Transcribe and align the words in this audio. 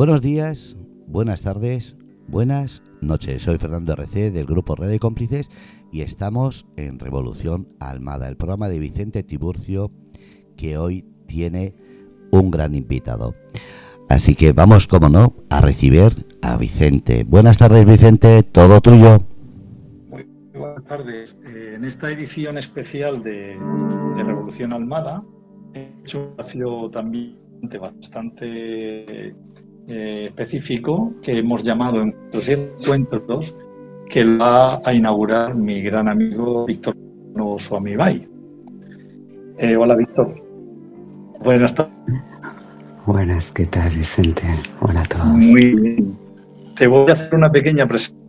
Buenos 0.00 0.22
días, 0.22 0.78
buenas 1.08 1.42
tardes, 1.42 1.94
buenas 2.26 2.82
noches. 3.02 3.42
Soy 3.42 3.58
Fernando 3.58 3.92
RC 3.92 4.30
del 4.30 4.46
grupo 4.46 4.74
Red 4.74 4.88
de 4.88 4.98
Cómplices 4.98 5.50
y 5.92 6.00
estamos 6.00 6.64
en 6.78 6.98
Revolución 6.98 7.68
Almada, 7.80 8.26
el 8.26 8.38
programa 8.38 8.70
de 8.70 8.78
Vicente 8.78 9.22
Tiburcio 9.22 9.90
que 10.56 10.78
hoy 10.78 11.04
tiene 11.26 11.74
un 12.30 12.50
gran 12.50 12.74
invitado. 12.74 13.34
Así 14.08 14.34
que 14.34 14.52
vamos, 14.52 14.86
como 14.86 15.10
no, 15.10 15.34
a 15.50 15.60
recibir 15.60 16.24
a 16.40 16.56
Vicente. 16.56 17.24
Buenas 17.24 17.58
tardes, 17.58 17.84
Vicente, 17.84 18.42
todo 18.42 18.80
tuyo. 18.80 19.18
Muy 20.08 20.26
buenas 20.54 20.84
tardes. 20.86 21.36
Eh, 21.44 21.74
en 21.76 21.84
esta 21.84 22.10
edición 22.10 22.56
especial 22.56 23.22
de, 23.22 23.54
Revolución 24.16 24.72
Almada, 24.72 25.22
he 25.74 25.92
hecho 26.00 26.20
un 26.20 26.30
espacio 26.30 26.88
también 26.88 27.36
bastante 27.78 29.36
eh, 29.88 30.26
específico 30.26 31.14
que 31.22 31.38
hemos 31.38 31.62
llamado 31.62 32.02
Encuentros, 32.02 33.54
que 34.08 34.24
va 34.24 34.78
a 34.84 34.94
inaugurar 34.94 35.54
mi 35.54 35.80
gran 35.82 36.08
amigo 36.08 36.66
Víctor 36.66 36.96
Suamibay. 37.58 38.28
Eh, 39.58 39.76
hola, 39.76 39.94
Víctor. 39.94 40.34
Buenas 41.42 41.74
tardes. 41.74 41.94
Buenas, 43.06 43.50
¿qué 43.52 43.66
tal, 43.66 43.90
Vicente? 43.96 44.42
Hola 44.80 45.02
a 45.02 45.04
todos. 45.04 45.26
Muy 45.26 45.74
bien. 45.74 46.18
Te 46.76 46.86
voy 46.86 47.08
a 47.08 47.12
hacer 47.12 47.34
una 47.34 47.50
pequeña 47.50 47.86
presentación 47.86 48.20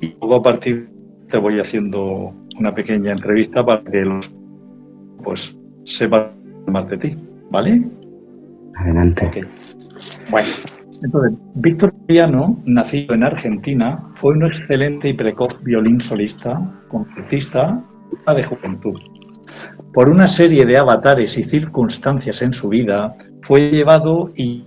y 0.00 0.14
luego 0.20 0.36
a 0.36 0.42
partir 0.42 0.90
te 1.28 1.38
voy 1.38 1.60
haciendo 1.60 2.32
una 2.58 2.74
pequeña 2.74 3.12
entrevista 3.12 3.64
para 3.64 3.82
que 3.84 4.00
los 4.00 4.30
pues 5.22 5.56
sepan 5.84 6.32
más 6.66 6.88
de 6.88 6.98
ti, 6.98 7.18
¿vale? 7.50 7.82
Adelante. 8.76 9.46
Bueno, 10.30 10.48
entonces, 11.02 11.38
Víctor 11.54 11.94
Piano, 12.06 12.60
nacido 12.64 13.14
en 13.14 13.24
Argentina, 13.24 14.10
fue 14.14 14.32
un 14.32 14.44
excelente 14.44 15.08
y 15.08 15.12
precoz 15.14 15.58
violín 15.62 16.00
solista, 16.00 16.60
concertista 16.88 17.80
de 18.34 18.44
juventud. 18.44 19.00
Por 19.92 20.08
una 20.08 20.26
serie 20.26 20.66
de 20.66 20.76
avatares 20.76 21.36
y 21.38 21.42
circunstancias 21.42 22.42
en 22.42 22.52
su 22.52 22.68
vida, 22.68 23.16
fue 23.42 23.70
llevado 23.70 24.30
y 24.36 24.64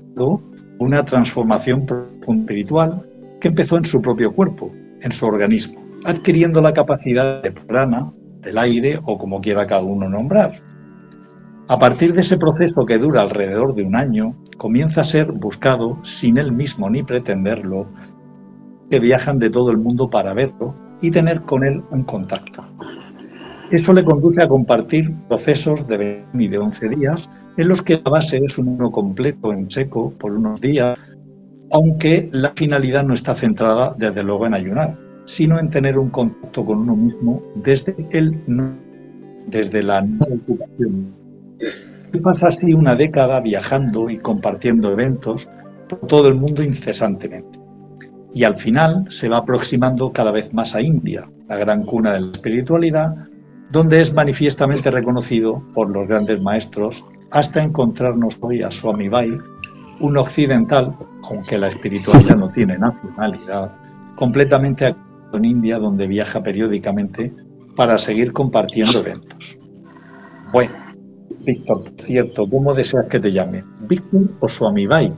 una 0.79 1.05
transformación 1.05 1.85
espiritual 2.27 3.07
que 3.39 3.49
empezó 3.49 3.77
en 3.77 3.85
su 3.85 4.01
propio 4.01 4.33
cuerpo, 4.33 4.71
en 5.01 5.11
su 5.11 5.25
organismo, 5.25 5.81
adquiriendo 6.05 6.61
la 6.61 6.73
capacidad 6.73 7.41
de 7.41 7.51
prana, 7.51 8.11
del 8.41 8.57
aire 8.57 8.99
o 9.05 9.17
como 9.17 9.39
quiera 9.39 9.65
cada 9.65 9.83
uno 9.83 10.09
nombrar. 10.09 10.61
A 11.69 11.79
partir 11.79 12.13
de 12.13 12.19
ese 12.19 12.37
proceso 12.37 12.85
que 12.85 12.97
dura 12.97 13.21
alrededor 13.21 13.73
de 13.73 13.83
un 13.83 13.95
año, 13.95 14.35
comienza 14.57 14.99
a 14.99 15.05
ser 15.05 15.31
buscado, 15.31 15.97
sin 16.03 16.37
él 16.37 16.51
mismo 16.51 16.89
ni 16.89 17.03
pretenderlo, 17.03 17.87
que 18.89 18.99
viajan 18.99 19.39
de 19.39 19.49
todo 19.49 19.71
el 19.71 19.77
mundo 19.77 20.09
para 20.09 20.33
verlo 20.33 20.75
y 21.01 21.09
tener 21.09 21.43
con 21.43 21.63
él 21.63 21.81
un 21.91 22.03
contacto. 22.03 22.65
Eso 23.71 23.93
le 23.93 24.03
conduce 24.03 24.43
a 24.43 24.47
compartir 24.47 25.15
procesos 25.29 25.87
de 25.87 25.97
20 25.97 26.43
y 26.43 26.47
de 26.49 26.57
11 26.57 26.89
días 26.89 27.29
en 27.55 27.67
los 27.69 27.81
que 27.81 28.01
la 28.03 28.11
base 28.11 28.41
es 28.43 28.57
un 28.57 28.67
uno 28.67 28.91
completo 28.91 29.53
en 29.53 29.69
seco 29.71 30.11
por 30.11 30.33
unos 30.33 30.59
días, 30.59 30.99
aunque 31.71 32.29
la 32.33 32.49
finalidad 32.49 33.03
no 33.03 33.13
está 33.13 33.35
centrada 33.35 33.95
desde 33.97 34.21
luego 34.21 34.45
en 34.45 34.53
ayunar, 34.53 34.99
sino 35.23 35.57
en 35.57 35.69
tener 35.69 35.97
un 35.97 36.09
contacto 36.09 36.65
con 36.65 36.79
uno 36.79 36.95
mismo 36.97 37.41
desde 37.55 37.95
el 38.11 38.37
no, 38.47 38.75
desde 39.47 39.81
la 39.81 40.01
no 40.01 40.25
ocupación 40.25 41.22
pasa 42.19 42.47
así 42.47 42.73
una 42.73 42.95
década 42.95 43.39
viajando 43.39 44.09
y 44.09 44.17
compartiendo 44.17 44.91
eventos 44.91 45.49
por 45.89 45.99
todo 46.07 46.27
el 46.27 46.35
mundo 46.35 46.63
incesantemente. 46.63 47.59
Y 48.33 48.43
al 48.43 48.57
final 48.57 49.05
se 49.09 49.29
va 49.29 49.37
aproximando 49.37 50.11
cada 50.11 50.31
vez 50.31 50.53
más 50.53 50.75
a 50.75 50.81
India, 50.81 51.29
la 51.47 51.57
gran 51.57 51.83
cuna 51.83 52.13
de 52.13 52.21
la 52.21 52.31
espiritualidad, 52.31 53.15
donde 53.71 54.01
es 54.01 54.13
manifiestamente 54.13 54.89
reconocido 54.89 55.63
por 55.73 55.89
los 55.89 56.07
grandes 56.07 56.41
maestros 56.41 57.05
hasta 57.31 57.63
encontrarnos 57.63 58.37
hoy 58.41 58.61
a 58.61 58.71
Swami 58.71 59.09
Bai, 59.09 59.37
un 59.99 60.17
occidental, 60.17 60.95
aunque 61.29 61.57
la 61.57 61.67
espiritualidad 61.67 62.35
no 62.35 62.51
tiene 62.51 62.77
nacionalidad, 62.77 63.71
completamente 64.15 64.95
en 65.33 65.45
India, 65.45 65.79
donde 65.79 66.07
viaja 66.07 66.41
periódicamente 66.41 67.33
para 67.75 67.97
seguir 67.97 68.33
compartiendo 68.33 68.99
eventos. 68.99 69.57
Bueno, 70.51 70.73
Víctor, 71.45 71.83
cierto, 71.97 72.47
¿cómo 72.49 72.73
deseas 72.73 73.07
que 73.07 73.19
te 73.19 73.31
llame? 73.31 73.63
¿Víctor 73.87 74.29
o 74.39 74.47
su 74.47 74.65
amibai? 74.65 75.13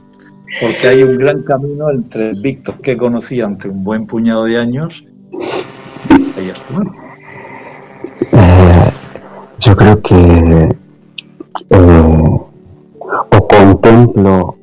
Porque 0.62 0.88
hay 0.88 1.03
un 1.03 1.18
gran 1.18 1.44
camino 1.44 1.90
entre 1.90 2.31
el 2.31 2.41
Víctor 2.41 2.75
que 2.81 2.97
conocí 2.97 3.41
ante 3.41 3.69
un 3.69 3.84
buen 3.84 4.08
puñado 4.08 4.46
de 4.46 4.58
años 4.58 5.06
y 6.09 6.50
eh, 8.31 8.91
yo 9.59 9.75
creo 9.75 10.02
que 10.02 10.69
eh, 11.72 12.40
o 13.31 13.47
contemplo 13.47 14.56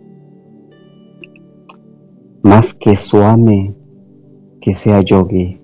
más 2.43 2.75
que 2.75 2.97
suame 2.97 3.75
que 4.61 4.75
sea 4.75 5.01
yogi, 5.01 5.61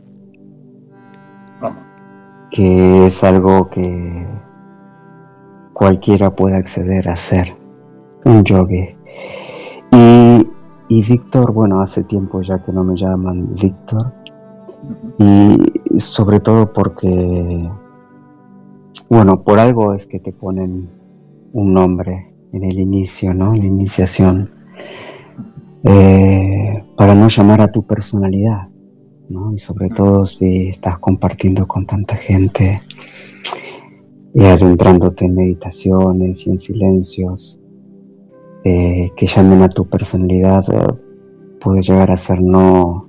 ah. 1.62 1.76
que 2.50 3.06
es 3.06 3.22
algo 3.22 3.70
que 3.70 4.26
cualquiera 5.78 6.34
puede 6.34 6.56
acceder 6.56 7.08
a 7.08 7.14
ser 7.14 7.56
un 8.24 8.42
yogi. 8.42 8.96
Y, 9.92 10.46
y 10.88 11.02
Víctor, 11.02 11.52
bueno, 11.52 11.80
hace 11.80 12.02
tiempo 12.02 12.42
ya 12.42 12.62
que 12.64 12.72
no 12.72 12.82
me 12.82 12.96
llaman 12.96 13.54
Víctor, 13.54 14.12
y 15.18 16.00
sobre 16.00 16.40
todo 16.40 16.72
porque, 16.72 17.70
bueno, 19.08 19.42
por 19.44 19.60
algo 19.60 19.94
es 19.94 20.06
que 20.08 20.18
te 20.18 20.32
ponen 20.32 20.90
un 21.52 21.72
nombre 21.72 22.34
en 22.52 22.64
el 22.64 22.78
inicio, 22.80 23.32
¿no? 23.32 23.54
En 23.54 23.60
la 23.60 23.66
iniciación, 23.66 24.50
eh, 25.84 26.84
para 26.96 27.14
no 27.14 27.28
llamar 27.28 27.60
a 27.60 27.70
tu 27.70 27.86
personalidad, 27.86 28.68
¿no? 29.28 29.52
Y 29.52 29.58
sobre 29.58 29.90
todo 29.90 30.26
si 30.26 30.68
estás 30.70 30.98
compartiendo 30.98 31.68
con 31.68 31.86
tanta 31.86 32.16
gente 32.16 32.80
y 34.34 34.44
adentrándote 34.44 35.24
en 35.24 35.34
meditaciones 35.34 36.46
y 36.46 36.50
en 36.50 36.58
silencios 36.58 37.58
eh, 38.64 39.10
que 39.16 39.26
llamen 39.26 39.62
a 39.62 39.68
tu 39.68 39.88
personalidad, 39.88 40.64
eh, 40.72 40.94
puede 41.60 41.80
llegar 41.82 42.10
a 42.10 42.16
ser 42.16 42.40
no 42.40 43.08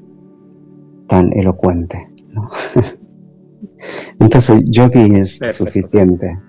tan 1.08 1.32
elocuente. 1.34 2.10
Entonces, 4.20 4.62
yogi 4.66 5.16
es 5.16 5.40
suficiente. 5.52 6.40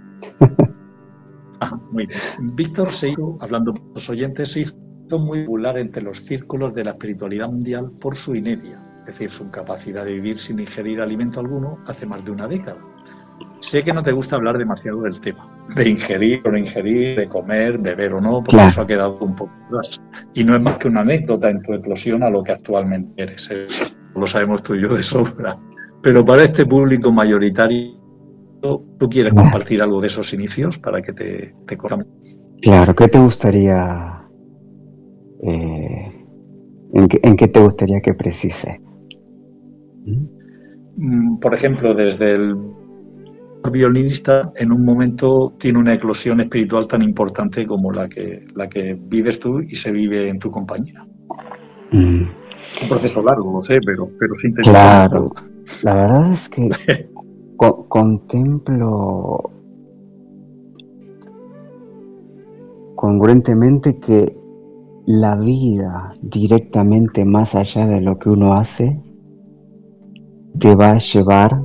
Ah, 1.60 1.78
muy 1.90 2.06
bien. 2.06 2.20
Víctor 2.54 2.90
se 2.92 3.10
hizo, 3.10 3.36
hablando 3.40 3.72
con 3.72 3.92
los 3.94 4.08
oyentes, 4.08 4.52
se 4.52 4.60
hizo 4.60 4.76
muy 5.18 5.44
popular 5.44 5.78
entre 5.78 6.02
los 6.02 6.18
círculos 6.18 6.72
de 6.72 6.84
la 6.84 6.92
espiritualidad 6.92 7.50
mundial 7.50 7.90
por 8.00 8.16
su 8.16 8.34
inedia, 8.34 8.82
es 9.00 9.06
decir, 9.06 9.30
su 9.30 9.50
capacidad 9.50 10.04
de 10.04 10.12
vivir 10.14 10.38
sin 10.38 10.60
ingerir 10.60 11.00
alimento 11.00 11.40
alguno 11.40 11.78
hace 11.86 12.06
más 12.06 12.24
de 12.24 12.30
una 12.30 12.46
década 12.46 12.89
Sé 13.70 13.84
que 13.84 13.92
no 13.92 14.02
te 14.02 14.10
gusta 14.10 14.34
hablar 14.34 14.58
demasiado 14.58 15.02
del 15.02 15.20
tema, 15.20 15.48
de 15.76 15.88
ingerir 15.88 16.42
o 16.44 16.50
no 16.50 16.58
ingerir, 16.58 17.16
de 17.16 17.28
comer, 17.28 17.78
beber 17.78 18.14
o 18.14 18.20
no, 18.20 18.42
porque 18.42 18.66
eso 18.66 18.82
ha 18.82 18.86
quedado 18.88 19.16
un 19.20 19.36
poco 19.36 19.52
atrás. 19.68 20.00
Y 20.34 20.42
no 20.42 20.56
es 20.56 20.60
más 20.60 20.76
que 20.78 20.88
una 20.88 21.02
anécdota 21.02 21.48
en 21.48 21.62
tu 21.62 21.74
eclosión 21.74 22.24
a 22.24 22.30
lo 22.30 22.42
que 22.42 22.50
actualmente 22.50 23.22
eres. 23.22 23.48
¿eh? 23.52 23.68
Lo 24.16 24.26
sabemos 24.26 24.64
tú 24.64 24.74
y 24.74 24.82
yo 24.82 24.92
de 24.92 25.04
sobra. 25.04 25.56
Pero 26.02 26.24
para 26.24 26.42
este 26.42 26.66
público 26.66 27.12
mayoritario, 27.12 27.96
¿tú 28.60 29.08
quieres 29.08 29.32
compartir 29.34 29.80
algo 29.82 30.00
de 30.00 30.08
esos 30.08 30.34
inicios 30.34 30.76
para 30.80 31.00
que 31.00 31.12
te, 31.12 31.54
te 31.68 31.78
Claro, 32.62 32.96
¿qué 32.96 33.06
te 33.06 33.20
gustaría, 33.20 34.28
eh, 35.44 36.26
en, 36.92 37.06
qué, 37.06 37.20
en, 37.22 37.36
qué, 37.36 37.46
te 37.46 37.60
gustaría 37.60 38.00
que 38.00 38.14
precise? 38.14 38.80
Mm, 40.96 41.38
por 41.38 41.54
ejemplo, 41.54 41.94
desde 41.94 42.32
el 42.32 42.79
violinista 43.68 44.50
en 44.56 44.72
un 44.72 44.84
momento 44.84 45.54
tiene 45.58 45.78
una 45.78 45.94
eclosión 45.94 46.40
espiritual 46.40 46.86
tan 46.86 47.02
importante 47.02 47.66
como 47.66 47.92
la 47.92 48.08
que, 48.08 48.44
la 48.54 48.68
que 48.68 48.98
vives 49.00 49.38
tú 49.38 49.60
y 49.60 49.74
se 49.74 49.92
vive 49.92 50.28
en 50.28 50.38
tu 50.38 50.50
compañía. 50.50 51.04
Mm. 51.92 52.22
Un 52.82 52.88
proceso 52.88 53.22
largo, 53.22 53.60
lo 53.60 53.66
sé, 53.66 53.78
pero, 53.84 54.08
pero 54.18 54.34
sin 54.40 54.54
Claro, 54.54 55.26
la 55.82 55.94
verdad 55.94 56.32
es 56.32 56.48
que 56.48 56.68
contemplo 57.88 59.50
congruentemente 62.94 63.98
que 63.98 64.36
la 65.06 65.36
vida 65.36 66.12
directamente 66.20 67.24
más 67.24 67.54
allá 67.54 67.86
de 67.86 68.00
lo 68.00 68.18
que 68.18 68.30
uno 68.30 68.54
hace 68.54 69.02
te 70.58 70.74
va 70.74 70.90
a 70.90 70.98
llevar 70.98 71.62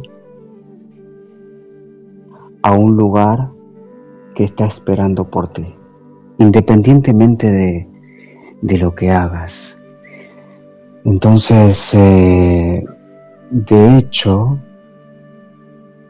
a 2.66 2.72
un 2.72 2.98
lugar 2.98 3.52
que 4.34 4.44
está 4.44 4.66
esperando 4.66 5.30
por 5.30 5.54
ti, 5.54 5.76
independientemente 6.40 7.52
de, 7.52 7.88
de 8.64 8.78
lo 8.80 8.96
que 8.96 9.12
hagas. 9.12 9.78
Entonces, 11.04 11.94
eh, 11.94 12.84
de 13.52 13.98
hecho, 14.00 14.58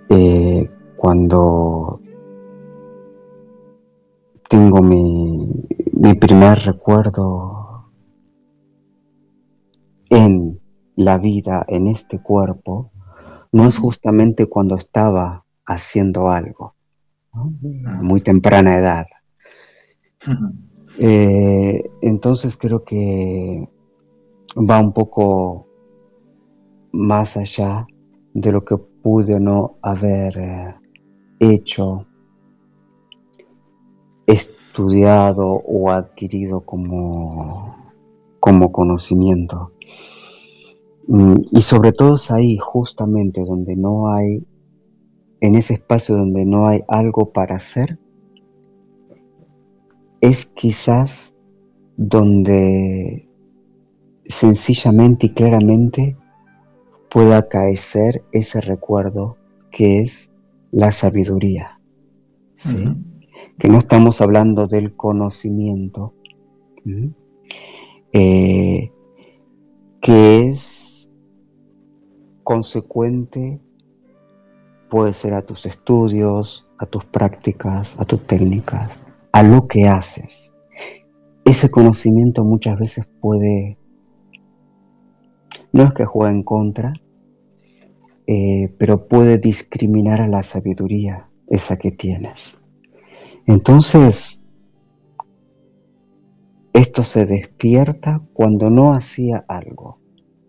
eh, 0.07 0.69
cuando 0.95 1.99
tengo 4.47 4.81
mi, 4.81 5.49
mi 5.91 6.13
primer 6.13 6.59
recuerdo 6.59 7.91
en 10.09 10.61
la 10.95 11.17
vida, 11.17 11.65
en 11.67 11.87
este 11.87 12.23
cuerpo, 12.23 12.91
no 13.51 13.67
es 13.67 13.77
justamente 13.77 14.45
cuando 14.45 14.77
estaba 14.77 15.44
haciendo 15.65 16.29
algo, 16.29 16.75
muy 17.33 18.21
temprana 18.21 18.77
edad. 18.77 19.05
Eh, 20.97 21.83
entonces 22.01 22.55
creo 22.55 22.85
que 22.85 23.67
va 24.55 24.79
un 24.79 24.93
poco 24.93 25.67
más 26.93 27.35
allá 27.35 27.85
de 28.33 28.51
lo 28.53 28.63
que 28.63 28.77
pude 28.77 29.35
o 29.35 29.39
no 29.39 29.77
haber 29.81 30.37
eh, 30.37 30.75
hecho, 31.39 32.05
estudiado 34.25 35.45
o 35.47 35.91
adquirido 35.91 36.61
como, 36.61 37.75
como 38.39 38.71
conocimiento. 38.71 39.71
Mm, 41.07 41.35
y 41.51 41.61
sobre 41.61 41.91
todo 41.91 42.15
es 42.15 42.31
ahí, 42.31 42.57
justamente 42.57 43.41
donde 43.41 43.75
no 43.75 44.09
hay, 44.09 44.45
en 45.41 45.55
ese 45.55 45.75
espacio 45.75 46.15
donde 46.15 46.45
no 46.45 46.67
hay 46.67 46.83
algo 46.87 47.31
para 47.31 47.55
hacer, 47.55 47.99
es 50.21 50.45
quizás 50.45 51.33
donde 51.97 53.29
sencillamente 54.25 55.27
y 55.27 55.33
claramente 55.33 56.17
pueda 57.09 57.37
acaecer 57.37 58.23
ese 58.31 58.59
recuerdo 58.61 59.37
que 59.71 60.01
es 60.01 60.31
la 60.71 60.91
sabiduría. 60.91 61.79
¿sí? 62.53 62.87
Que 63.57 63.69
no 63.69 63.77
estamos 63.77 64.19
hablando 64.21 64.67
del 64.67 64.95
conocimiento, 64.95 66.13
eh, 68.11 68.91
que 70.01 70.49
es 70.49 71.09
consecuente, 72.43 73.61
puede 74.89 75.13
ser 75.13 75.33
a 75.33 75.41
tus 75.41 75.65
estudios, 75.65 76.67
a 76.77 76.85
tus 76.85 77.05
prácticas, 77.05 77.95
a 77.97 78.05
tus 78.05 78.25
técnicas, 78.25 78.97
a 79.31 79.43
lo 79.43 79.67
que 79.67 79.87
haces. 79.87 80.51
Ese 81.43 81.69
conocimiento 81.69 82.43
muchas 82.43 82.79
veces 82.79 83.05
puede 83.21 83.77
no 85.75 85.83
es 85.83 85.93
que 85.93 86.05
juegue 86.05 86.33
en 86.33 86.43
contra, 86.43 86.93
eh, 88.27 88.73
pero 88.77 89.07
puede 89.09 89.39
discriminar 89.39 90.21
a 90.21 90.27
la 90.27 90.41
sabiduría 90.41 91.29
esa 91.47 91.75
que 91.75 91.91
tienes. 91.91 92.57
Entonces, 93.45 94.41
esto 96.71 97.03
se 97.03 97.25
despierta 97.25 98.21
cuando 98.31 98.69
no 98.69 98.93
hacía 98.93 99.43
algo 99.49 99.99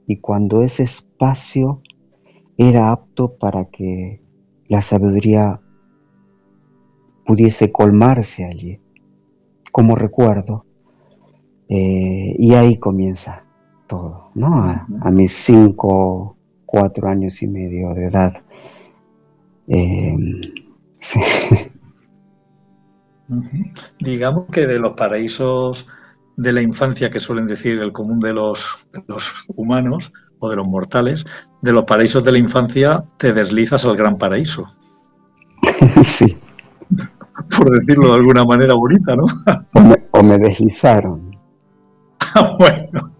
y 0.07 0.19
cuando 0.19 0.63
ese 0.63 0.85
espacio 0.85 1.83
era 2.57 2.93
apto 2.93 3.37
para 3.37 3.65
que 3.65 4.23
la 4.69 4.83
sabiduría 4.83 5.61
pudiese 7.25 7.73
colmarse 7.73 8.45
allí, 8.45 8.81
como 9.73 9.97
recuerdo, 9.97 10.65
eh, 11.69 12.35
y 12.39 12.55
ahí 12.55 12.79
comienza 12.79 13.45
todo, 13.87 14.31
¿no? 14.35 14.63
A, 15.01 15.11
mis 15.11 15.33
cinco, 15.33 16.37
cuatro 16.65 17.09
años 17.09 17.43
y 17.43 17.49
medio 17.49 17.95
de 17.95 18.07
edad. 18.07 18.43
Em, 19.67 20.41
Digamos 23.99 24.47
que 24.53 24.69
de 24.69 24.79
los 24.79 24.93
paraísos 24.93 25.89
de 26.37 26.53
la 26.53 26.63
infancia 26.63 27.11
que 27.11 27.19
suelen 27.19 27.49
decir 27.49 27.81
el 27.81 27.93
común 27.93 28.21
de 28.21 28.33
los, 28.33 28.87
los 29.09 29.47
humanos 29.57 30.13
o 30.39 30.49
de 30.49 30.57
los 30.57 30.67
mortales, 30.67 31.25
de 31.63 31.73
los 31.73 31.85
paraísos 31.85 32.23
de 32.25 32.33
la 32.33 32.39
infancia 32.39 33.05
te 33.17 33.33
deslizas 33.33 33.85
al 33.85 33.97
gran 33.97 34.19
paraíso. 34.19 34.67
Sí. 36.05 36.37
Por 37.57 37.79
decirlo 37.79 38.09
de 38.09 38.15
alguna 38.15 38.45
manera 38.45 38.75
bonita, 38.75 39.15
¿no? 39.17 39.25
O 39.75 39.81
me, 39.81 39.97
o 40.13 40.23
me 40.23 40.39
deslizaron. 40.39 41.37
bueno. 42.59 43.13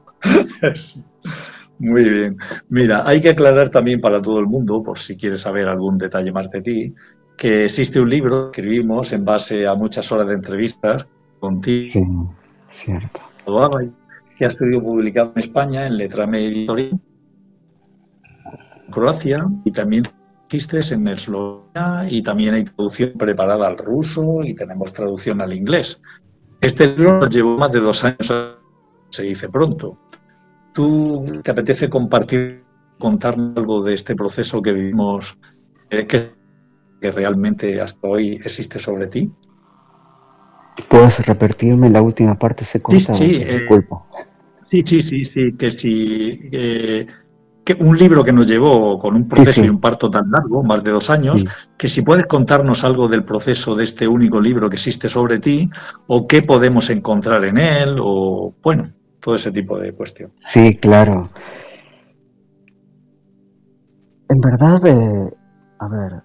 Muy 1.79 2.09
bien. 2.09 2.37
Mira, 2.69 3.07
hay 3.07 3.21
que 3.21 3.31
aclarar 3.31 3.71
también 3.71 4.01
para 4.01 4.23
todo 4.23 4.39
el 4.39 4.47
mundo, 4.47 4.83
por 4.83 4.99
si 4.99 5.17
quieres 5.17 5.43
saber 5.43 5.69
algún 5.69 5.99
detalle 5.99 6.33
más 6.33 6.51
de 6.51 6.63
ti, 6.63 6.95
que 7.37 7.67
existe 7.67 8.01
un 8.01 8.09
libro 8.09 8.51
que 8.51 8.63
escribimos 8.63 9.13
en 9.13 9.25
base 9.25 9.67
a 9.67 9.75
muchas 9.75 10.11
horas 10.11 10.27
de 10.29 10.35
entrevistas 10.35 11.07
contigo. 11.39 12.35
Sí, 12.71 12.85
cierto. 12.85 13.21
Que 14.37 14.47
ha 14.47 14.53
sido 14.57 14.83
publicado 14.83 15.33
en 15.35 15.43
España 15.43 15.87
en 15.87 15.97
Letra 15.97 16.25
Editorial, 16.25 17.01
Croacia, 18.91 19.47
y 19.65 19.73
también 19.73 20.05
existe 20.47 20.95
en 20.95 21.09
Eslovenia, 21.09 22.07
y 22.09 22.23
también 22.23 22.55
hay 22.55 22.65
traducción 22.65 23.13
preparada 23.17 23.67
al 23.67 23.79
ruso 23.79 24.45
y 24.45 24.55
tenemos 24.55 24.93
traducción 24.93 25.41
al 25.41 25.53
inglés. 25.53 26.01
Este 26.61 26.87
libro 26.87 27.19
nos 27.19 27.35
llevó 27.35 27.57
más 27.57 27.73
de 27.73 27.81
dos 27.81 28.05
años, 28.05 28.59
se 29.11 29.23
dice 29.23 29.49
pronto. 29.49 29.99
¿Tú 30.73 31.41
te 31.43 31.51
apetece 31.51 31.89
compartir, 31.89 32.65
contarnos 32.99 33.57
algo 33.57 33.83
de 33.83 33.95
este 33.95 34.15
proceso 34.15 34.63
que 34.63 34.73
vivimos, 34.73 35.37
que, 35.89 36.35
realmente 37.01 37.81
hasta 37.81 38.09
hoy 38.09 38.41
existe 38.45 38.79
sobre 38.79 39.07
ti? 39.07 39.33
¿Puedes 40.89 41.25
repetirme 41.27 41.91
la 41.91 42.03
última 42.03 42.39
parte? 42.39 42.65
Se 42.65 42.81
sí, 42.91 43.01
sí, 43.01 43.43
eh, 43.43 43.67
sí, 44.71 44.83
sí, 44.85 45.01
sí, 45.01 45.25
sí, 45.25 45.53
que 45.57 45.71
si 45.79 46.51
que 47.67 47.75
un 47.81 47.99
libro 47.99 48.23
que 48.23 48.33
nos 48.33 48.47
llevó 48.47 48.97
con 48.97 49.17
un 49.17 49.27
proceso 49.27 49.65
y 49.65 49.69
un 49.69 49.81
parto 49.81 50.09
tan 50.09 50.31
largo, 50.31 50.63
más 50.63 50.85
de 50.85 50.93
dos 50.93 51.11
años, 51.11 51.45
que 51.77 51.89
si 51.89 52.01
puedes 52.01 52.27
contarnos 52.27 52.85
algo 52.85 53.09
del 53.09 53.25
proceso 53.25 53.75
de 53.75 53.83
este 53.83 54.07
único 54.07 54.41
libro 54.41 54.71
que 54.71 54.77
existe 54.77 55.09
sobre 55.09 55.41
ti, 55.41 55.69
o 56.07 56.29
qué 56.29 56.43
podemos 56.43 56.89
encontrar 56.91 57.45
en 57.45 57.59
él, 57.59 57.97
o 58.01 58.55
bueno, 58.63 58.93
todo 59.19 59.35
ese 59.35 59.51
tipo 59.51 59.77
de 59.79 59.93
cuestiones. 59.93 60.37
Sí, 60.45 60.77
claro. 60.77 61.29
En 64.29 64.41
verdad, 64.41 64.87
eh, 64.87 65.37
a 65.81 65.89
ver, 65.89 66.23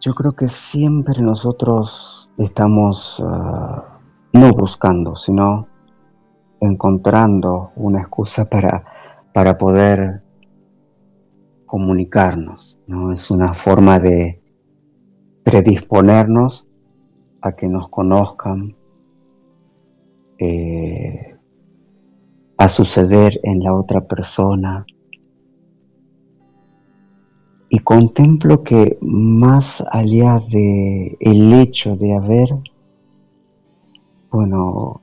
yo 0.00 0.12
creo 0.14 0.32
que 0.32 0.48
siempre 0.48 1.22
nosotros 1.22 2.19
estamos 2.44 3.22
ah, 3.24 4.00
no 4.32 4.50
buscando, 4.52 5.16
sino 5.16 5.68
encontrando 6.60 7.72
una 7.76 8.00
excusa 8.00 8.46
para, 8.46 8.84
para 9.32 9.58
poder 9.58 10.22
comunicarnos, 11.66 12.78
¿no? 12.86 13.12
Es 13.12 13.30
una 13.30 13.52
forma 13.54 13.98
de 13.98 14.42
predisponernos 15.44 16.68
a 17.40 17.52
que 17.52 17.68
nos 17.68 17.88
conozcan, 17.88 18.76
eh, 20.38 21.36
a 22.56 22.68
suceder 22.68 23.38
en 23.42 23.60
la 23.60 23.74
otra 23.74 24.02
persona. 24.06 24.84
Y 27.72 27.78
contemplo 27.78 28.64
que 28.64 28.98
más 29.00 29.82
allá 29.92 30.40
de 30.50 31.16
el 31.20 31.52
hecho 31.52 31.96
de 31.96 32.14
haber, 32.14 32.48
bueno, 34.28 35.02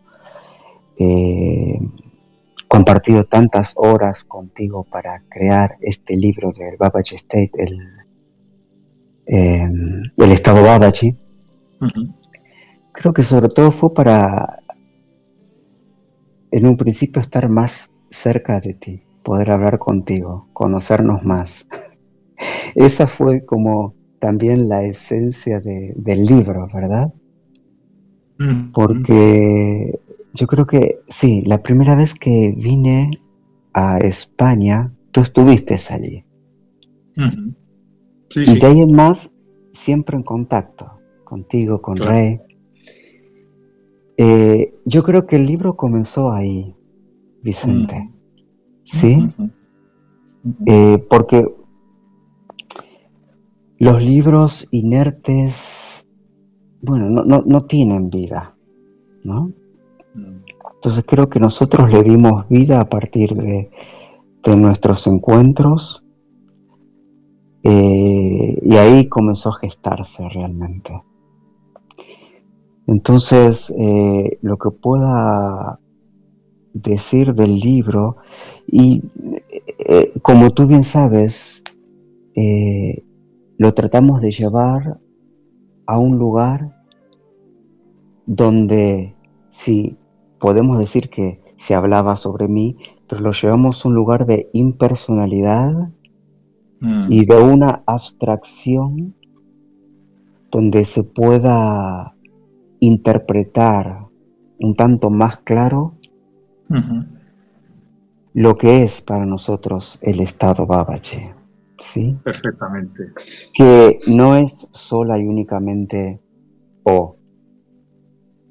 eh, 1.00 1.80
compartido 2.68 3.24
tantas 3.24 3.74
horas 3.78 4.26
contigo 4.26 4.84
para 4.84 5.24
crear 5.30 5.78
este 5.80 6.18
libro 6.18 6.52
del 6.52 6.76
Babaji 6.78 7.16
State, 7.16 7.52
el, 7.58 7.80
em, 9.28 10.04
el 10.18 10.32
Estado 10.34 10.62
Babaji, 10.62 11.18
creo 12.92 13.14
que 13.14 13.24
sobre 13.24 13.48
todo 13.48 13.72
fue 13.72 13.94
para 13.94 14.60
en 16.52 16.66
un 16.66 16.76
principio 16.76 17.22
estar 17.22 17.48
más 17.48 17.90
cerca 18.10 18.60
de 18.60 18.74
ti, 18.74 19.04
poder 19.24 19.52
hablar 19.52 19.80
contigo, 19.80 20.50
conocernos 20.52 21.24
más. 21.24 21.66
Esa 22.76 23.08
fue 23.08 23.46
como 23.46 23.96
también 24.20 24.70
la 24.70 24.84
esencia 24.84 25.60
del 25.60 26.26
libro, 26.26 26.68
¿verdad? 26.74 27.14
Mm, 28.40 28.72
Porque 28.72 30.00
yo 30.34 30.48
creo 30.48 30.66
que 30.66 31.00
sí, 31.08 31.42
la 31.42 31.62
primera 31.62 31.96
vez 31.96 32.14
que 32.14 32.54
vine 32.56 33.12
a 33.74 33.98
España, 34.00 34.94
tú 35.12 35.22
estuviste 35.22 35.78
allí. 35.90 36.24
y 38.36 38.60
de 38.60 38.68
ahí 38.68 38.80
en 38.80 38.92
más, 38.92 39.32
siempre 39.72 40.18
en 40.18 40.24
contacto, 40.24 41.00
contigo, 41.24 41.82
con 41.82 41.98
Rey. 41.98 42.40
Eh, 44.18 44.74
yo 44.86 45.04
creo 45.04 45.26
que 45.26 45.36
el 45.36 45.46
libro 45.46 45.76
comenzó 45.76 46.32
ahí, 46.32 46.76
Vicente. 47.44 48.00
Mm. 48.00 48.14
¿Sí? 48.84 49.30
Eh, 50.66 51.06
porque 51.10 51.46
los 53.80 54.02
libros 54.02 54.68
inertes, 54.72 56.06
bueno, 56.82 57.24
no, 57.24 57.44
no 57.46 57.66
tienen 57.66 58.10
vida, 58.10 58.56
¿no? 59.24 59.52
Entonces 60.78 61.04
creo 61.08 61.28
que 61.28 61.40
nosotros 61.40 61.92
le 61.92 62.04
dimos 62.04 62.48
vida 62.50 62.80
a 62.80 62.90
partir 62.90 63.34
de, 63.36 63.70
nuestros 64.56 65.06
encuentros 65.08 66.06
eh, 67.64 68.60
y 68.62 68.76
ahí 68.78 69.10
comenzó 69.10 69.50
a 69.50 69.58
gestarse 69.58 70.24
realmente. 70.30 71.04
Entonces, 72.86 73.70
eh, 73.78 74.38
lo 74.42 74.56
que 74.56 74.70
pueda 74.72 75.82
decir 76.72 77.34
del 77.34 77.60
libro, 77.60 78.16
y 78.68 79.04
eh, 79.80 80.14
como 80.22 80.52
tú 80.52 80.66
bien 80.66 80.86
sabes, 80.86 81.62
lo 83.58 83.74
tratamos 83.74 84.22
de 84.22 84.32
llevar 84.32 85.00
a 85.86 86.00
un 86.00 86.18
lugar 86.18 86.76
donde 88.26 89.16
si 89.50 89.98
podemos 90.40 90.78
decir 90.78 91.10
que 91.10 91.42
se 91.56 91.74
hablaba 91.74 92.16
sobre 92.16 92.48
mí, 92.48 92.78
pero 93.08 93.22
lo 93.22 93.32
llevamos 93.32 93.84
a 93.84 93.88
un 93.88 93.96
lugar 93.96 94.26
de 94.26 94.50
impersonalidad 94.54 95.90
mm. 96.80 97.08
y 97.10 97.26
de 97.26 97.42
una 97.42 97.84
abstracción 97.88 99.16
donde 100.52 100.86
se 100.86 101.04
pueda 101.04 102.16
interpretar 102.80 104.08
un 104.60 104.76
tanto 104.76 105.10
más 105.10 105.38
claro 105.38 105.94
lo 108.34 108.58
que 108.58 108.84
es 108.84 109.02
para 109.02 109.26
nosotros 109.26 109.98
el 110.02 110.20
estado 110.20 110.68
Babache. 110.68 111.37
¿Sí? 111.80 112.18
Perfectamente. 112.24 113.12
Que 113.54 114.00
no 114.08 114.36
es 114.36 114.68
sola 114.72 115.18
y 115.20 115.26
únicamente 115.26 116.22
o 116.84 117.18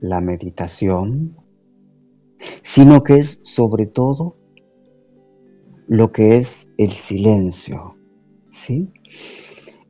la 0.01 0.21
meditación, 0.21 1.37
sino 2.63 3.03
que 3.03 3.17
es 3.17 3.41
sobre 3.43 3.87
todo 3.87 4.37
lo 5.89 6.13
que 6.13 6.37
es 6.37 6.69
el 6.77 6.91
silencio, 6.91 7.97
¿sí? 8.51 8.93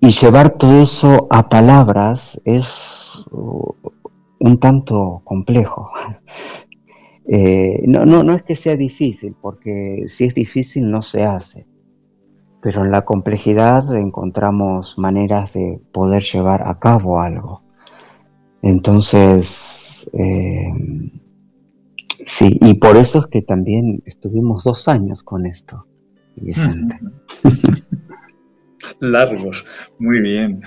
Y 0.01 0.11
llevar 0.11 0.57
todo 0.59 0.83
eso 0.83 1.27
a 1.31 1.49
palabras 1.49 2.41
es 2.45 3.25
un 3.33 4.59
tanto 4.61 5.23
complejo. 5.25 5.91
Eh, 7.29 7.83
no, 7.89 8.07
no, 8.07 8.23
no 8.23 8.37
es 8.37 8.45
que 8.45 8.55
sea 8.55 8.77
difícil, 8.77 9.35
porque 9.43 10.05
si 10.07 10.27
es 10.27 10.33
difícil 10.33 10.89
no 10.89 11.03
se 11.03 11.25
hace, 11.25 11.67
pero 12.67 12.85
en 12.85 12.91
la 12.91 13.05
complejidad 13.05 13.95
encontramos 13.95 14.99
maneras 14.99 15.53
de 15.53 15.81
poder 15.93 16.25
llevar 16.25 16.67
a 16.67 16.81
cabo 16.81 17.21
algo. 17.21 17.63
Entonces, 18.61 20.11
eh, 20.13 20.67
Sí, 22.27 22.59
y 22.61 22.75
por 22.75 22.97
eso 22.97 23.21
es 23.21 23.27
que 23.29 23.43
también 23.43 24.03
estuvimos 24.05 24.65
dos 24.65 24.89
años 24.89 25.23
con 25.23 25.47
esto. 25.47 25.87
Largos, 29.01 29.65
muy 30.01 30.21
bien. 30.21 30.61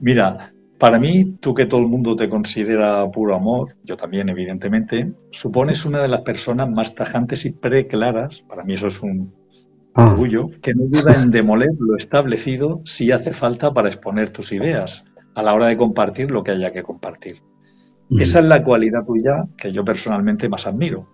Mira, 0.00 0.52
para 0.76 0.98
mí, 0.98 1.36
tú 1.40 1.54
que 1.54 1.66
todo 1.66 1.80
el 1.80 1.86
mundo 1.86 2.16
te 2.16 2.28
considera 2.28 3.08
puro 3.12 3.36
amor, 3.36 3.76
yo 3.84 3.96
también 3.96 4.28
evidentemente, 4.28 5.12
supones 5.30 5.84
una 5.84 6.00
de 6.00 6.08
las 6.08 6.22
personas 6.22 6.68
más 6.68 6.96
tajantes 6.96 7.46
y 7.46 7.52
preclaras, 7.52 8.42
para 8.42 8.64
mí 8.64 8.74
eso 8.74 8.88
es 8.88 9.00
un. 9.00 9.32
Orgullo, 9.94 10.48
que 10.60 10.74
no 10.74 10.86
duda 10.86 11.14
en 11.14 11.30
demoler 11.30 11.70
lo 11.78 11.96
establecido 11.96 12.80
si 12.84 13.12
hace 13.12 13.32
falta 13.32 13.72
para 13.72 13.88
exponer 13.88 14.30
tus 14.30 14.52
ideas, 14.52 15.04
a 15.34 15.42
la 15.42 15.54
hora 15.54 15.66
de 15.66 15.76
compartir 15.76 16.30
lo 16.30 16.42
que 16.42 16.52
haya 16.52 16.72
que 16.72 16.82
compartir. 16.82 17.42
Esa 18.10 18.40
es 18.40 18.44
la 18.44 18.62
cualidad 18.62 19.04
tuya 19.04 19.46
que 19.56 19.72
yo 19.72 19.84
personalmente 19.84 20.48
más 20.48 20.66
admiro. 20.66 21.08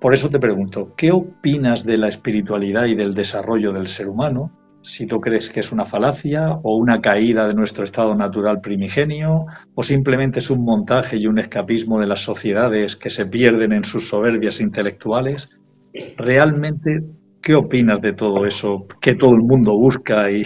Por 0.00 0.14
eso 0.14 0.28
te 0.28 0.40
pregunto, 0.40 0.94
¿qué 0.96 1.12
opinas 1.12 1.84
de 1.84 1.96
la 1.96 2.08
espiritualidad 2.08 2.86
y 2.86 2.96
del 2.96 3.14
desarrollo 3.14 3.72
del 3.72 3.86
ser 3.86 4.08
humano? 4.08 4.50
Si 4.82 5.06
tú 5.06 5.20
crees 5.20 5.48
que 5.48 5.60
es 5.60 5.70
una 5.70 5.84
falacia 5.84 6.54
o 6.64 6.76
una 6.76 7.00
caída 7.00 7.46
de 7.46 7.54
nuestro 7.54 7.84
estado 7.84 8.16
natural 8.16 8.60
primigenio 8.60 9.46
o 9.76 9.82
simplemente 9.84 10.40
es 10.40 10.50
un 10.50 10.64
montaje 10.64 11.18
y 11.18 11.28
un 11.28 11.38
escapismo 11.38 12.00
de 12.00 12.08
las 12.08 12.20
sociedades 12.20 12.96
que 12.96 13.10
se 13.10 13.26
pierden 13.26 13.72
en 13.72 13.84
sus 13.84 14.08
soberbias 14.08 14.60
intelectuales, 14.60 15.50
¿realmente 16.16 17.04
qué 17.42 17.54
opinas 17.54 18.00
de 18.00 18.12
todo 18.12 18.46
eso 18.46 18.86
que 19.00 19.14
todo 19.14 19.32
el 19.32 19.42
mundo 19.42 19.76
busca 19.76 20.30
y, 20.30 20.42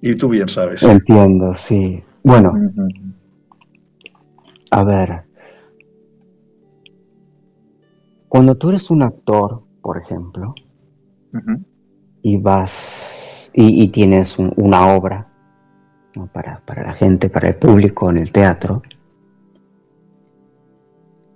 y 0.00 0.14
tú 0.14 0.28
bien 0.28 0.48
sabes? 0.48 0.82
Entiendo, 0.82 1.54
sí. 1.54 2.02
Bueno, 2.22 2.52
a 4.70 4.84
ver, 4.84 5.24
cuando 8.28 8.54
tú 8.56 8.70
eres 8.70 8.90
un 8.90 9.02
actor, 9.02 9.62
por 9.82 9.98
ejemplo, 9.98 10.54
y 12.22 12.38
vas 12.40 13.50
y, 13.52 13.88
tienes 13.88 14.38
una 14.38 14.94
obra 14.94 15.28
para, 16.32 16.60
para 16.64 16.84
la 16.84 16.92
gente, 16.92 17.28
para 17.28 17.48
el 17.48 17.56
público 17.56 18.08
en 18.08 18.18
el 18.18 18.30
teatro, 18.30 18.82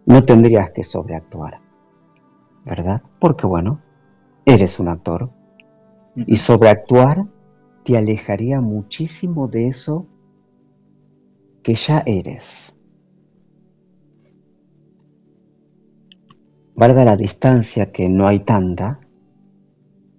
no 0.07 0.25
tendrías 0.25 0.71
que 0.71 0.85
sobreactuar, 0.85 1.61
¿verdad? 2.65 3.03
Porque 3.19 3.47
bueno, 3.47 3.81
eres 4.47 4.79
un 4.79 4.89
actor 4.89 5.31
y 6.17 6.37
sobreactuar 6.37 7.27
te 7.85 7.99
alejaría 7.99 8.63
muchísimo 8.63 9.49
de 9.49 9.67
eso 9.67 10.07
que 11.63 11.75
ya 11.75 12.03
eres. 12.07 12.77
valga 16.77 17.05
la 17.05 17.17
distancia 17.17 17.91
que 17.91 18.09
no 18.09 18.29
hay 18.29 18.41
tanta, 18.41 19.01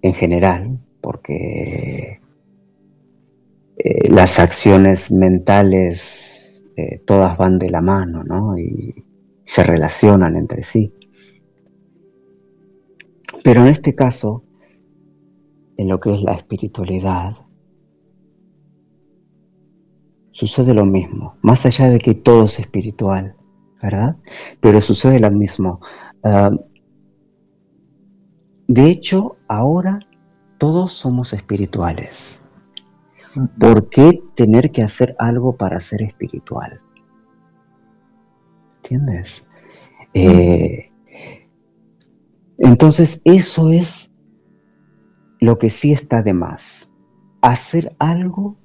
en 0.01 0.13
general, 0.13 0.79
porque 1.01 2.19
eh, 3.77 4.09
las 4.09 4.39
acciones 4.39 5.11
mentales 5.11 6.63
eh, 6.75 6.99
todas 7.05 7.37
van 7.37 7.59
de 7.59 7.69
la 7.69 7.81
mano, 7.81 8.23
¿no? 8.23 8.57
Y 8.57 9.05
se 9.45 9.63
relacionan 9.63 10.35
entre 10.35 10.63
sí. 10.63 10.93
Pero 13.47 13.61
en 13.61 13.67
este 13.67 13.95
caso, 13.95 14.43
en 15.77 15.87
lo 15.87 16.01
que 16.01 16.13
es 16.13 16.21
la 16.21 16.33
espiritualidad, 16.33 17.31
sucede 20.31 20.73
lo 20.73 20.83
mismo, 20.83 21.37
más 21.41 21.65
allá 21.65 21.89
de 21.89 21.99
que 21.99 22.13
todo 22.13 22.43
es 22.43 22.59
espiritual, 22.59 23.37
¿verdad? 23.81 24.17
Pero 24.59 24.81
sucede 24.81 25.21
lo 25.21 25.31
mismo. 25.31 25.79
Ah, 26.25 26.51
de 28.67 28.89
hecho, 28.89 29.37
ahora 29.47 29.99
todos 30.57 30.91
somos 30.91 31.31
espirituales. 31.31 32.41
¿Por 33.57 33.87
qué 33.87 34.21
tener 34.35 34.73
que 34.73 34.83
hacer 34.83 35.15
algo 35.19 35.55
para 35.55 35.79
ser 35.79 36.01
espiritual? 36.01 36.81
¿Entiendes? 38.83 39.47
Eh, 40.13 40.86
entonces, 42.57 43.21
eso 43.23 43.71
es 43.71 44.11
lo 45.39 45.57
que 45.57 45.69
sí 45.69 45.91
está 45.91 46.23
de 46.23 46.33
más. 46.33 46.91
Hacer 47.41 47.95
algo 47.99 48.57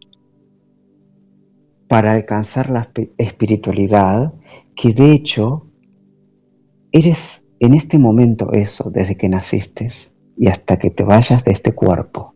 para 1.88 2.12
alcanzar 2.12 2.70
la 2.70 2.90
espiritualidad, 3.18 4.32
que 4.74 4.94
de 4.94 5.12
hecho 5.12 5.66
eres 6.90 7.44
en 7.60 7.74
este 7.74 7.98
momento 7.98 8.52
eso, 8.52 8.90
desde 8.90 9.16
que 9.16 9.28
naciste 9.28 9.88
y 10.36 10.48
hasta 10.48 10.78
que 10.78 10.90
te 10.90 11.04
vayas 11.04 11.44
de 11.44 11.52
este 11.52 11.72
cuerpo. 11.72 12.34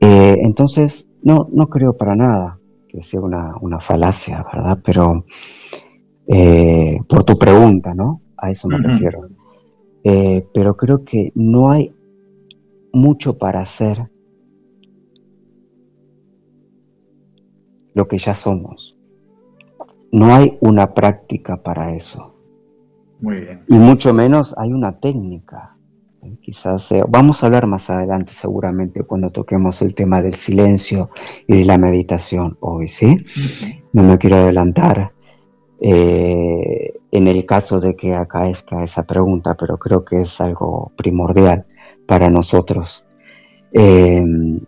Eh, 0.00 0.38
entonces, 0.42 1.08
no, 1.22 1.48
no 1.52 1.68
creo 1.68 1.96
para 1.96 2.14
nada 2.14 2.58
que 2.88 3.02
sea 3.02 3.20
una, 3.20 3.80
falacia, 3.80 4.44
¿verdad? 4.52 4.78
Pero 4.84 5.24
eh, 6.28 6.98
por 7.08 7.24
tu 7.24 7.36
pregunta, 7.38 7.94
¿no? 7.94 8.22
A 8.36 8.50
eso 8.50 8.68
me 8.68 8.78
refiero. 8.78 9.28
Eh, 10.04 10.46
pero 10.54 10.76
creo 10.76 11.04
que 11.04 11.32
no 11.34 11.70
hay 11.70 11.94
mucho 12.92 13.38
para 13.38 13.60
hacer 13.60 14.10
lo 17.94 18.08
que 18.08 18.18
ya 18.18 18.34
somos. 18.34 18.96
No 20.12 20.34
hay 20.34 20.58
una 20.60 20.94
práctica 20.94 21.62
para 21.62 21.94
eso. 21.94 22.34
Muy 23.20 23.40
bien. 23.40 23.64
Y 23.68 23.74
mucho 23.74 24.12
menos 24.12 24.54
hay 24.56 24.72
una 24.72 24.98
técnica. 24.98 25.76
Quizás 26.42 26.92
vamos 27.08 27.42
a 27.42 27.46
hablar 27.46 27.66
más 27.66 27.88
adelante 27.88 28.32
seguramente 28.32 29.04
cuando 29.04 29.30
toquemos 29.30 29.80
el 29.80 29.94
tema 29.94 30.20
del 30.20 30.34
silencio 30.34 31.10
y 31.46 31.58
de 31.58 31.64
la 31.64 31.78
meditación 31.78 32.58
hoy, 32.60 32.88
¿sí? 32.88 33.24
No 33.92 34.02
me 34.02 34.18
quiero 34.18 34.36
adelantar. 34.36 35.12
Eh, 35.80 36.99
en 37.12 37.28
el 37.28 37.44
caso 37.46 37.80
de 37.80 37.96
que 37.96 38.14
acaezca 38.14 38.84
esa 38.84 39.04
pregunta, 39.04 39.56
pero 39.58 39.78
creo 39.78 40.04
que 40.04 40.22
es 40.22 40.40
algo 40.40 40.92
primordial 40.96 41.66
para 42.06 42.30
nosotros. 42.30 43.06
Em, 43.72 44.60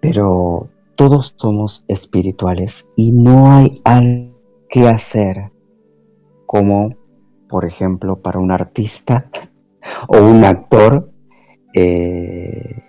pero 0.00 0.66
todos 0.96 1.34
somos 1.36 1.84
espirituales 1.88 2.88
y 2.96 3.12
no 3.12 3.52
hay 3.52 3.80
algo 3.84 4.36
que 4.68 4.88
hacer 4.88 5.52
como, 6.46 6.94
por 7.48 7.64
ejemplo, 7.64 8.20
para 8.20 8.38
un 8.38 8.50
artista 8.50 9.30
o 10.08 10.18
un 10.18 10.44
actor, 10.44 11.10
eh, 11.74 12.82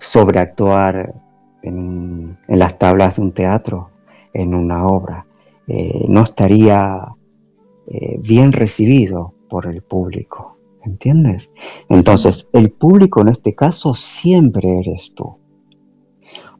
sobreactuar 0.00 1.14
en, 1.62 2.38
las 2.48 2.78
tablas 2.78 3.16
de 3.16 3.22
un 3.22 3.32
teatro, 3.32 3.90
en 4.32 4.54
una 4.54 4.86
obra. 4.86 5.26
Eh, 5.66 6.04
no 6.08 6.22
estaría 6.22 7.14
eh, 7.86 8.18
bien 8.18 8.52
recibido 8.52 9.34
por 9.48 9.66
el 9.66 9.82
público, 9.82 10.58
¿entiendes? 10.84 11.50
Entonces, 11.88 12.48
el 12.52 12.70
público 12.70 13.20
en 13.20 13.28
este 13.28 13.54
caso 13.54 13.94
siempre 13.94 14.78
eres 14.78 15.12
tú. 15.14 15.38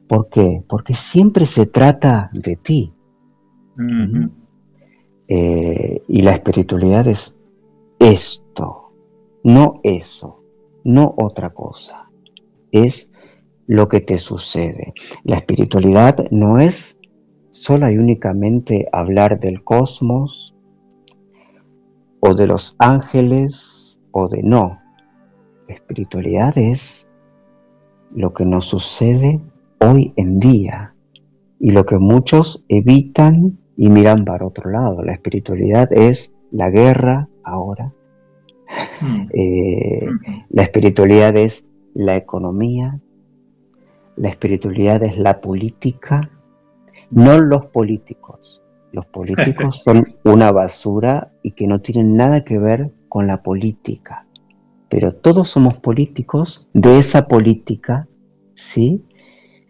¿Por 0.07 0.29
qué? 0.29 0.63
Porque 0.67 0.93
siempre 0.93 1.45
se 1.45 1.65
trata 1.65 2.29
de 2.33 2.55
ti. 2.55 2.93
Eh, 5.27 6.03
y 6.07 6.21
la 6.21 6.33
espiritualidad 6.33 7.07
es 7.07 7.37
esto, 7.99 8.91
no 9.43 9.79
eso, 9.83 10.43
no 10.83 11.15
otra 11.17 11.49
cosa. 11.49 12.09
Es 12.71 13.09
lo 13.67 13.87
que 13.87 14.01
te 14.01 14.17
sucede. 14.17 14.93
La 15.23 15.37
espiritualidad 15.37 16.27
no 16.29 16.59
es 16.59 16.97
sola 17.49 17.91
y 17.91 17.97
únicamente 17.97 18.87
hablar 18.91 19.39
del 19.39 19.63
cosmos, 19.63 20.54
o 22.25 22.33
de 22.33 22.47
los 22.47 22.75
ángeles 22.79 23.99
o 24.11 24.27
de 24.27 24.41
no. 24.41 24.81
espiritualidad 25.67 26.57
es 26.57 27.07
lo 28.11 28.33
que 28.33 28.45
nos 28.45 28.65
sucede 28.65 29.41
hoy 29.79 30.11
en 30.15 30.39
día 30.39 30.95
y 31.59 31.71
lo 31.71 31.85
que 31.85 31.97
muchos 31.97 32.65
evitan 32.67 33.59
y 33.77 33.89
miran 33.89 34.25
para 34.25 34.45
otro 34.45 34.71
lado. 34.71 35.03
La 35.03 35.13
espiritualidad 35.13 35.91
es 35.91 36.31
la 36.51 36.69
guerra 36.69 37.29
ahora. 37.43 37.93
Hmm. 39.01 39.27
Eh, 39.33 40.07
la 40.49 40.63
espiritualidad 40.63 41.35
es 41.35 41.65
la 41.93 42.15
economía. 42.15 42.99
La 44.15 44.29
espiritualidad 44.29 45.03
es 45.03 45.17
la 45.17 45.41
política. 45.41 46.31
No 47.11 47.39
los 47.39 47.67
políticos. 47.67 48.64
Los 48.91 49.05
políticos 49.07 49.81
son 49.83 50.03
una 50.23 50.51
basura 50.51 51.31
y 51.43 51.51
que 51.51 51.67
no 51.67 51.81
tienen 51.81 52.15
nada 52.15 52.43
que 52.43 52.57
ver 52.59 52.93
con 53.09 53.27
la 53.27 53.43
política. 53.43 54.25
Pero 54.89 55.13
todos 55.13 55.49
somos 55.49 55.75
políticos 55.75 56.67
de 56.73 56.99
esa 56.99 57.27
política, 57.27 58.07
¿sí? 58.55 59.03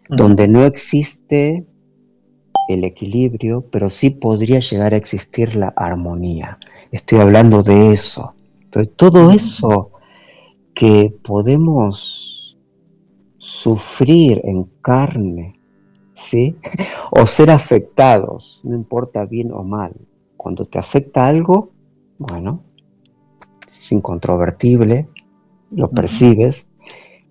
Mm. 0.08 0.16
Donde 0.16 0.48
no 0.48 0.64
existe 0.64 1.66
el 2.68 2.84
equilibrio, 2.84 3.64
pero 3.70 3.88
sí 3.88 4.10
podría 4.10 4.60
llegar 4.60 4.94
a 4.94 4.96
existir 4.96 5.56
la 5.56 5.68
armonía. 5.76 6.58
Estoy 6.90 7.18
hablando 7.18 7.62
de 7.62 7.92
eso. 7.92 8.34
Entonces, 8.62 8.92
todo 8.96 9.30
eso 9.30 9.92
que 10.74 11.14
podemos 11.22 12.58
sufrir 13.38 14.40
en 14.44 14.64
carne, 14.82 15.55
¿sí? 16.16 16.56
O 17.10 17.26
ser 17.26 17.50
afectados, 17.50 18.60
no 18.64 18.74
importa 18.74 19.24
bien 19.24 19.52
o 19.52 19.62
mal. 19.62 19.92
Cuando 20.36 20.64
te 20.64 20.78
afecta 20.78 21.26
algo, 21.26 21.70
bueno, 22.18 22.64
es 23.70 23.92
incontrovertible, 23.92 25.08
lo 25.70 25.90
percibes, 25.90 26.66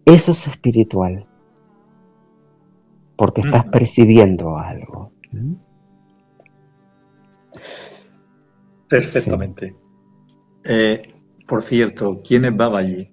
eso 0.05 0.31
es 0.31 0.47
espiritual, 0.47 1.25
porque 3.15 3.41
estás 3.41 3.65
percibiendo 3.65 4.57
algo. 4.57 5.11
Perfectamente. 8.87 9.75
Eh, 10.63 11.13
por 11.47 11.63
cierto, 11.63 12.21
¿quién 12.23 12.45
es 12.45 12.55
Babaji? 12.55 13.11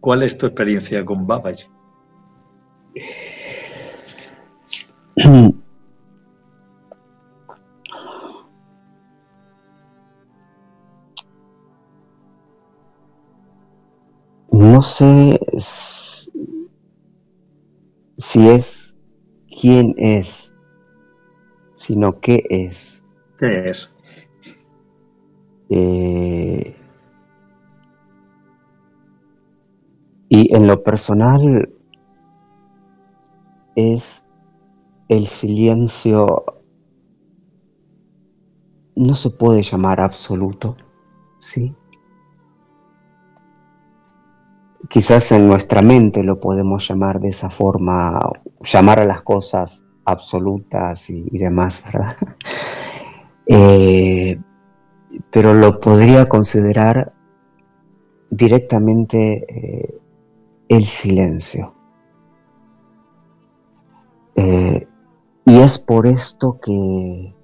¿Cuál 0.00 0.24
es 0.24 0.36
tu 0.36 0.46
experiencia 0.46 1.04
con 1.04 1.26
Babaji? 1.26 1.66
No 14.52 14.82
sé 14.82 15.38
si 18.18 18.48
es 18.48 18.94
quién 19.60 19.94
es, 19.96 20.52
sino 21.76 22.20
qué 22.20 22.44
es. 22.50 23.02
¿Qué 23.38 23.70
es? 23.70 23.90
Eh, 25.70 26.76
y 30.28 30.54
en 30.54 30.66
lo 30.66 30.82
personal 30.82 31.68
es 33.74 34.21
el 35.16 35.26
silencio 35.26 36.44
no 38.96 39.14
se 39.14 39.30
puede 39.30 39.62
llamar 39.62 40.00
absoluto, 40.00 40.76
¿sí? 41.38 41.74
Quizás 44.88 45.32
en 45.32 45.48
nuestra 45.48 45.82
mente 45.82 46.22
lo 46.22 46.40
podemos 46.40 46.88
llamar 46.88 47.20
de 47.20 47.28
esa 47.28 47.50
forma, 47.50 48.20
llamar 48.62 49.00
a 49.00 49.04
las 49.04 49.22
cosas 49.22 49.84
absolutas 50.04 51.08
y, 51.10 51.38
demás, 51.38 51.82
¿verdad? 51.84 52.16
Eh, 53.44 54.40
pero 55.32 55.52
lo 55.52 55.80
podría 55.80 56.28
considerar 56.28 57.12
directamente 58.30 59.44
eh, 59.48 60.00
el 60.68 60.84
silencio. 60.84 61.74
Eh, 64.36 64.86
y 65.52 65.58
es 65.58 65.78
por 65.78 66.06
esto 66.06 66.58
que 66.58 67.34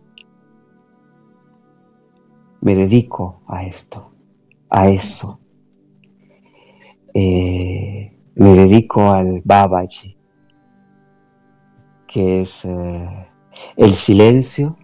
me 2.63 2.75
dedico 2.75 3.43
a 3.47 3.65
esto, 3.65 4.13
a 4.71 4.89
eso. 4.89 5.41
Eh, 7.13 8.17
me 8.35 8.55
dedico 8.55 9.11
al 9.11 9.43
Babaji, 9.45 10.17
que 12.07 12.41
es 12.41 12.65
eh, 12.65 13.29
el 13.77 13.93
silencio, 13.93 14.79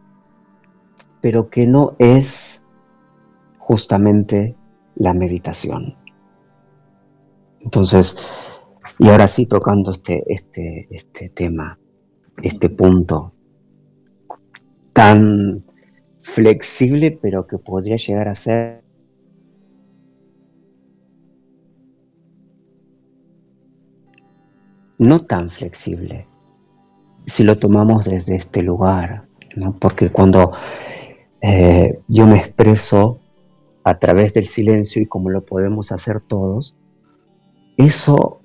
pero 1.22 1.48
que 1.48 1.66
no 1.66 1.96
es 1.98 2.60
justamente 3.56 4.54
la 4.96 5.14
meditación. 5.14 5.96
Entonces, 7.60 8.18
y 8.98 9.08
ahora 9.08 9.28
sí 9.28 9.46
tocando 9.46 9.92
este, 9.92 10.22
este, 10.26 10.88
este 10.90 11.30
tema, 11.30 11.78
este 12.42 12.68
punto 12.68 13.32
tan 14.92 15.64
flexible, 16.22 17.18
pero 17.20 17.46
que 17.46 17.58
podría 17.58 17.96
llegar 17.96 18.28
a 18.28 18.34
ser 18.34 18.82
no 24.98 25.24
tan 25.26 25.50
flexible 25.50 26.26
si 27.26 27.42
lo 27.42 27.58
tomamos 27.58 28.04
desde 28.04 28.36
este 28.36 28.62
lugar, 28.62 29.26
¿no? 29.56 29.76
porque 29.78 30.10
cuando 30.10 30.52
eh, 31.40 32.00
yo 32.08 32.26
me 32.26 32.36
expreso 32.36 33.20
a 33.82 33.98
través 33.98 34.32
del 34.34 34.44
silencio 34.44 35.02
y 35.02 35.06
como 35.06 35.30
lo 35.30 35.44
podemos 35.44 35.92
hacer 35.92 36.20
todos, 36.20 36.76
eso 37.76 38.40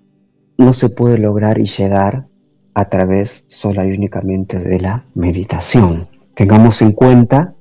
no 0.58 0.74
se 0.74 0.90
puede 0.90 1.18
lograr 1.18 1.60
y 1.60 1.66
llegar 1.66 2.29
a 2.74 2.90
través 2.90 3.44
sola 3.48 3.86
y 3.86 3.92
únicamente 3.92 4.60
de 4.60 4.80
la 4.80 5.06
meditación. 5.14 6.08
Tengamos 6.36 6.82
en 6.82 6.94
cuenta 6.94 7.56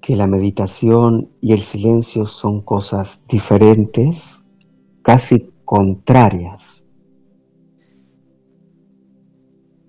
que 0.00 0.16
la 0.16 0.26
meditación 0.26 1.30
y 1.40 1.52
el 1.52 1.60
silencio 1.60 2.26
son 2.26 2.62
cosas 2.62 3.22
diferentes, 3.28 4.42
casi 5.02 5.52
contrarias, 5.64 6.86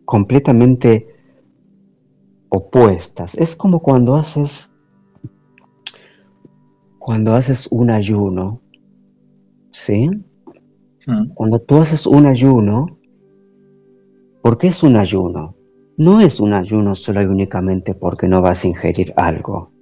completamente 0.05 1.07
opuestas. 2.49 3.35
Es 3.35 3.55
como 3.55 3.79
cuando 3.79 4.15
haces 4.15 4.69
cuando 7.09 7.33
haces 7.33 7.67
un 7.71 7.89
ayuno, 7.89 8.61
¿sí? 9.71 10.11
Mm. 11.09 11.33
Cuando 11.33 11.59
tú 11.59 11.77
haces 11.77 12.05
un 12.07 12.25
ayuno, 12.25 12.97
¿por 14.41 14.57
qué 14.57 14.67
es 14.67 14.83
un 14.83 14.95
ayuno? 14.95 15.55
no 15.99 16.21
es 16.21 16.39
un 16.39 16.53
ayuno 16.53 16.95
solo 16.95 17.21
y 17.21 17.25
únicamente 17.25 17.93
porque 17.93 18.29
no 18.29 18.41
vas 18.41 18.63
a 18.63 18.69
ingerir 18.69 19.13
algo. 19.17 19.73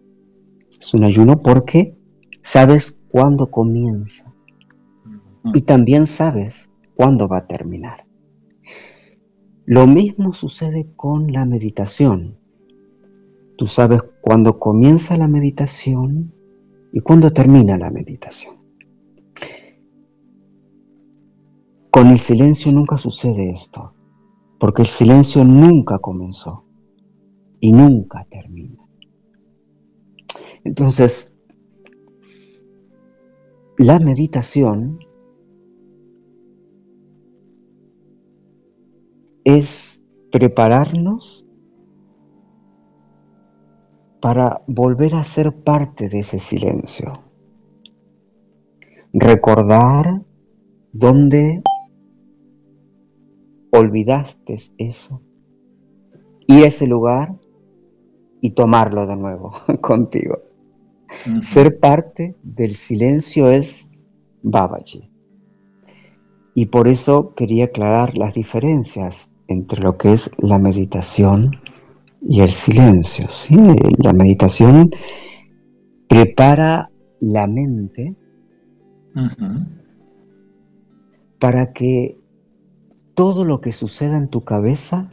Es 0.72 0.92
un 0.96 1.04
ayuno 1.04 1.44
porque 1.44 1.96
sabes 2.42 2.98
cuándo 3.10 3.52
comienza 3.52 4.34
y 5.54 5.62
también 5.62 6.08
sabes 6.08 6.72
cuándo 6.96 7.28
va 7.28 7.38
a 7.38 7.48
terminar. 7.48 8.08
Lo 9.68 9.86
mismo 9.86 10.34
sucede 10.34 10.88
con 10.96 11.32
la 11.32 11.46
meditación. 11.46 12.40
Tú 13.56 13.68
sabes 13.68 14.02
cuándo 14.22 14.58
comienza 14.58 15.18
la 15.18 15.28
meditación 15.28 16.34
y 16.94 17.02
cuándo 17.02 17.30
termina 17.30 17.78
la 17.78 17.92
meditación. 17.92 18.57
Con 21.98 22.10
el 22.10 22.20
silencio 22.20 22.72
nunca 22.72 22.96
sucede 22.96 23.50
esto, 23.50 23.96
porque 24.60 24.84
el 24.84 24.88
silencio 24.88 25.44
nunca 25.44 25.98
comenzó 25.98 26.64
y 27.60 27.72
nunca 27.72 28.24
termina. 28.30 28.88
Entonces, 30.64 31.34
la 33.80 33.98
meditación 33.98 35.00
es 39.44 40.00
prepararnos 40.32 41.48
para 44.22 44.62
volver 44.68 45.16
a 45.16 45.24
ser 45.24 45.64
parte 45.64 46.10
de 46.10 46.20
ese 46.20 46.38
silencio. 46.38 47.24
Recordar 49.14 50.22
dónde 50.92 51.64
olvidaste 53.72 54.58
eso, 54.78 55.22
ir 56.48 56.64
a 56.64 56.68
ese 56.68 56.88
lugar 56.88 57.36
y 58.42 58.52
tomarlo 58.52 59.06
de 59.06 59.16
nuevo 59.16 59.52
contigo. 59.82 60.40
Ser 61.42 61.80
parte 61.80 62.36
del 62.44 62.76
silencio 62.76 63.50
es 63.50 63.90
Babaji. 64.44 65.10
Y 66.54 66.68
por 66.68 66.88
eso 66.88 67.34
quería 67.36 67.66
aclarar 67.66 68.18
las 68.18 68.34
diferencias 68.34 69.32
entre 69.48 69.82
lo 69.82 69.98
que 69.98 70.14
es 70.14 70.30
la 70.38 70.60
meditación 70.60 71.52
y 72.22 72.42
el 72.42 72.50
silencio. 72.50 73.30
¿sí? 73.30 73.56
La 74.00 74.14
meditación 74.14 74.92
prepara 76.08 76.90
la 77.20 77.48
mente 77.48 78.16
para 81.40 81.74
que 81.74 82.18
todo 83.18 83.46
lo 83.46 83.62
que 83.62 83.72
suceda 83.72 84.16
en 84.16 84.28
tu 84.28 84.44
cabeza 84.44 85.10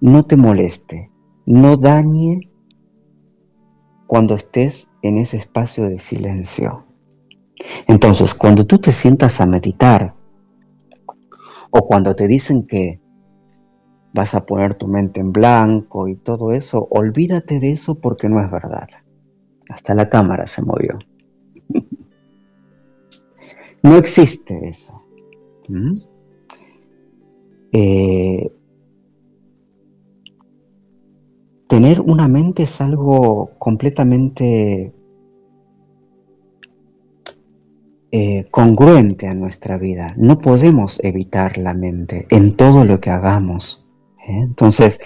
no 0.00 0.22
te 0.22 0.36
moleste, 0.36 1.10
no 1.44 1.76
dañe 1.76 2.52
cuando 4.06 4.36
estés 4.36 4.88
en 5.02 5.18
ese 5.18 5.38
espacio 5.38 5.88
de 5.88 5.98
silencio. 5.98 6.86
Entonces, 7.88 8.32
cuando 8.32 8.64
tú 8.64 8.78
te 8.78 8.92
sientas 8.92 9.40
a 9.40 9.46
meditar, 9.46 10.14
o 11.70 11.84
cuando 11.84 12.14
te 12.14 12.28
dicen 12.28 12.64
que 12.64 13.00
vas 14.14 14.36
a 14.36 14.46
poner 14.46 14.74
tu 14.74 14.86
mente 14.86 15.18
en 15.18 15.32
blanco 15.32 16.06
y 16.06 16.14
todo 16.14 16.52
eso, 16.52 16.86
olvídate 16.92 17.58
de 17.58 17.72
eso 17.72 17.96
porque 17.96 18.28
no 18.28 18.40
es 18.40 18.48
verdad. 18.52 18.86
Hasta 19.68 19.94
la 19.94 20.08
cámara 20.08 20.46
se 20.46 20.62
movió. 20.62 20.96
no 23.82 23.96
existe 23.96 24.68
eso. 24.68 25.02
¿Mm? 25.66 26.17
Eh, 27.72 28.52
tener 31.68 32.00
una 32.00 32.28
mente 32.28 32.64
es 32.64 32.80
algo 32.80 33.50
completamente 33.58 34.92
Eh, 38.10 38.46
congruente 38.50 39.26
a 39.26 39.34
nuestra 39.34 39.76
vida. 39.76 40.14
No 40.16 40.38
podemos 40.38 40.98
evitar 41.04 41.58
la 41.58 41.74
mente 41.74 42.26
en 42.30 42.56
todo 42.56 42.86
lo 42.86 43.00
que 43.00 43.10
hagamos. 43.10 43.84
¿eh? 44.26 44.38
Entonces, 44.38 44.98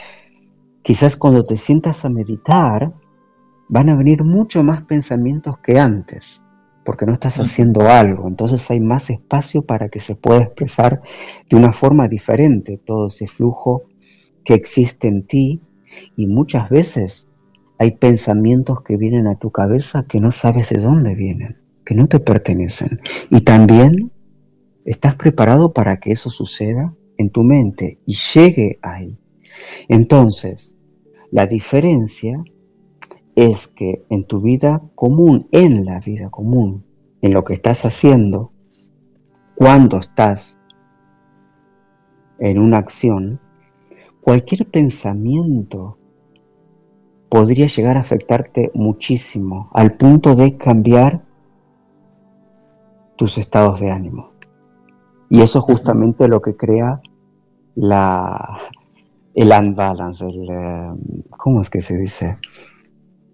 quizás 0.83 1.17
cuando 1.17 1.45
te 1.45 1.59
sientas 1.59 2.05
a 2.05 2.11
meditar, 2.11 2.93
van 3.69 3.89
a 3.89 3.97
venir 3.97 4.23
mucho 4.23 4.63
más 4.63 4.83
pensamientos 4.85 5.59
que 5.59 5.81
antes, 5.81 6.45
porque 6.85 7.07
no 7.07 7.13
estás 7.13 7.39
haciendo 7.39 7.89
algo. 7.89 8.29
Entonces 8.29 8.71
hay 8.71 8.81
más 8.81 9.11
espacio 9.11 9.63
para 9.63 9.89
que 9.89 10.01
se 10.01 10.15
pueda 10.15 10.43
expresar 10.43 11.03
de 11.49 11.57
una 11.57 11.73
forma 11.73 12.09
diferente 12.09 12.79
todo 12.85 13.09
ese 13.09 13.27
flujo 13.27 13.85
que 14.45 14.55
existe 14.55 15.09
en 15.09 15.27
ti 15.27 15.61
y 16.17 16.27
muchas 16.27 16.69
veces 16.71 17.29
hay 17.79 17.93
pensamientos 17.93 18.83
que 18.83 18.97
vienen 18.97 19.27
a 19.27 19.37
tu 19.37 19.51
cabeza 19.51 20.07
que 20.09 20.21
no 20.21 20.33
sabes 20.33 20.71
de 20.71 20.79
dónde 20.79 21.15
vienen 21.15 21.63
que 21.85 21.95
no 21.95 22.07
te 22.09 22.21
pertenecen. 22.21 23.01
Y 23.31 23.43
también 23.43 24.11
estás 24.85 25.15
preparado 25.17 25.73
para 25.73 25.99
que 26.01 26.13
eso 26.13 26.31
suceda 26.31 26.95
en 27.17 27.31
tu 27.31 27.43
mente 27.43 27.99
y 28.07 28.17
llegue 28.35 28.79
ahí. 28.83 29.19
Entonces, 29.89 30.75
la 31.31 31.47
diferencia 31.47 32.43
es 33.35 33.69
que 33.69 34.05
en 34.11 34.25
tu 34.25 34.41
vida 34.41 34.83
común, 34.95 35.49
en 35.53 35.85
la 35.85 36.01
vida 36.01 36.31
común, 36.31 36.85
en 37.23 37.33
lo 37.33 37.45
que 37.45 37.55
estás 37.55 37.85
haciendo, 37.85 38.53
cuando 39.55 39.99
estás 39.99 40.59
en 42.39 42.59
una 42.59 42.79
acción, 42.79 43.41
cualquier 44.21 44.69
pensamiento 44.69 45.99
podría 47.29 47.67
llegar 47.67 47.97
a 47.97 48.01
afectarte 48.01 48.71
muchísimo, 48.75 49.71
al 49.73 49.97
punto 49.97 50.35
de 50.35 50.57
cambiar 50.57 51.25
tus 53.17 53.39
estados 53.39 53.81
de 53.81 53.91
ánimo. 53.91 54.33
Y 55.31 55.41
eso 55.41 55.61
es 55.61 55.65
justamente 55.65 56.29
lo 56.29 56.43
que 56.43 56.57
crea 56.57 57.01
la, 57.75 58.59
el 59.35 59.51
unbalance, 59.51 60.27
el, 60.27 60.51
eh, 60.51 60.93
¿cómo 61.31 61.63
es 61.63 61.71
que 61.71 61.81
se 61.81 61.97
dice? 61.97 62.39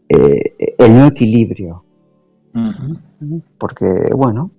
Eh, 0.08 0.74
el 0.78 0.94
no 0.94 1.06
equilibrio. 1.06 1.84
Porque, 3.58 4.10
bueno, 4.16 4.50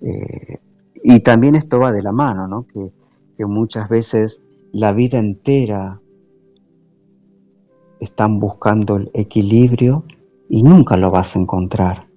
eh, 0.00 0.58
y 1.02 1.20
también 1.20 1.54
esto 1.54 1.78
va 1.78 1.92
de 1.92 2.02
la 2.02 2.12
mano, 2.12 2.46
¿no? 2.46 2.66
Que, 2.66 2.92
que 3.36 3.46
muchas 3.46 3.88
veces 3.88 4.40
la 4.72 4.92
vida 4.92 5.18
entera 5.18 6.00
están 8.00 8.40
buscando 8.40 8.96
el 8.96 9.10
equilibrio 9.14 10.04
y 10.48 10.62
nunca 10.62 10.96
lo 10.96 11.10
vas 11.10 11.36
a 11.36 11.38
encontrar 11.38 12.12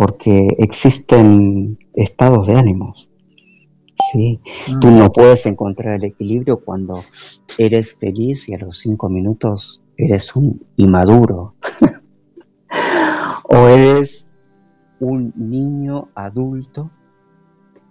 porque 0.00 0.56
existen 0.56 1.78
estados 1.92 2.46
de 2.46 2.54
ánimos. 2.54 3.10
¿sí? 4.10 4.40
Tú 4.80 4.86
mm. 4.86 4.98
no 4.98 5.12
puedes 5.12 5.44
encontrar 5.44 5.96
el 5.96 6.04
equilibrio 6.04 6.60
cuando 6.64 7.04
eres 7.58 7.96
feliz 7.96 8.48
y 8.48 8.54
a 8.54 8.58
los 8.58 8.78
cinco 8.78 9.10
minutos 9.10 9.79
eres 10.04 10.34
un 10.34 10.66
inmaduro. 10.76 11.54
o 13.44 13.68
eres 13.68 14.28
un 15.00 15.32
niño 15.36 16.08
adulto, 16.14 16.90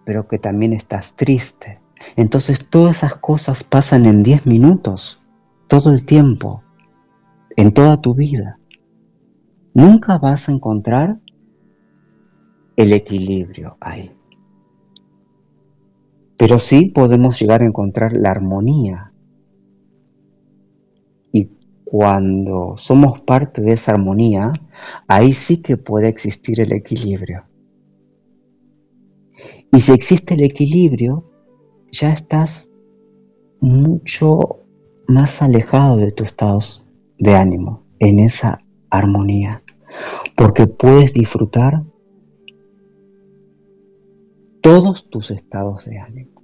pero 0.06 0.28
que 0.28 0.39
también 0.39 0.74
estás 0.74 1.15
triste. 1.15 1.80
Entonces 2.15 2.67
todas 2.69 2.98
esas 2.98 3.15
cosas 3.15 3.63
pasan 3.63 4.06
en 4.06 4.24
diez 4.24 4.45
minutos, 4.45 5.19
todo 5.67 5.91
el 5.91 6.06
tiempo, 6.06 6.63
en 7.56 7.74
toda 7.74 8.02
tu 8.02 8.15
vida. 8.15 8.60
Nunca 9.74 10.17
vas 10.17 10.50
a 10.50 10.52
encontrar 10.52 11.19
el 12.76 12.93
equilibrio 12.93 13.78
ahí. 13.82 14.12
Pero 16.38 16.58
sí 16.60 16.86
podemos 16.86 17.39
llegar 17.39 17.62
a 17.62 17.65
encontrar 17.65 18.13
la 18.13 18.32
armonía. 18.32 19.12
Cuando 21.91 22.78
somos 22.78 23.19
parte 23.21 23.63
de 23.63 23.71
esa 23.71 23.93
armonía, 23.93 24.54
ahí 25.08 25.34
sí 25.34 25.60
que 25.60 25.75
puede 25.75 26.08
existir 26.08 26.60
el 26.62 26.71
equilibrio. 26.71 27.45
Y 29.71 29.82
si 29.82 29.91
existe 29.91 30.36
el 30.36 30.43
equilibrio, 30.43 31.32
ya 31.91 32.13
estás 32.13 32.69
mucho 33.60 34.60
más 35.08 35.41
alejado 35.41 35.97
de 35.97 36.12
tu 36.12 36.23
estado 36.23 36.60
de 37.17 37.34
ánimo, 37.34 37.82
en 37.97 38.19
esa 38.19 38.60
armonía, 38.91 39.63
porque 40.38 40.67
puedes 40.67 41.12
disfrutar 41.12 41.82
todos 44.62 45.10
tus 45.10 45.32
estados 45.32 45.86
de 45.86 45.97
ánimo. 45.97 46.43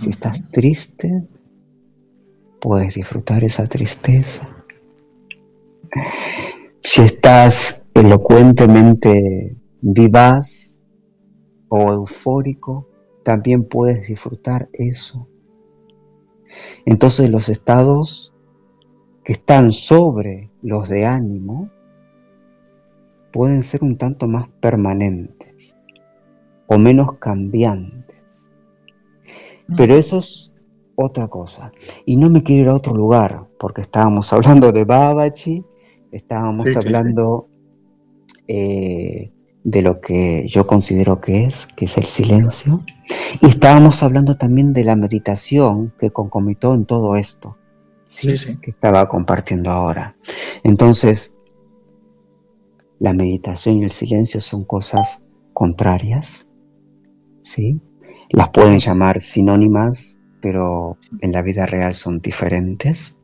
Si 0.00 0.10
estás 0.10 0.50
triste, 0.50 1.28
puedes 2.60 2.94
disfrutar 2.94 3.42
esa 3.42 3.66
tristeza. 3.66 4.48
Si 6.82 7.02
estás 7.02 7.84
elocuentemente 7.94 9.56
vivaz 9.80 10.78
o 11.68 11.92
eufórico, 11.92 12.88
también 13.24 13.64
puedes 13.64 14.06
disfrutar 14.06 14.68
eso. 14.72 15.28
Entonces 16.84 17.30
los 17.30 17.48
estados 17.48 18.32
que 19.24 19.32
están 19.32 19.72
sobre 19.72 20.50
los 20.62 20.88
de 20.88 21.06
ánimo 21.06 21.70
pueden 23.32 23.62
ser 23.62 23.84
un 23.84 23.96
tanto 23.96 24.26
más 24.26 24.48
permanentes 24.60 25.74
o 26.66 26.78
menos 26.78 27.18
cambiantes. 27.18 28.46
Pero 29.76 29.94
eso 29.94 30.18
es 30.18 30.49
otra 31.04 31.28
cosa. 31.28 31.72
Y 32.04 32.16
no 32.16 32.30
me 32.30 32.42
quiero 32.42 32.62
ir 32.62 32.68
a 32.68 32.74
otro 32.74 32.94
lugar, 32.94 33.46
porque 33.58 33.82
estábamos 33.82 34.32
hablando 34.32 34.72
de 34.72 34.84
Babaji, 34.84 35.64
estábamos 36.12 36.68
hablando 36.76 37.48
eh, 38.48 39.32
de 39.62 39.82
lo 39.82 40.00
que 40.00 40.46
yo 40.48 40.66
considero 40.66 41.20
que 41.20 41.44
es, 41.44 41.68
que 41.76 41.84
es 41.84 41.96
el 41.98 42.06
silencio, 42.06 42.84
y 43.40 43.46
estábamos 43.46 44.02
hablando 44.02 44.36
también 44.36 44.72
de 44.72 44.84
la 44.84 44.96
meditación 44.96 45.92
que 45.98 46.10
concomitó 46.10 46.74
en 46.74 46.86
todo 46.86 47.16
esto, 47.16 47.56
¿sí? 48.06 48.34
que 48.60 48.70
estaba 48.70 49.08
compartiendo 49.08 49.70
ahora. 49.70 50.16
Entonces, 50.64 51.34
la 52.98 53.12
meditación 53.12 53.78
y 53.78 53.84
el 53.84 53.90
silencio 53.90 54.40
son 54.40 54.64
cosas 54.64 55.22
contrarias, 55.52 56.46
¿sí? 57.42 57.80
Las 58.30 58.50
pueden 58.50 58.78
llamar 58.78 59.20
sinónimas, 59.20 60.18
pero 60.40 60.98
en 61.20 61.32
la 61.32 61.42
vida 61.42 61.66
real 61.66 61.94
son 61.94 62.20
diferentes. 62.20 63.14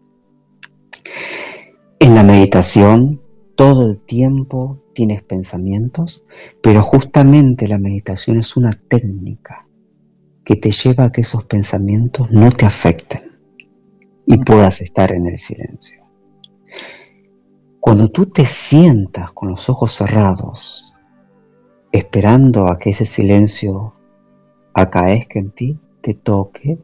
En 1.99 2.15
la 2.15 2.23
meditación 2.23 3.21
todo 3.57 3.91
el 3.91 3.99
tiempo 3.99 4.83
tienes 4.95 5.23
pensamientos, 5.23 6.23
pero 6.63 6.83
justamente 6.83 7.67
la 7.67 7.79
meditación 7.79 8.39
es 8.39 8.57
una 8.57 8.79
técnica 8.89 9.67
que 10.45 10.57
te 10.57 10.71
lleva 10.71 11.05
a 11.05 11.13
que 11.13 11.23
esos 11.23 11.45
pensamientos 11.45 12.31
no 12.31 12.53
te 12.53 12.67
afecten 12.67 13.33
y 14.27 14.37
puedas 14.39 14.81
estar 14.81 15.11
en 15.13 15.27
el 15.27 15.39
silencio. 15.39 16.05
Cuando 17.81 18.09
tú 18.09 18.27
te 18.27 18.45
sientas 18.45 19.33
con 19.33 19.49
los 19.49 19.69
ojos 19.69 19.93
cerrados, 19.93 20.93
esperando 21.93 22.69
a 22.69 22.79
que 22.79 22.91
ese 22.91 23.07
silencio 23.07 23.95
acaezca 24.75 25.39
en 25.39 25.51
ti, 25.51 25.81
te 26.03 26.15
toque, 26.15 26.79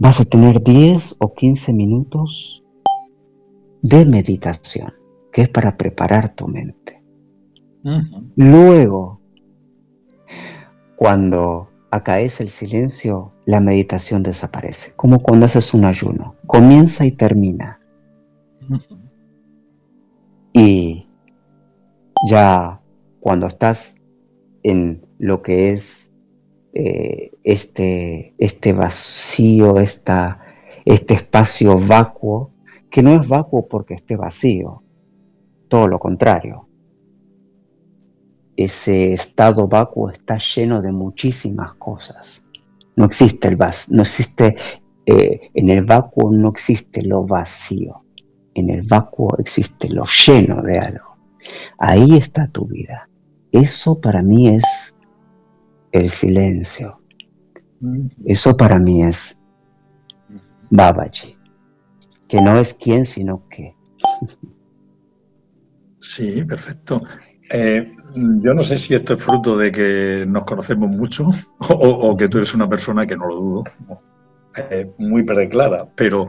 vas 0.00 0.18
a 0.18 0.24
tener 0.24 0.62
10 0.62 1.16
o 1.18 1.34
15 1.34 1.74
minutos 1.74 2.64
de 3.82 4.06
meditación, 4.06 4.94
que 5.30 5.42
es 5.42 5.48
para 5.50 5.76
preparar 5.76 6.34
tu 6.34 6.48
mente. 6.48 7.02
Luego, 8.34 9.20
cuando 10.96 11.68
acaece 11.90 12.42
el 12.42 12.48
silencio, 12.48 13.32
la 13.44 13.60
meditación 13.60 14.22
desaparece, 14.22 14.94
como 14.96 15.20
cuando 15.20 15.44
haces 15.46 15.74
un 15.74 15.84
ayuno, 15.84 16.34
comienza 16.46 17.04
y 17.04 17.12
termina. 17.12 17.78
Y 20.54 21.06
ya 22.30 22.80
cuando 23.20 23.46
estás 23.48 23.94
en 24.62 25.06
lo 25.18 25.42
que 25.42 25.72
es 25.72 26.09
eh, 26.72 27.32
este, 27.42 28.34
este 28.38 28.72
vacío, 28.72 29.80
esta, 29.80 30.40
este 30.84 31.14
espacio 31.14 31.78
vacuo, 31.78 32.52
que 32.90 33.02
no 33.02 33.10
es 33.20 33.26
vacuo 33.26 33.66
porque 33.66 33.94
esté 33.94 34.16
vacío, 34.16 34.82
todo 35.68 35.88
lo 35.88 35.98
contrario. 35.98 36.68
Ese 38.56 39.12
estado 39.14 39.68
vacuo 39.68 40.10
está 40.10 40.38
lleno 40.38 40.82
de 40.82 40.92
muchísimas 40.92 41.74
cosas. 41.74 42.42
No 42.96 43.06
existe 43.06 43.48
el 43.48 43.56
vacío, 43.56 43.96
no 43.96 44.02
existe, 44.02 44.56
eh, 45.06 45.50
en 45.54 45.68
el 45.70 45.84
vacuo 45.84 46.30
no 46.30 46.50
existe 46.50 47.02
lo 47.02 47.24
vacío. 47.24 48.04
En 48.54 48.68
el 48.70 48.86
vacuo 48.86 49.36
existe 49.38 49.88
lo 49.88 50.04
lleno 50.04 50.62
de 50.62 50.78
algo. 50.78 51.16
Ahí 51.78 52.16
está 52.16 52.48
tu 52.48 52.66
vida. 52.66 53.08
Eso 53.52 54.00
para 54.00 54.22
mí 54.22 54.48
es 54.48 54.89
el 55.92 56.10
silencio. 56.10 57.00
Eso 58.24 58.56
para 58.56 58.78
mí 58.78 59.02
es 59.02 59.38
Babaji 60.70 61.40
que 62.30 62.40
no 62.40 62.56
es 62.56 62.74
quién, 62.74 63.04
sino 63.04 63.42
qué. 63.50 63.74
Sí, 65.98 66.44
perfecto. 66.44 67.02
Eh, 67.50 67.92
yo 68.14 68.54
no 68.54 68.62
sé 68.62 68.78
si 68.78 68.94
esto 68.94 69.14
es 69.14 69.22
fruto 69.22 69.58
de 69.58 69.72
que 69.72 70.24
nos 70.26 70.44
conocemos 70.44 70.88
mucho 70.88 71.28
o, 71.58 72.16
que 72.16 72.28
tú 72.28 72.38
eres 72.38 72.54
una 72.54 72.68
persona 72.68 73.04
que 73.04 73.16
no 73.16 73.26
lo 73.26 73.34
dudo, 73.34 73.64
eh, 74.56 74.92
muy 74.98 75.24
preclara, 75.24 75.88
pero 75.96 76.28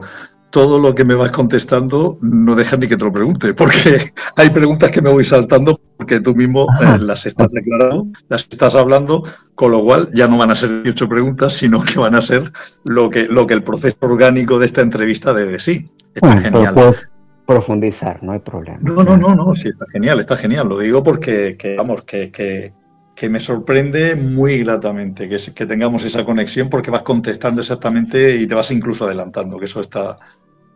todo 0.52 0.78
lo 0.78 0.94
que 0.94 1.04
me 1.04 1.14
vas 1.14 1.30
contestando 1.30 2.18
no 2.20 2.54
dejas 2.54 2.78
ni 2.78 2.86
que 2.86 2.98
te 2.98 3.04
lo 3.04 3.12
pregunte, 3.12 3.54
porque 3.54 4.12
hay 4.36 4.50
preguntas 4.50 4.90
que 4.90 5.00
me 5.00 5.10
voy 5.10 5.24
saltando 5.24 5.80
porque 5.96 6.20
tú 6.20 6.34
mismo 6.34 6.66
eh, 6.80 6.98
las 6.98 7.24
estás 7.24 7.50
declarando, 7.50 8.06
las 8.28 8.42
estás 8.42 8.76
hablando, 8.76 9.24
con 9.54 9.72
lo 9.72 9.82
cual 9.82 10.10
ya 10.12 10.28
no 10.28 10.36
van 10.36 10.50
a 10.50 10.54
ser 10.54 10.82
18 10.82 11.08
preguntas, 11.08 11.54
sino 11.54 11.82
que 11.82 11.98
van 11.98 12.14
a 12.14 12.20
ser 12.20 12.52
lo 12.84 13.08
que, 13.08 13.24
lo 13.24 13.46
que 13.46 13.54
el 13.54 13.64
proceso 13.64 13.96
orgánico 14.02 14.58
de 14.58 14.66
esta 14.66 14.82
entrevista 14.82 15.32
debe 15.32 15.58
sí. 15.58 15.90
Está 16.14 16.36
genial. 16.36 16.74
Puedes 16.74 17.08
profundizar, 17.46 18.22
no 18.22 18.32
hay 18.32 18.40
problema. 18.40 18.78
No, 18.82 19.02
no, 19.02 19.16
no, 19.16 19.34
no, 19.34 19.54
sí, 19.54 19.70
está 19.70 19.86
genial, 19.90 20.20
está 20.20 20.36
genial. 20.36 20.68
Lo 20.68 20.78
digo 20.78 21.02
porque, 21.02 21.56
vamos, 21.78 22.02
que, 22.02 22.30
que, 22.30 22.74
que 23.22 23.28
me 23.28 23.38
sorprende 23.38 24.16
muy 24.16 24.64
gratamente 24.64 25.28
que, 25.28 25.64
tengamos 25.64 26.04
esa 26.04 26.24
conexión 26.24 26.68
porque 26.68 26.90
vas 26.90 27.02
contestando 27.02 27.60
exactamente 27.60 28.34
y 28.34 28.48
te 28.48 28.56
vas 28.56 28.72
incluso 28.72 29.04
adelantando, 29.04 29.60
que 29.60 29.66
eso 29.66 29.80
está 29.80 30.18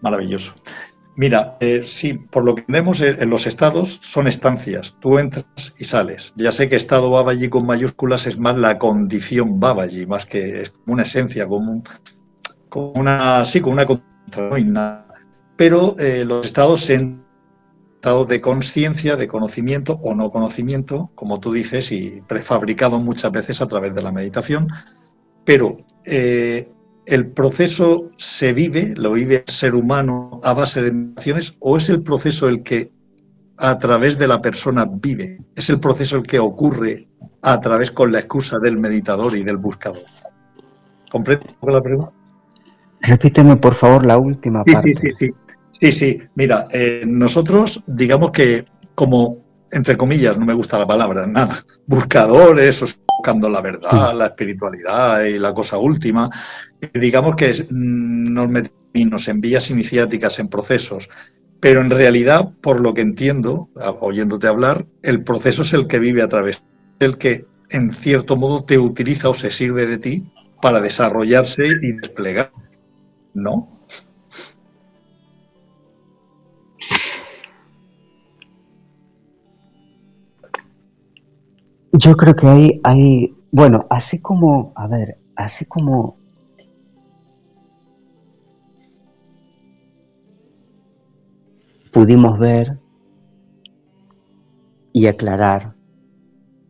maravilloso. 0.00 0.54
Mira, 1.16 1.56
eh, 1.58 1.82
sí, 1.84 2.12
por 2.14 2.44
lo 2.44 2.54
que 2.54 2.64
vemos 2.68 3.00
eh, 3.00 3.16
en 3.18 3.30
los 3.30 3.48
estados 3.48 3.98
son 4.00 4.28
estancias, 4.28 4.96
tú 5.00 5.18
entras 5.18 5.74
y 5.76 5.86
sales. 5.86 6.34
Ya 6.36 6.52
sé 6.52 6.68
que 6.68 6.76
estado 6.76 7.10
Babaji 7.10 7.48
con 7.48 7.66
mayúsculas 7.66 8.28
es 8.28 8.38
más 8.38 8.56
la 8.56 8.78
condición 8.78 9.58
Babaji, 9.58 10.06
más 10.06 10.24
que 10.24 10.60
es 10.60 10.70
como 10.70 10.92
una 10.92 11.02
esencia, 11.02 11.48
como, 11.48 11.82
una, 12.94 13.44
sí, 13.44 13.60
como 13.60 13.72
una 13.72 15.04
Pero 15.56 15.96
eh, 15.98 16.24
los 16.24 16.46
estados 16.46 16.90
en 16.90 17.25
estado 18.06 18.24
de 18.24 18.40
conciencia, 18.40 19.16
de 19.16 19.28
conocimiento 19.28 19.98
o 20.02 20.14
no 20.14 20.30
conocimiento, 20.30 21.10
como 21.14 21.40
tú 21.40 21.52
dices, 21.52 21.90
y 21.92 22.22
prefabricado 22.26 23.00
muchas 23.00 23.32
veces 23.32 23.60
a 23.60 23.66
través 23.66 23.94
de 23.94 24.02
la 24.02 24.12
meditación. 24.12 24.68
Pero 25.44 25.78
¿El 27.06 27.28
proceso 27.28 28.10
se 28.16 28.52
vive, 28.52 28.92
lo 28.96 29.12
vive 29.12 29.44
el 29.46 29.52
ser 29.52 29.76
humano 29.76 30.40
a 30.42 30.52
base 30.52 30.82
de 30.82 30.90
meditaciones 30.90 31.56
o 31.60 31.76
es 31.76 31.88
el 31.88 32.02
proceso 32.02 32.48
el 32.48 32.64
que 32.64 32.90
a 33.58 33.78
través 33.78 34.18
de 34.18 34.26
la 34.26 34.42
persona 34.42 34.84
vive? 34.90 35.38
¿Es 35.54 35.70
el 35.70 35.78
proceso 35.78 36.16
el 36.16 36.24
que 36.24 36.40
ocurre 36.40 37.06
a 37.42 37.60
través 37.60 37.92
con 37.92 38.10
la 38.10 38.18
excusa 38.18 38.58
del 38.58 38.78
meditador 38.78 39.36
y 39.36 39.44
del 39.44 39.56
buscador? 39.56 40.02
¿Comprende 41.08 41.46
la 41.62 41.80
pregunta? 41.80 42.12
Repíteme, 43.02 43.54
por 43.54 43.76
favor, 43.76 44.04
la 44.04 44.18
última 44.18 44.64
parte. 44.64 44.94
Sí, 45.00 45.08
sí, 45.20 45.26
sí. 45.26 45.34
Sí, 45.80 45.92
sí. 45.92 46.18
Mira, 46.34 46.66
eh, 46.72 47.04
nosotros 47.06 47.82
digamos 47.86 48.30
que 48.30 48.64
como 48.94 49.46
entre 49.72 49.96
comillas, 49.96 50.38
no 50.38 50.46
me 50.46 50.54
gusta 50.54 50.78
la 50.78 50.86
palabra, 50.86 51.26
nada, 51.26 51.64
buscadores, 51.86 52.98
buscando 53.18 53.48
la 53.48 53.60
verdad, 53.60 54.14
la 54.14 54.26
espiritualidad 54.26 55.24
y 55.24 55.38
la 55.38 55.52
cosa 55.54 55.78
última, 55.78 56.30
digamos 56.94 57.36
que 57.36 57.50
mm, 57.50 58.32
nos 58.32 58.48
metemos 58.48 59.28
en 59.28 59.40
vías 59.40 59.70
iniciáticas, 59.70 60.38
en 60.38 60.48
procesos, 60.48 61.08
pero 61.60 61.80
en 61.80 61.90
realidad, 61.90 62.50
por 62.60 62.80
lo 62.80 62.94
que 62.94 63.00
entiendo, 63.00 63.70
oyéndote 64.00 64.46
hablar, 64.46 64.86
el 65.02 65.24
proceso 65.24 65.62
es 65.62 65.72
el 65.72 65.86
que 65.86 65.98
vive 65.98 66.22
a 66.22 66.28
través, 66.28 66.62
el 67.00 67.18
que 67.18 67.46
en 67.70 67.92
cierto 67.92 68.36
modo 68.36 68.64
te 68.64 68.78
utiliza 68.78 69.28
o 69.28 69.34
se 69.34 69.50
sirve 69.50 69.86
de 69.86 69.98
ti 69.98 70.32
para 70.62 70.80
desarrollarse 70.80 71.62
y 71.82 71.92
desplegar, 71.92 72.52
¿no? 73.34 73.68
Yo 81.98 82.14
creo 82.14 82.34
que 82.34 82.46
hay, 82.46 82.80
hay, 82.84 83.34
bueno, 83.50 83.86
así 83.88 84.20
como, 84.20 84.72
a 84.76 84.86
ver, 84.86 85.18
así 85.34 85.64
como 85.64 86.18
pudimos 91.90 92.38
ver 92.38 92.78
y 94.92 95.06
aclarar 95.06 95.74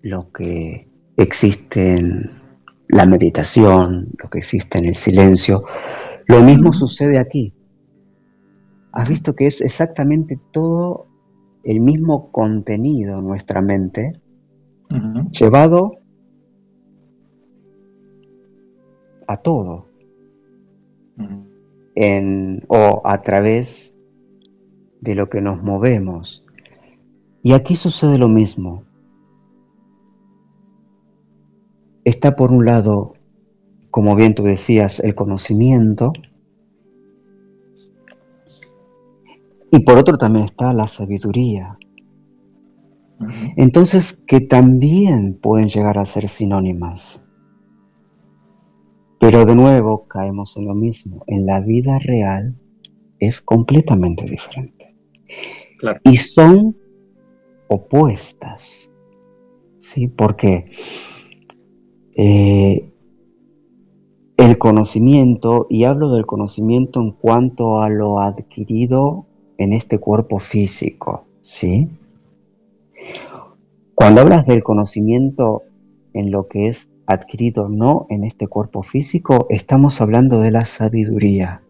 lo 0.02 0.30
que 0.30 0.88
existe 1.16 1.96
en 1.96 2.30
la 2.86 3.04
meditación, 3.04 4.10
lo 4.22 4.30
que 4.30 4.38
existe 4.38 4.78
en 4.78 4.84
el 4.84 4.94
silencio, 4.94 5.64
lo 6.28 6.40
mismo 6.40 6.72
sucede 6.72 7.18
aquí. 7.18 7.52
Has 8.92 9.08
visto 9.08 9.34
que 9.34 9.48
es 9.48 9.60
exactamente 9.60 10.38
todo 10.52 11.08
el 11.64 11.80
mismo 11.80 12.30
contenido 12.30 13.18
en 13.18 13.26
nuestra 13.26 13.60
mente, 13.60 14.20
llevado 15.30 15.98
a 19.26 19.36
todo. 19.38 19.86
En, 21.94 22.62
o 22.68 23.00
a 23.04 23.22
través 23.22 23.94
de 25.00 25.14
lo 25.14 25.28
que 25.28 25.40
nos 25.40 25.62
movemos. 25.62 26.44
Y 27.42 27.52
aquí 27.52 27.76
sucede 27.76 28.18
lo 28.18 28.28
mismo. 28.28 28.82
Está 32.04 32.36
por 32.36 32.52
un 32.52 32.64
lado, 32.64 33.14
como 33.90 34.14
bien 34.14 34.34
tú 34.34 34.42
decías, 34.42 35.00
el 35.00 35.14
conocimiento, 35.14 36.12
y 39.70 39.80
por 39.80 39.98
otro 39.98 40.16
también 40.16 40.44
está 40.44 40.72
la 40.72 40.86
sabiduría. 40.86 41.78
Entonces, 43.56 44.22
que 44.26 44.40
también 44.40 45.38
pueden 45.40 45.68
llegar 45.68 45.98
a 45.98 46.06
ser 46.06 46.28
sinónimas. 46.28 47.22
Pero 49.18 49.46
de 49.46 49.54
nuevo 49.54 50.06
caemos 50.06 50.56
en 50.56 50.66
lo 50.66 50.74
mismo. 50.74 51.24
En 51.26 51.46
la 51.46 51.60
vida 51.60 51.98
real 51.98 52.56
es 53.18 53.40
completamente 53.40 54.26
diferente. 54.26 54.94
Y 56.04 56.16
son 56.16 56.76
opuestas. 57.68 58.90
¿Sí? 59.78 60.08
Porque 60.08 60.70
eh, 62.16 62.92
el 64.36 64.58
conocimiento, 64.58 65.66
y 65.70 65.84
hablo 65.84 66.12
del 66.12 66.26
conocimiento 66.26 67.00
en 67.00 67.12
cuanto 67.12 67.80
a 67.80 67.88
lo 67.88 68.20
adquirido 68.20 69.26
en 69.58 69.72
este 69.72 69.98
cuerpo 69.98 70.38
físico, 70.38 71.24
¿sí? 71.40 71.88
Cuando 73.96 74.20
hablas 74.20 74.44
del 74.44 74.62
conocimiento 74.62 75.62
en 76.12 76.30
lo 76.30 76.48
que 76.48 76.68
es 76.68 76.90
adquirido 77.06 77.70
no 77.70 78.04
en 78.10 78.24
este 78.24 78.46
cuerpo 78.46 78.82
físico, 78.82 79.46
estamos 79.48 80.02
hablando 80.02 80.38
de 80.40 80.50
la 80.50 80.66
sabiduría. 80.66 81.62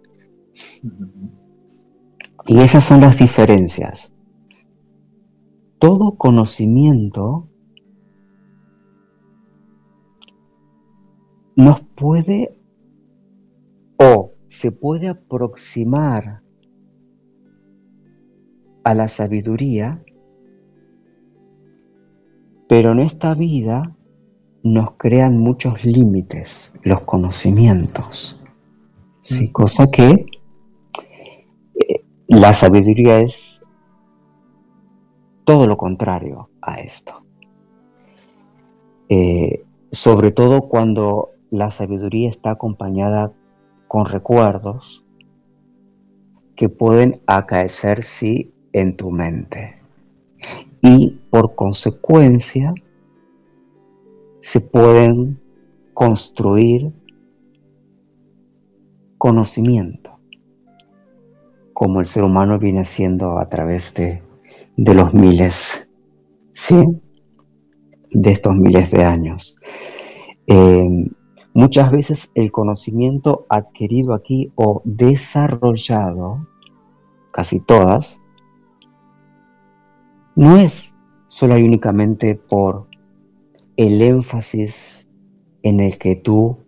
Y 2.49 2.59
esas 2.59 2.83
son 2.83 3.01
las 3.01 3.19
diferencias. 3.19 4.13
Todo 5.79 6.17
conocimiento 6.19 7.49
nos 11.55 11.81
puede 11.97 12.61
o 13.99 14.33
se 14.49 14.73
puede 14.73 15.07
aproximar 15.07 16.43
a 18.83 18.95
la 18.95 19.07
sabiduría 19.07 20.03
pero 22.69 22.93
en 22.93 23.01
esta 23.01 23.35
vida 23.35 23.95
nos 24.63 24.93
crean 24.93 25.39
muchos 25.39 25.85
límites 25.85 26.73
los 26.83 27.03
conocimientos. 27.03 28.41
¿sí? 29.21 29.49
Mm. 29.49 29.53
Cosa 29.53 29.87
que 29.91 30.27
eh, 31.75 32.05
la 32.27 32.53
sabiduría 32.53 33.21
es 33.21 33.63
todo 35.45 35.67
lo 35.67 35.77
contrario 35.77 36.51
a 36.61 36.81
esto. 36.81 37.25
Eh, 39.09 39.65
sobre 39.93 40.33
todo 40.33 40.63
cuando 40.63 41.31
la 41.51 41.71
sabiduría 41.71 42.29
está 42.29 42.51
acompañada 42.51 43.33
con 43.87 44.07
recuerdos 44.07 45.05
que 46.57 46.69
pueden 46.69 47.23
acaecer 47.27 48.03
sí 48.03 48.53
en 48.73 48.97
tu 48.97 49.13
mente 49.13 49.76
y 50.87 51.19
por 51.31 51.57
consecuencia 51.57 52.73
se 54.41 54.61
pueden 54.61 55.41
construir 55.93 56.93
conocimiento, 59.19 60.21
como 61.73 61.99
el 61.99 62.07
ser 62.07 62.23
humano 62.23 62.61
viene 62.61 62.83
haciendo 62.83 63.41
a 63.41 63.49
través 63.49 63.95
de, 63.95 64.23
los 64.77 65.13
miles, 65.13 65.89
¿sí? 66.53 66.77
De 68.13 68.31
estos 68.31 68.55
miles 68.55 68.93
de 68.93 69.05
años. 69.05 69.57
Eh, 70.47 71.11
muchas 71.53 71.91
veces 71.91 72.31
el 72.37 72.53
conocimiento 72.53 73.45
adquirido 73.49 74.15
aquí 74.15 74.53
o 74.55 74.83
desarrollado, 74.85 76.47
casi 77.33 77.59
todas, 77.59 78.21
no 80.37 80.59
es 80.59 80.95
solo 81.27 81.59
y 81.59 81.63
únicamente 81.63 82.35
por 82.37 82.89
el 83.77 84.01
énfasis 84.03 85.09
en 85.63 85.81
el 85.81 85.99
que 85.99 86.17
tú 86.17 86.59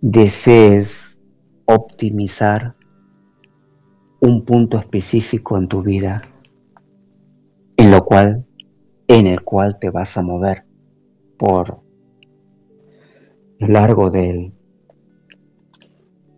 desees 0.00 1.18
optimizar 1.66 2.74
un 4.20 4.44
punto 4.44 4.78
específico 4.78 5.58
en 5.58 5.68
tu 5.68 5.82
vida 5.82 6.22
en 7.76 7.90
lo 7.90 8.04
cual 8.04 8.46
en 9.06 9.26
el 9.26 9.42
cual 9.42 9.78
te 9.78 9.90
vas 9.90 10.16
a 10.16 10.22
mover 10.22 10.64
por 11.38 11.82
lo 13.58 13.68
largo 13.68 14.10
de 14.10 14.30
él 14.30 14.52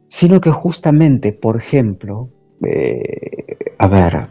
sino 0.09 0.41
que 0.41 0.51
justamente 0.51 1.33
por 1.33 1.57
ejemplo 1.57 2.31
eh, 2.65 3.75
a 3.79 3.87
ver 3.87 4.29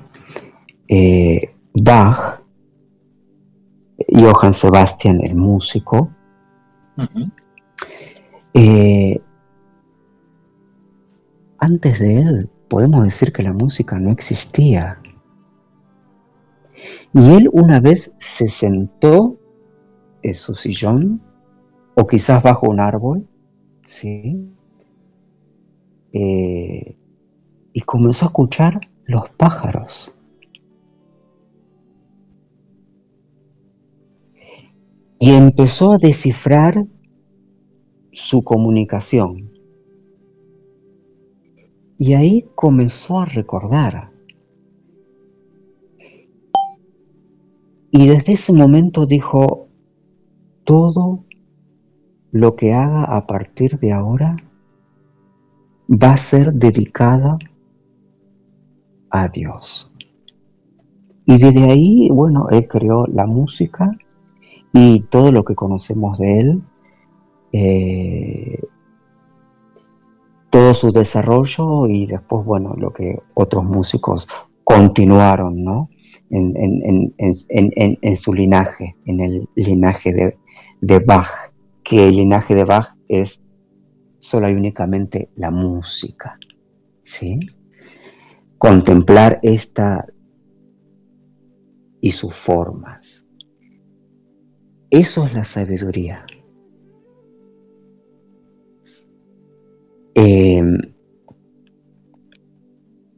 eh, 0.90 1.56
Bach, 1.74 2.42
Johann 4.10 4.54
Sebastian 4.54 5.22
el 5.24 5.36
músico, 5.36 6.12
eh, 8.54 9.22
antes 11.60 12.00
de 12.00 12.16
él 12.18 12.50
podemos 12.70 13.04
decir 13.04 13.32
que 13.32 13.44
la 13.44 13.54
música 13.54 14.00
no 14.00 14.12
existía. 14.12 15.02
Y 17.14 17.34
él 17.34 17.50
una 17.52 17.80
vez 17.80 18.14
se 18.20 18.48
sentó 18.48 19.38
en 20.24 20.34
su 20.34 20.56
sillón, 20.56 21.22
o 21.96 22.08
quizás 22.08 22.42
bajo 22.42 22.70
un 22.70 22.80
árbol, 22.80 23.28
¿sí? 23.86 24.50
Eh, 26.14 26.98
y 27.74 27.82
comenzó 27.82 28.26
a 28.26 28.28
escuchar 28.30 28.80
los 29.06 29.30
pájaros. 29.32 30.14
Y 35.22 35.34
empezó 35.34 35.92
a 35.92 36.00
descifrar 36.00 36.84
su 38.12 38.44
comunicación. 38.44 39.52
Y 41.96 42.16
ahí 42.16 42.50
comenzó 42.56 43.20
a 43.20 43.26
recordar. 43.26 44.10
Y 47.92 48.08
desde 48.08 48.34
ese 48.34 48.52
momento 48.52 49.06
dijo, 49.06 49.68
todo 50.64 51.24
lo 52.32 52.56
que 52.56 52.74
haga 52.74 53.04
a 53.04 53.28
partir 53.28 53.78
de 53.78 53.94
ahora 53.94 54.38
va 55.88 56.14
a 56.14 56.18
ser 56.18 56.52
dedicada 56.52 57.38
a 59.12 59.28
Dios. 59.28 59.92
Y 61.26 61.38
desde 61.38 61.64
ahí, 61.66 62.10
bueno, 62.10 62.48
él 62.50 62.68
creó 62.68 63.06
la 63.06 63.28
música 63.28 63.96
y 64.74 65.02
todo 65.02 65.32
lo 65.32 65.44
que 65.44 65.56
conocemos 65.56 66.18
de 66.18 66.40
él, 66.40 66.62
eh, 67.52 68.60
todo 70.50 70.74
su 70.74 70.92
desarrollo 70.92 71.88
y 71.88 72.06
después, 72.06 72.46
bueno, 72.46 72.76
lo 72.78 72.92
que 72.92 73.20
otros 73.34 73.64
músicos 73.64 74.28
continuaron, 74.64 75.64
¿no? 75.64 75.90
En, 76.30 78.16
su 78.16 78.34
linaje, 78.34 78.96
en 79.06 79.20
el 79.20 79.50
linaje 79.56 80.14
de, 80.14 80.38
de, 80.80 81.00
Bach, 81.00 81.52
que 81.84 82.08
el 82.08 82.16
linaje 82.16 82.56
de 82.56 82.64
Bach 82.64 82.96
es 83.10 83.42
solo 84.20 84.50
y 84.50 84.54
únicamente 84.54 85.30
la 85.36 85.52
música, 85.52 86.38
¿sí? 87.02 87.40
Contemplar 88.58 89.40
esta 89.44 90.06
y 92.00 92.12
sus 92.12 92.34
formas. 92.34 93.21
Eso 94.92 95.26
es 95.26 95.34
la 95.34 95.46
sabiduría. 95.46 96.26
Em, 100.16 100.78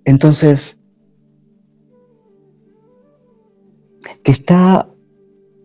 entonces, 0.06 0.78
que 4.24 4.32
está 4.32 4.88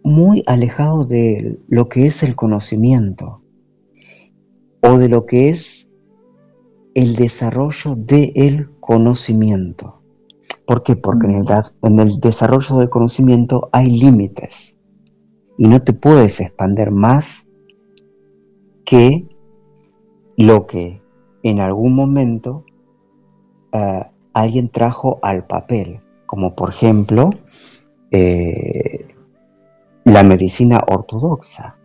muy 0.02 0.42
alejado 0.46 1.04
de 1.04 1.58
lo 1.68 1.90
que 1.90 2.06
es 2.06 2.22
el 2.22 2.34
conocimiento 2.34 3.36
o 4.80 4.96
de 4.96 5.10
lo 5.10 5.26
que 5.26 5.50
es 5.50 5.90
el 6.94 7.16
desarrollo 7.16 7.96
del 7.96 8.70
conocimiento. 8.80 10.00
¿Por 10.66 10.82
qué? 10.82 10.96
Porque 10.96 11.26
en 11.26 11.34
el, 11.34 11.46
en 11.82 11.98
el 11.98 12.18
desarrollo 12.18 12.76
del 12.78 12.88
conocimiento 12.88 13.68
hay 13.72 14.00
límites 14.00 14.77
y 15.58 15.68
no 15.68 15.82
te 15.82 15.92
puedes 15.92 16.40
expander 16.40 16.92
más 16.92 17.46
que 18.84 19.28
lo 20.36 20.66
que 20.66 21.02
en 21.42 21.60
algún 21.60 21.94
momento 21.94 22.64
eh, 23.72 24.04
alguien 24.32 24.70
trajo 24.70 25.18
al 25.20 25.46
papel, 25.46 26.00
como 26.26 26.54
por 26.54 26.70
ejemplo 26.70 27.30
eh, 28.12 29.08
la 30.04 30.22
medicina 30.22 30.80
ortodoxa. 30.86 31.76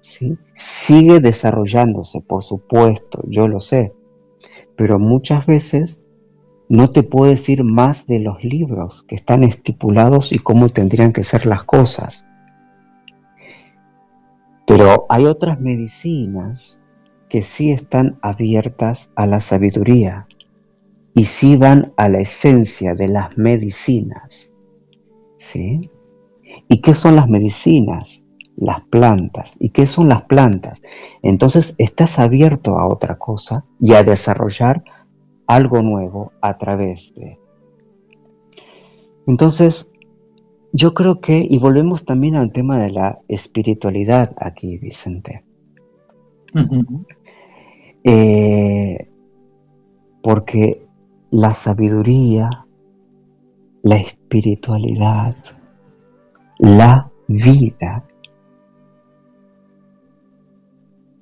¿sí? 0.00 0.38
Sigue 0.54 1.18
desarrollándose, 1.18 2.20
por 2.20 2.44
supuesto, 2.44 3.22
yo 3.26 3.48
lo 3.48 3.58
sé, 3.58 3.92
pero 4.76 5.00
muchas 5.00 5.44
veces 5.44 6.00
no 6.68 6.90
te 6.90 7.02
puedo 7.02 7.30
decir 7.30 7.64
más 7.64 8.06
de 8.06 8.20
los 8.20 8.44
libros 8.44 9.02
que 9.02 9.16
están 9.16 9.42
estipulados 9.42 10.32
y 10.32 10.38
cómo 10.38 10.68
tendrían 10.68 11.12
que 11.12 11.24
ser 11.24 11.46
las 11.46 11.64
cosas. 11.64 12.24
Pero 14.68 15.06
hay 15.08 15.24
otras 15.24 15.58
medicinas 15.58 16.78
que 17.30 17.40
sí 17.40 17.72
están 17.72 18.18
abiertas 18.20 19.10
a 19.16 19.26
la 19.26 19.40
sabiduría 19.40 20.28
y 21.14 21.24
sí 21.24 21.56
van 21.56 21.94
a 21.96 22.10
la 22.10 22.20
esencia 22.20 22.94
de 22.94 23.08
las 23.08 23.38
medicinas. 23.38 24.52
¿Sí? 25.38 25.90
¿Y 26.68 26.82
qué 26.82 26.92
son 26.92 27.16
las 27.16 27.28
medicinas? 27.28 28.22
Las 28.56 28.82
plantas. 28.90 29.56
¿Y 29.58 29.70
qué 29.70 29.86
son 29.86 30.10
las 30.10 30.24
plantas? 30.24 30.82
Entonces 31.22 31.74
estás 31.78 32.18
abierto 32.18 32.78
a 32.78 32.88
otra 32.88 33.16
cosa 33.16 33.64
y 33.80 33.94
a 33.94 34.04
desarrollar 34.04 34.84
algo 35.46 35.80
nuevo 35.80 36.32
a 36.42 36.58
través 36.58 37.14
de. 37.14 37.38
Entonces, 39.26 39.90
yo 40.72 40.94
creo 40.94 41.20
que, 41.20 41.46
y 41.48 41.58
volvemos 41.58 42.04
también 42.04 42.36
al 42.36 42.52
tema 42.52 42.78
de 42.78 42.90
la 42.90 43.20
espiritualidad 43.28 44.34
aquí, 44.38 44.78
Vicente. 44.78 45.44
Eh, 48.04 49.08
porque 50.22 50.86
la 51.30 51.52
sabiduría, 51.54 52.48
la 53.82 53.96
espiritualidad, 53.96 55.36
la 56.58 57.10
vida 57.26 58.04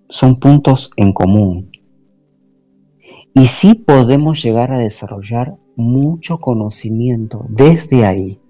son 0.09 0.38
puntos 0.38 0.90
en 0.97 1.12
común. 1.12 1.70
Y 3.34 3.47
sí 3.49 3.74
podemos 3.74 4.42
llegar 4.42 4.72
a 4.72 4.78
desarrollar 4.78 5.57
mucho 5.76 6.38
conocimiento 6.38 7.44
desde 7.49 8.07
ahí. 8.07 8.40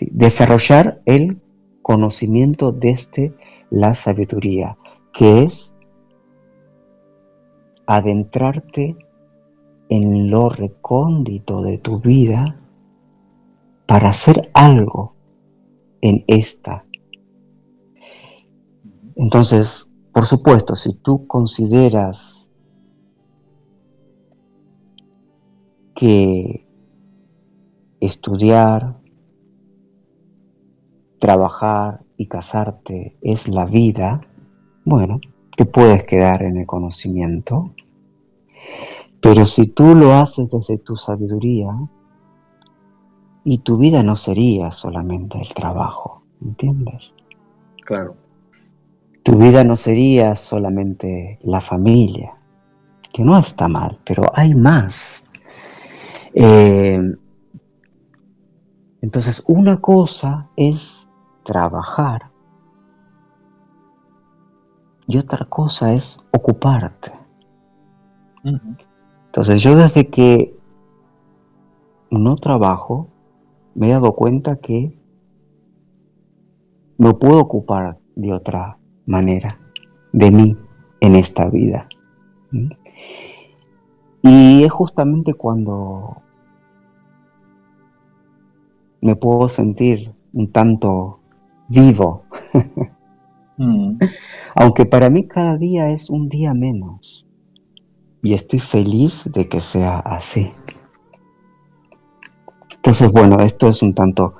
Desarrollar 0.00 1.02
el 1.06 1.40
conocimiento 1.82 2.72
desde 2.72 3.34
la 3.70 3.94
sabiduría, 3.94 4.78
que 5.12 5.42
es 5.42 5.74
adentrarte 7.86 8.96
en 9.88 10.30
lo 10.30 10.48
recóndito 10.48 11.62
de 11.62 11.78
tu 11.78 12.00
vida 12.00 12.58
para 13.86 14.10
hacer 14.10 14.50
algo 14.54 15.14
en 16.00 16.24
esta. 16.26 16.86
Entonces, 19.16 19.88
por 20.12 20.24
supuesto, 20.26 20.76
si 20.76 20.94
tú 20.94 21.26
consideras 21.26 22.50
que 25.94 26.66
estudiar, 28.00 29.01
trabajar 31.22 32.00
y 32.16 32.26
casarte 32.26 33.16
es 33.22 33.46
la 33.46 33.64
vida, 33.64 34.22
bueno, 34.84 35.20
te 35.56 35.64
puedes 35.66 36.02
quedar 36.02 36.42
en 36.42 36.56
el 36.56 36.66
conocimiento, 36.66 37.72
pero 39.20 39.46
si 39.46 39.68
tú 39.68 39.94
lo 39.94 40.14
haces 40.14 40.50
desde 40.50 40.78
tu 40.78 40.96
sabiduría, 40.96 41.70
y 43.44 43.58
tu 43.58 43.76
vida 43.76 44.02
no 44.02 44.16
sería 44.16 44.72
solamente 44.72 45.40
el 45.40 45.54
trabajo, 45.54 46.24
¿entiendes? 46.40 47.14
Claro. 47.84 48.16
Tu 49.22 49.36
vida 49.36 49.62
no 49.62 49.76
sería 49.76 50.34
solamente 50.34 51.38
la 51.44 51.60
familia, 51.60 52.34
que 53.12 53.22
no 53.22 53.38
está 53.38 53.68
mal, 53.68 54.00
pero 54.04 54.24
hay 54.34 54.56
más. 54.56 55.22
Eh, 56.34 57.00
entonces, 59.00 59.42
una 59.46 59.80
cosa 59.80 60.48
es 60.56 61.01
trabajar 61.44 62.30
y 65.06 65.18
otra 65.18 65.44
cosa 65.46 65.92
es 65.92 66.18
ocuparte. 66.32 67.12
Entonces, 69.26 69.62
yo 69.62 69.76
desde 69.76 70.08
que 70.08 70.56
no 72.10 72.36
trabajo, 72.36 73.08
me 73.74 73.88
he 73.88 73.92
dado 73.92 74.14
cuenta 74.14 74.56
que 74.56 74.96
me 76.98 77.14
puedo 77.14 77.40
ocupar 77.40 77.98
de 78.14 78.32
otra 78.32 78.78
manera 79.06 79.58
de 80.12 80.30
mí 80.30 80.56
en 81.00 81.16
esta 81.16 81.48
vida. 81.48 81.88
Y 84.22 84.62
es 84.62 84.70
justamente 84.70 85.34
cuando 85.34 86.22
me 89.00 89.16
puedo 89.16 89.48
sentir 89.48 90.14
un 90.32 90.46
tanto 90.46 91.21
vivo. 91.68 92.24
Mm. 93.58 93.98
Aunque 94.54 94.86
para 94.86 95.10
mí 95.10 95.28
cada 95.28 95.56
día 95.56 95.90
es 95.90 96.10
un 96.10 96.28
día 96.28 96.54
menos. 96.54 97.26
Y 98.22 98.34
estoy 98.34 98.60
feliz 98.60 99.30
de 99.32 99.48
que 99.48 99.60
sea 99.60 99.98
así. 99.98 100.52
Entonces, 102.76 103.12
bueno, 103.12 103.40
esto 103.40 103.68
es 103.68 103.82
un 103.82 103.94
tanto 103.94 104.34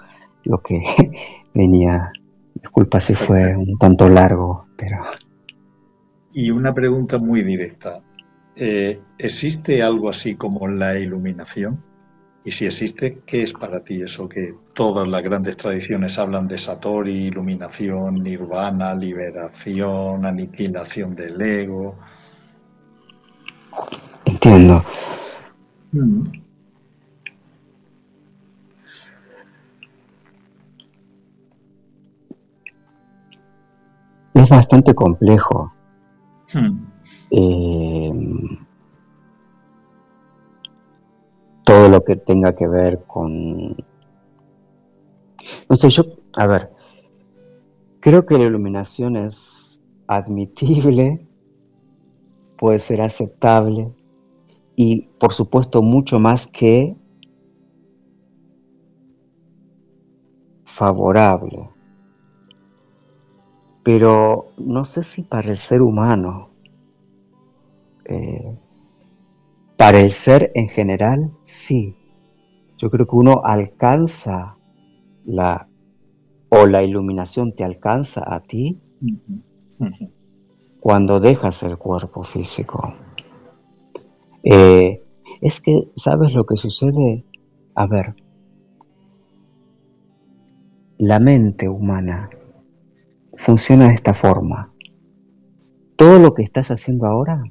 lo 0.44 0.58
que 0.58 0.82
venía. 1.54 2.12
Disculpa 2.54 3.00
si 3.00 3.14
fue 3.14 3.56
un 3.56 3.76
tanto 3.78 4.08
largo, 4.08 4.66
pero... 4.76 4.98
Y 6.32 6.50
una 6.50 6.72
pregunta 6.72 7.18
muy 7.18 7.42
directa. 7.42 8.00
Eh, 8.56 9.00
¿Existe 9.18 9.82
algo 9.82 10.08
así 10.08 10.36
como 10.36 10.68
la 10.68 10.98
iluminación? 10.98 11.82
Y 12.44 12.50
si 12.50 12.66
existe, 12.66 13.22
¿qué 13.24 13.42
es 13.42 13.52
para 13.52 13.80
ti 13.84 14.02
eso 14.02 14.28
que 14.28 14.54
todas 14.74 15.06
las 15.06 15.22
grandes 15.22 15.56
tradiciones 15.56 16.18
hablan 16.18 16.48
de 16.48 16.58
Satori, 16.58 17.26
iluminación, 17.26 18.22
nirvana, 18.22 18.94
liberación, 18.94 20.26
aniquilación 20.26 21.14
del 21.14 21.40
ego? 21.40 21.94
Entiendo. 24.24 24.84
Mm. 25.92 26.22
Es 34.34 34.48
bastante 34.48 34.94
complejo. 34.94 35.72
Mm. 36.54 36.84
Eh, 37.30 38.58
todo 41.64 41.88
lo 41.88 42.04
que 42.04 42.16
tenga 42.16 42.54
que 42.54 42.66
ver 42.66 43.04
con... 43.06 43.76
No 45.68 45.76
sé, 45.76 45.90
yo, 45.90 46.04
a 46.34 46.46
ver, 46.46 46.70
creo 48.00 48.26
que 48.26 48.38
la 48.38 48.44
iluminación 48.44 49.16
es 49.16 49.80
admitible, 50.06 51.26
puede 52.58 52.78
ser 52.78 53.00
aceptable 53.02 53.92
y 54.76 55.02
por 55.18 55.32
supuesto 55.32 55.82
mucho 55.82 56.18
más 56.18 56.46
que 56.46 56.96
favorable. 60.64 61.68
Pero 63.82 64.46
no 64.58 64.84
sé 64.84 65.02
si 65.02 65.22
para 65.22 65.50
el 65.50 65.56
ser 65.56 65.82
humano 65.82 66.50
eh, 68.04 68.56
para 69.82 69.98
el 69.98 70.12
ser 70.12 70.52
en 70.54 70.68
general, 70.68 71.32
sí. 71.42 71.96
Yo 72.78 72.88
creo 72.88 73.04
que 73.04 73.16
uno 73.16 73.42
alcanza 73.42 74.56
la 75.24 75.68
o 76.50 76.66
la 76.66 76.84
iluminación 76.84 77.52
te 77.56 77.64
alcanza 77.64 78.22
a 78.24 78.38
ti 78.44 78.80
cuando 80.78 81.18
dejas 81.18 81.64
el 81.64 81.78
cuerpo 81.78 82.22
físico. 82.22 82.94
Eh, 84.44 85.02
es 85.40 85.60
que, 85.60 85.90
¿sabes 85.96 86.32
lo 86.32 86.46
que 86.46 86.54
sucede? 86.54 87.24
A 87.74 87.88
ver, 87.88 88.14
la 90.96 91.18
mente 91.18 91.68
humana 91.68 92.30
funciona 93.34 93.88
de 93.88 93.94
esta 93.94 94.14
forma. 94.14 94.72
Todo 95.96 96.20
lo 96.20 96.34
que 96.34 96.44
estás 96.44 96.70
haciendo 96.70 97.06
ahora 97.06 97.42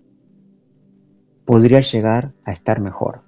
podría 1.52 1.82
llegar 1.82 2.32
a 2.46 2.54
estar 2.54 2.80
mejor. 2.80 3.24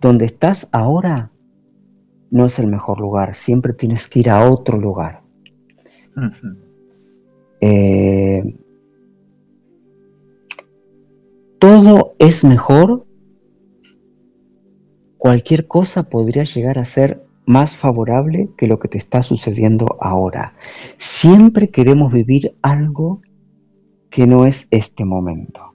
Donde 0.00 0.24
estás 0.24 0.68
ahora 0.72 1.30
no 2.32 2.46
es 2.46 2.58
el 2.58 2.66
mejor 2.66 3.00
lugar, 3.00 3.36
siempre 3.36 3.74
tienes 3.74 4.08
que 4.08 4.18
ir 4.18 4.28
a 4.28 4.50
otro 4.50 4.76
lugar. 4.76 5.22
eh, 7.60 8.58
todo 11.60 12.16
es 12.18 12.42
mejor, 12.42 13.06
cualquier 15.16 15.68
cosa 15.68 16.10
podría 16.10 16.42
llegar 16.42 16.80
a 16.80 16.84
ser 16.84 17.24
más 17.46 17.72
favorable 17.72 18.50
que 18.56 18.66
lo 18.66 18.80
que 18.80 18.88
te 18.88 18.98
está 18.98 19.22
sucediendo 19.22 19.96
ahora. 20.00 20.54
Siempre 20.96 21.68
queremos 21.68 22.12
vivir 22.12 22.56
algo 22.62 23.22
que 24.10 24.26
no 24.26 24.46
es 24.46 24.68
este 24.70 25.04
momento. 25.04 25.72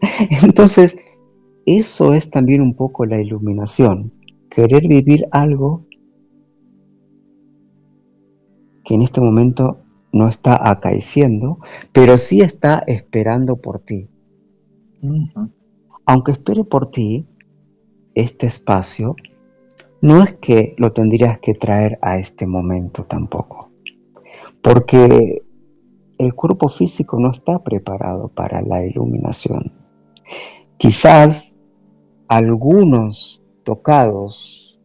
Entonces, 0.42 0.96
eso 1.66 2.14
es 2.14 2.30
también 2.30 2.60
un 2.60 2.74
poco 2.74 3.06
la 3.06 3.20
iluminación, 3.20 4.12
querer 4.50 4.88
vivir 4.88 5.26
algo 5.30 5.86
que 8.84 8.94
en 8.94 9.02
este 9.02 9.20
momento 9.20 9.78
no 10.12 10.28
está 10.28 10.68
acaeciendo, 10.70 11.58
pero 11.92 12.18
sí 12.18 12.40
está 12.40 12.82
esperando 12.86 13.56
por 13.56 13.78
ti. 13.78 14.08
Aunque 16.04 16.32
espere 16.32 16.64
por 16.64 16.90
ti, 16.90 17.26
este 18.14 18.46
espacio, 18.46 19.16
no 20.00 20.22
es 20.22 20.34
que 20.34 20.74
lo 20.78 20.92
tendrías 20.92 21.38
que 21.38 21.54
traer 21.54 21.98
a 22.02 22.18
este 22.18 22.46
momento 22.46 23.04
tampoco, 23.04 23.70
porque 24.60 25.42
el 26.22 26.34
cuerpo 26.34 26.68
físico 26.68 27.18
no 27.18 27.30
está 27.30 27.62
preparado 27.62 28.28
para 28.28 28.62
la 28.62 28.84
iluminación. 28.84 29.72
Quizás 30.76 31.54
algunos 32.28 33.42
tocados, 33.64 34.80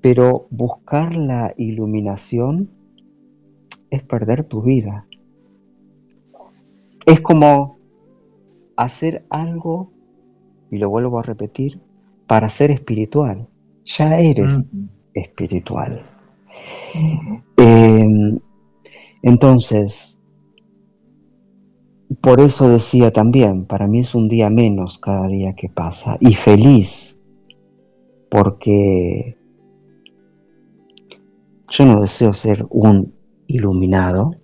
pero 0.00 0.46
buscar 0.50 1.14
la 1.14 1.54
iluminación 1.56 2.70
es 3.90 4.02
perder 4.04 4.44
tu 4.44 4.62
vida. 4.62 5.06
Es 7.06 7.20
como 7.20 7.78
hacer 8.76 9.26
algo, 9.28 9.92
y 10.70 10.78
lo 10.78 10.88
vuelvo 10.90 11.18
a 11.18 11.22
repetir, 11.22 11.80
para 12.26 12.48
ser 12.48 12.70
espiritual. 12.70 13.48
Ya 13.84 14.18
eres 14.18 14.64
espiritual. 15.12 16.04
Em, 17.56 18.38
entonces, 19.22 20.18
por 22.20 22.40
eso 22.40 22.68
decía 22.68 23.12
también, 23.12 23.64
para 23.64 23.86
mí 23.86 24.00
es 24.00 24.14
un 24.14 24.28
día 24.28 24.50
menos 24.50 24.98
cada 24.98 25.28
día 25.28 25.54
que 25.54 25.68
pasa 25.68 26.16
y 26.20 26.34
feliz, 26.34 27.18
porque 28.30 29.36
yo 31.68 31.86
no 31.86 32.00
deseo 32.00 32.32
ser 32.32 32.66
un 32.70 33.14
iluminado, 33.46 34.34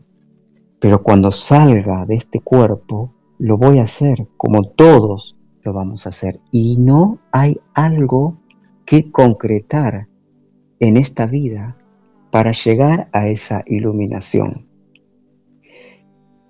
pero 0.80 1.02
cuando 1.02 1.32
salga 1.32 2.06
de 2.06 2.14
este 2.16 2.40
cuerpo 2.40 3.14
lo 3.38 3.56
voy 3.56 3.78
a 3.78 3.84
hacer 3.84 4.26
como 4.36 4.62
todos 4.70 5.36
lo 5.62 5.72
vamos 5.72 6.06
a 6.06 6.10
hacer 6.10 6.40
y 6.50 6.76
no 6.76 7.18
hay 7.32 7.58
algo 7.74 8.38
que 8.84 9.10
concretar 9.10 10.08
en 10.80 10.96
esta 10.96 11.26
vida 11.26 11.76
para 12.30 12.52
llegar 12.52 13.08
a 13.12 13.28
esa 13.28 13.62
iluminación 13.66 14.67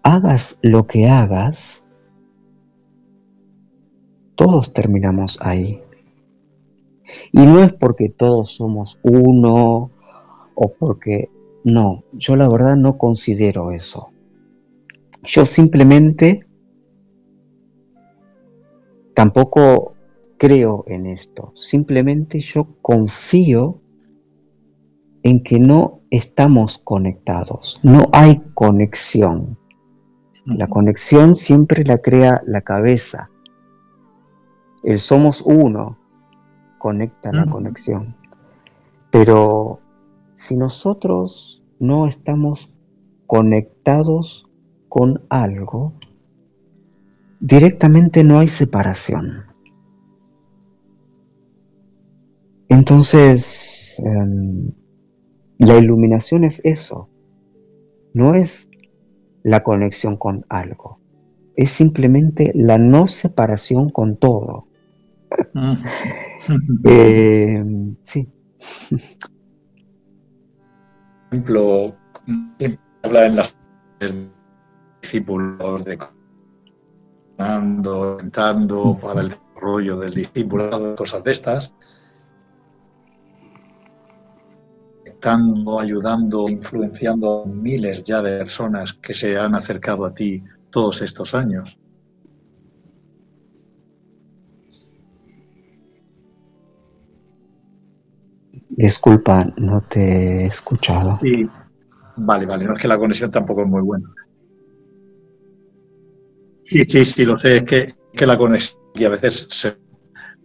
hagas 0.03 0.59
lo 0.63 0.87
que 0.87 1.07
hagas, 1.07 1.85
todos 4.35 4.73
terminamos 4.73 5.39
ahí. 5.41 5.83
Y 7.33 7.47
no 7.47 7.63
es 7.63 7.73
porque 7.73 8.09
todos 8.09 8.55
somos 8.55 8.99
uno 9.03 9.91
o 10.55 10.73
porque... 10.79 11.31
No, 11.65 12.05
yo 12.13 12.37
la 12.37 12.49
verdad 12.49 12.77
no 12.77 12.97
considero 12.97 13.73
eso. 13.73 14.11
Yo 15.25 15.45
simplemente 15.45 16.47
tampoco 19.13 19.95
creo 20.39 20.85
en 20.87 21.07
esto. 21.07 21.53
Simplemente 21.55 22.41
yo 22.41 22.77
confío 22.81 23.83
en 25.25 25.43
que 25.43 25.59
no 25.59 26.01
estamos 26.11 26.79
conectados. 26.79 27.81
No 27.83 28.09
hay 28.13 28.41
conexión. 28.55 29.58
La 30.57 30.67
conexión 30.67 31.37
siempre 31.37 31.85
la 31.85 31.99
crea 31.99 32.43
la 32.47 32.63
cabeza. 32.63 33.31
El 34.83 34.99
somos 34.99 35.43
uno 35.45 35.99
conecta 36.79 37.33
la 37.33 37.45
conexión. 37.45 38.17
Pero 39.11 39.81
si 40.37 40.57
nosotros 40.57 41.63
no 41.79 42.07
estamos 42.07 42.73
conectados 43.27 44.49
con 44.89 45.23
algo, 45.29 45.93
directamente 47.41 48.25
no 48.25 48.39
hay 48.39 48.49
separación. 48.49 49.45
Entonces, 52.71 53.97
em, 53.99 54.73
la 55.59 55.77
iluminación 55.77 56.45
es 56.45 56.63
eso, 56.65 57.11
no 58.15 58.35
es 58.35 58.68
la 59.49 59.63
conexión 59.63 60.17
con 60.17 60.45
algo. 60.49 61.01
Es 61.57 61.71
simplemente 61.71 62.53
la 62.55 62.79
no 62.79 63.07
separación 63.07 63.91
con 63.91 64.17
todo. 64.17 64.69
eh, 66.85 67.65
sí. 68.05 68.29
Por 68.91 69.01
ejemplo, 71.33 71.97
habla 73.03 73.27
en 73.27 73.37
las 73.37 73.57
discípulos 75.03 75.85
de 75.85 75.99
entrando 78.21 78.99
para 79.01 79.21
el 79.23 79.29
desarrollo 79.31 79.99
del 79.99 80.15
discipulado, 80.15 80.97
cosas 80.97 81.25
de 81.25 81.33
estas 81.33 81.73
ayudando, 85.81 86.49
influenciando 86.49 87.43
a 87.43 87.47
miles 87.47 88.03
ya 88.05 88.23
de 88.23 88.39
personas 88.39 88.93
que 88.93 89.15
se 89.15 89.37
han 89.39 89.55
acercado 89.55 90.05
a 90.05 90.15
ti 90.15 90.43
todos 90.71 91.03
estos 91.03 91.35
años. 91.35 91.79
Disculpa, 98.71 99.53
no 99.57 99.81
te 99.83 100.01
he 100.01 100.47
escuchado. 100.47 101.19
Sí, 101.21 101.49
vale, 102.17 102.47
vale, 102.47 102.65
no 102.65 102.75
es 102.75 102.79
que 102.81 102.87
la 102.87 102.99
conexión 102.99 103.31
tampoco 103.31 103.63
es 103.63 103.69
muy 103.69 103.83
buena. 103.83 104.09
Sí, 106.65 106.85
sí, 106.87 107.05
sí, 107.05 107.25
lo 107.25 107.39
sé, 107.41 107.57
es 107.57 107.65
que, 107.65 107.95
que 108.13 108.27
la 108.27 108.39
conexión 108.39 108.81
y 108.95 109.05
a 109.05 109.09
veces 109.09 109.49
se... 109.51 109.77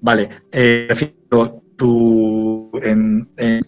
Vale, 0.01 0.29
eh, 0.51 1.15
tú 1.75 2.71
en, 2.81 3.29
en 3.37 3.63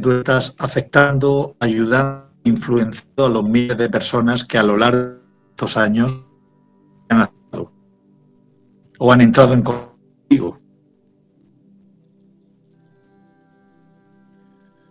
tú 0.00 0.12
estás 0.12 0.54
afectando, 0.58 1.56
ayudando, 1.60 2.26
influenciando 2.44 3.26
a 3.26 3.28
los 3.28 3.44
miles 3.44 3.76
de 3.76 3.88
personas 3.88 4.44
que 4.44 4.58
a 4.58 4.62
lo 4.62 4.76
largo 4.76 4.98
de 4.98 5.18
estos 5.50 5.76
años 5.76 6.24
han 7.08 7.22
estado 7.22 7.72
o 8.98 9.12
han 9.12 9.20
entrado 9.20 9.54
en 9.54 9.62
contigo. 9.62 10.58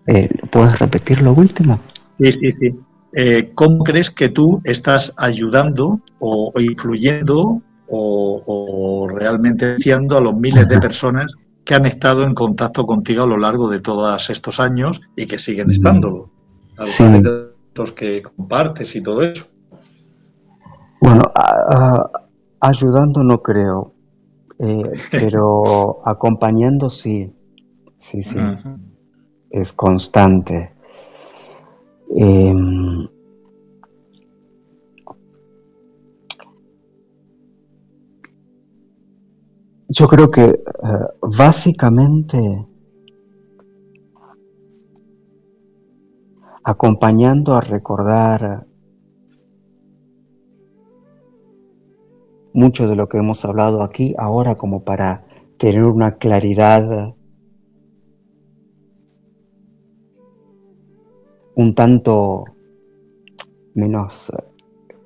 Eh, 0.08 0.30
¿Puedes 0.52 0.78
repetir 0.80 1.22
lo 1.22 1.34
último? 1.34 1.80
Sí, 2.20 2.32
sí, 2.32 2.52
sí. 2.60 2.80
Eh, 3.14 3.52
¿Cómo 3.56 3.84
crees 3.84 4.12
que 4.12 4.30
tú 4.30 4.62
estás 4.66 5.14
ayudando 5.18 6.02
o, 6.20 6.52
influyendo 6.60 7.62
o, 7.88 8.44
o, 8.46 9.08
realmente 9.08 9.66
influenciando 9.66 10.18
a 10.18 10.22
los 10.22 10.36
miles 10.36 10.68
de 10.68 10.80
personas 10.80 11.32
que 11.66 11.74
han 11.74 11.86
estado 11.88 12.24
en 12.24 12.36
contacto 12.36 12.86
contigo 12.86 13.24
a 13.24 13.28
lo 13.28 13.38
largo 13.38 13.68
de 13.70 13.80
todos 13.80 14.30
estos 14.30 14.60
años 14.60 15.02
y 15.16 15.26
que 15.26 15.40
siguen 15.40 15.72
estándolo. 15.72 16.30
de 16.78 17.50
los 17.74 17.92
que 17.92 18.22
compartes 18.22 18.96
y 18.96 19.02
todo 19.02 19.24
eso. 19.24 19.48
Bueno, 21.02 21.24
ayudando 22.60 23.24
no 23.24 23.42
creo, 23.42 23.94
eh, 24.60 24.92
pero 25.12 26.08
acompañando 26.08 26.90
sí, 26.90 27.34
sí, 27.98 28.22
sí, 28.22 28.38
es 29.50 29.74
constante. 29.74 30.74
Em, 32.16 33.08
Yo 39.98 40.10
creo 40.10 40.30
que 40.30 40.44
eh, 40.44 40.62
básicamente 41.22 42.68
acompañando 46.66 47.56
a 47.56 47.62
recordar 47.62 48.68
mucho 52.54 52.90
de 52.90 52.98
lo 52.98 53.08
que 53.08 53.20
hemos 53.20 53.46
hablado 53.46 53.84
aquí 53.84 54.14
ahora 54.18 54.56
como 54.56 54.84
para 54.84 55.24
tener 55.58 55.86
una 55.86 56.18
claridad 56.18 57.16
un 61.56 61.74
tanto 61.74 62.44
menos 63.76 64.30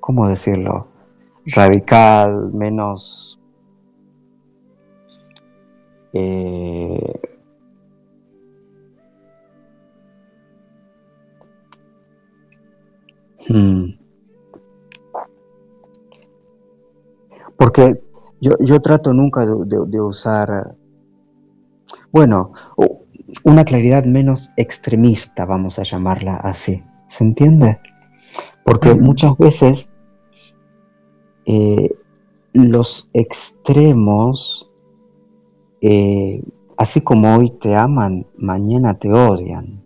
¿cómo 0.00 0.26
decirlo? 0.26 0.88
Radical, 1.46 2.52
menos... 2.52 3.39
Eh, 6.12 7.20
hmm. 13.48 14.00
Porque 17.56 18.02
yo, 18.40 18.52
yo 18.60 18.80
trato 18.80 19.12
nunca 19.12 19.44
de, 19.44 20.00
usar, 20.00 20.74
bueno, 22.10 22.52
una 23.44 23.64
claridad 23.64 24.04
menos 24.04 24.50
extremista, 24.56 25.44
vamos 25.44 25.78
a 25.78 25.82
llamarla 25.82 26.36
así. 26.36 26.82
¿Se 27.06 27.22
entiende? 27.24 27.78
Porque 28.64 28.94
muchas 28.94 29.36
veces 29.36 29.90
eh, 31.44 31.90
los 32.52 33.10
extremos, 33.12 34.69
eh, 35.80 36.42
así 36.76 37.00
como 37.00 37.36
hoy 37.36 37.50
te 37.60 37.74
aman, 37.74 38.26
mañana 38.36 38.98
te 38.98 39.12
odian. 39.12 39.82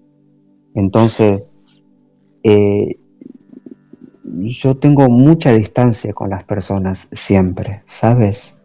Entonces, 0.74 1.84
eh, 2.42 2.99
yo 4.24 4.76
tengo 4.76 5.09
mucha 5.09 5.53
distancia 5.53 6.12
con 6.12 6.30
las 6.30 6.45
personas 6.45 7.09
siempre, 7.12 7.82
¿sabes? 7.86 8.57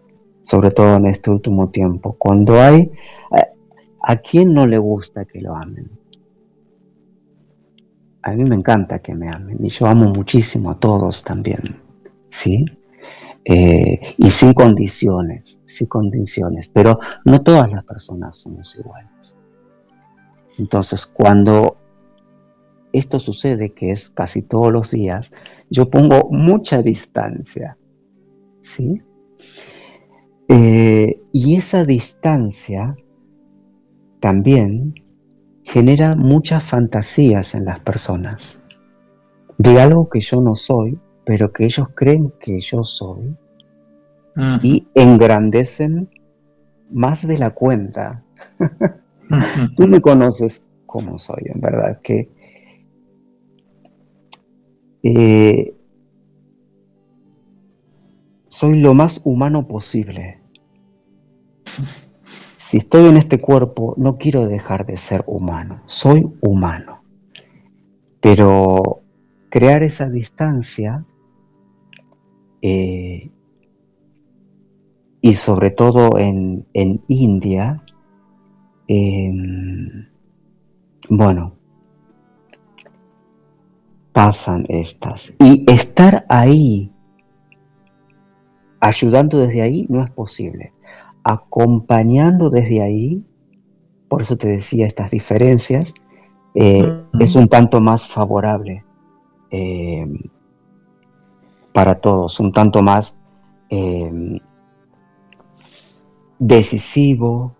Sobre 0.43 0.71
todo 0.71 0.97
en 0.97 1.05
este 1.05 1.29
último 1.29 1.69
tiempo. 1.69 2.15
Cuando 2.17 2.59
hay... 2.59 2.91
¿A, 4.01 4.15
quién 4.15 4.53
no 4.53 4.65
le 4.65 4.77
gusta 4.77 5.25
que 5.25 5.41
lo 5.41 5.55
amen? 5.55 5.91
A 8.21 8.31
mí 8.31 8.43
me 8.43 8.55
encanta 8.55 8.99
que 8.99 9.13
me 9.13 9.29
amen 9.29 9.57
y 9.61 9.69
yo 9.69 9.85
amo 9.87 10.05
muchísimo 10.05 10.71
a 10.71 10.79
todos 10.79 11.23
también, 11.23 11.81
¿sí? 12.29 12.65
Eh, 13.45 14.15
y 14.17 14.29
sin 14.31 14.53
condiciones, 14.53 15.59
sin 15.65 15.87
condiciones, 15.87 16.69
pero 16.69 16.99
no 17.25 17.41
todas 17.41 17.71
las 17.71 17.83
personas 17.83 18.37
somos 18.37 18.75
iguales. 18.75 19.35
Entonces, 20.57 21.05
cuando 21.05 21.77
esto 22.91 23.19
sucede, 23.19 23.73
que 23.73 23.91
es 23.91 24.09
casi 24.09 24.41
todos 24.41 24.71
los 24.71 24.91
días, 24.91 25.31
yo 25.69 25.89
pongo 25.89 26.29
mucha 26.29 26.81
distancia. 26.81 27.77
¿Sí? 28.61 29.01
Eh, 30.47 31.21
y 31.31 31.55
esa 31.55 31.85
distancia 31.85 32.95
también 34.19 34.95
genera 35.63 36.15
muchas 36.15 36.63
fantasías 36.63 37.53
en 37.53 37.65
las 37.65 37.79
personas 37.79 38.59
de 39.59 39.79
algo 39.79 40.09
que 40.09 40.21
yo 40.21 40.41
no 40.41 40.55
soy, 40.55 40.99
pero 41.29 41.53
que 41.53 41.65
ellos 41.65 41.89
creen 41.93 42.33
que 42.39 42.59
yo 42.59 42.83
soy 42.83 43.37
y 44.63 44.87
engrandecen 44.95 46.09
más 46.89 47.27
de 47.27 47.37
la 47.37 47.51
cuenta. 47.51 48.23
Tú 49.77 49.87
me 49.87 50.01
conoces 50.01 50.63
como 50.87 51.19
soy, 51.19 51.43
en 51.45 51.61
verdad, 51.61 52.01
que 52.01 52.31
eh, 55.03 55.75
soy 58.47 58.79
lo 58.79 58.95
más 58.95 59.21
humano 59.23 59.67
posible. 59.67 60.41
Si 62.57 62.77
estoy 62.77 63.05
en 63.05 63.17
este 63.17 63.37
cuerpo, 63.37 63.93
no 63.97 64.17
quiero 64.17 64.47
dejar 64.47 64.87
de 64.87 64.97
ser 64.97 65.23
humano, 65.27 65.83
soy 65.85 66.27
humano. 66.41 67.03
Pero 68.19 69.03
crear 69.51 69.83
esa 69.83 70.09
distancia 70.09 71.05
eh, 72.61 73.29
y 75.21 75.33
sobre 75.33 75.71
todo 75.71 76.17
en, 76.17 76.65
India, 77.07 77.83
em, 78.87 80.07
bueno, 81.09 81.55
pasan 84.13 84.65
estas. 84.69 85.33
Y 85.39 85.69
estar 85.69 86.25
ahí, 86.29 86.91
ayudando 88.79 89.39
desde 89.39 89.61
ahí, 89.61 89.85
no 89.89 90.03
es 90.03 90.11
posible. 90.11 90.73
Acompañando 91.23 92.49
desde 92.49 92.81
ahí, 92.81 93.25
por 94.07 94.21
eso 94.21 94.37
te 94.37 94.47
decía 94.47 94.87
estas 94.87 95.11
diferencias, 95.11 95.93
eh, 96.55 97.03
es 97.19 97.35
un 97.35 97.47
tanto 97.47 97.79
más 97.79 98.07
favorable 98.07 98.83
eh, 99.51 100.05
para 101.79 101.95
todos, 101.95 102.41
un 102.41 102.51
tanto 102.51 102.81
más 102.81 103.15
eh, 103.69 104.41
decisivo 106.37 107.55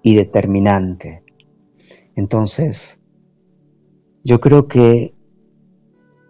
y 0.00 0.14
determinante. 0.14 1.22
Entonces, 2.16 2.98
yo 4.24 4.40
creo 4.40 4.66
que 4.66 5.14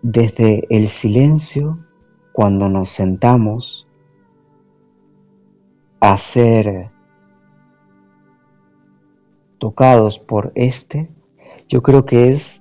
desde 0.03 0.67
el 0.71 0.89
silencio, 0.89 1.87
cuando 2.33 2.69
nos 2.69 2.89
sentamos 2.89 3.87
a 6.01 6.19
ser 6.19 6.91
tocados 9.59 10.19
por 10.19 10.51
este, 10.57 11.09
yo 11.69 11.81
creo 11.81 12.05
que 12.05 12.33
es 12.33 12.61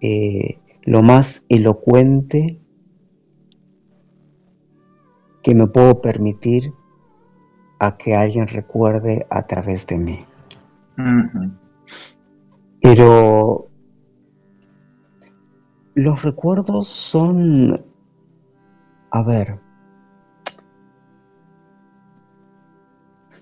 eh, 0.00 0.58
lo 0.86 1.02
más 1.02 1.44
elocuente 1.48 2.60
que 5.42 5.54
me 5.54 5.66
puedo 5.66 6.00
permitir 6.00 6.72
a 7.78 7.96
que 7.96 8.14
alguien 8.14 8.46
recuerde 8.46 9.26
a 9.28 9.46
través 9.46 9.86
de 9.86 9.98
mí. 9.98 10.24
Pero 12.80 13.68
los 15.94 16.22
recuerdos 16.22 16.88
son, 16.88 17.84
a 19.10 19.22
ver, 19.22 19.58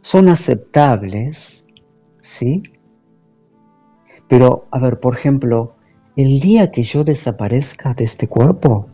son 0.01 0.29
aceptables, 0.29 1.65
¿sí? 2.21 2.63
Pero, 4.29 4.67
a 4.71 4.79
ver, 4.79 4.99
por 4.99 5.15
ejemplo, 5.15 5.77
el 6.17 6.41
día 6.41 6.71
que 6.71 6.85
yo 6.85 7.05
desaparezca 7.05 7.93
de 7.95 8.05
este 8.05 8.29
cuerpo, 8.29 8.89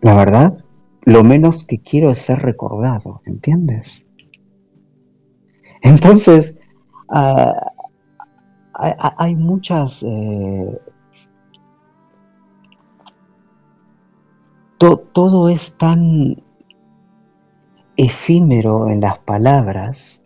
la 0.00 0.14
verdad, 0.14 0.64
lo 1.02 1.22
menos 1.22 1.64
que 1.64 1.78
quiero 1.78 2.10
es 2.10 2.18
ser 2.18 2.40
recordado, 2.40 3.22
¿entiendes? 3.26 4.06
Entonces, 5.82 6.56
uh, 7.08 7.52
hay, 8.72 9.36
muchas... 9.36 10.02
Eh, 10.02 10.80
todo 14.78 15.48
es 15.48 15.78
tan 15.78 16.42
efímero 17.96 18.90
en 18.90 19.00
las 19.00 19.18
palabras 19.20 20.23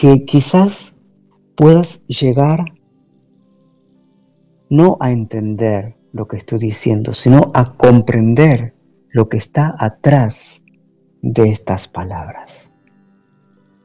que 0.00 0.24
quizás 0.24 0.94
puedas 1.56 2.06
llegar 2.06 2.64
no 4.70 4.96
a 5.00 5.12
entender 5.12 5.96
lo 6.12 6.26
que 6.26 6.38
estoy 6.38 6.58
diciendo, 6.58 7.12
sino 7.12 7.50
a 7.54 7.76
comprender 7.76 8.74
lo 9.10 9.28
que 9.28 9.36
está 9.36 9.74
atrás 9.78 10.62
de 11.20 11.50
estas 11.50 11.86
palabras 11.86 12.70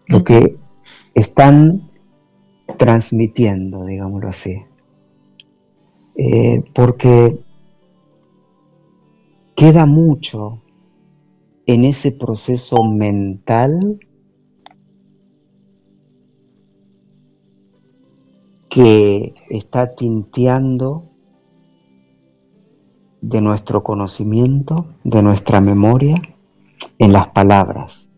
lo 0.07 0.24
que 0.24 0.57
están 1.13 1.89
transmitiendo, 2.78 3.86
digámoslo 3.86 4.30
así. 4.30 4.63
Eh, 6.16 6.63
porque 6.74 7.39
queda 9.55 9.86
mucho 9.86 10.61
en 11.66 11.84
ese 11.84 12.11
proceso 12.11 12.84
mental 12.84 13.99
que 18.76 19.34
está 19.50 19.96
tinteando 19.96 21.06
de 23.22 23.40
nuestro 23.40 23.84
conocimiento, 23.84 24.88
de 25.06 25.24
nuestra 25.24 25.62
memoria, 25.62 26.16
en 27.00 27.14
las 27.14 27.30
palabras. 27.30 28.10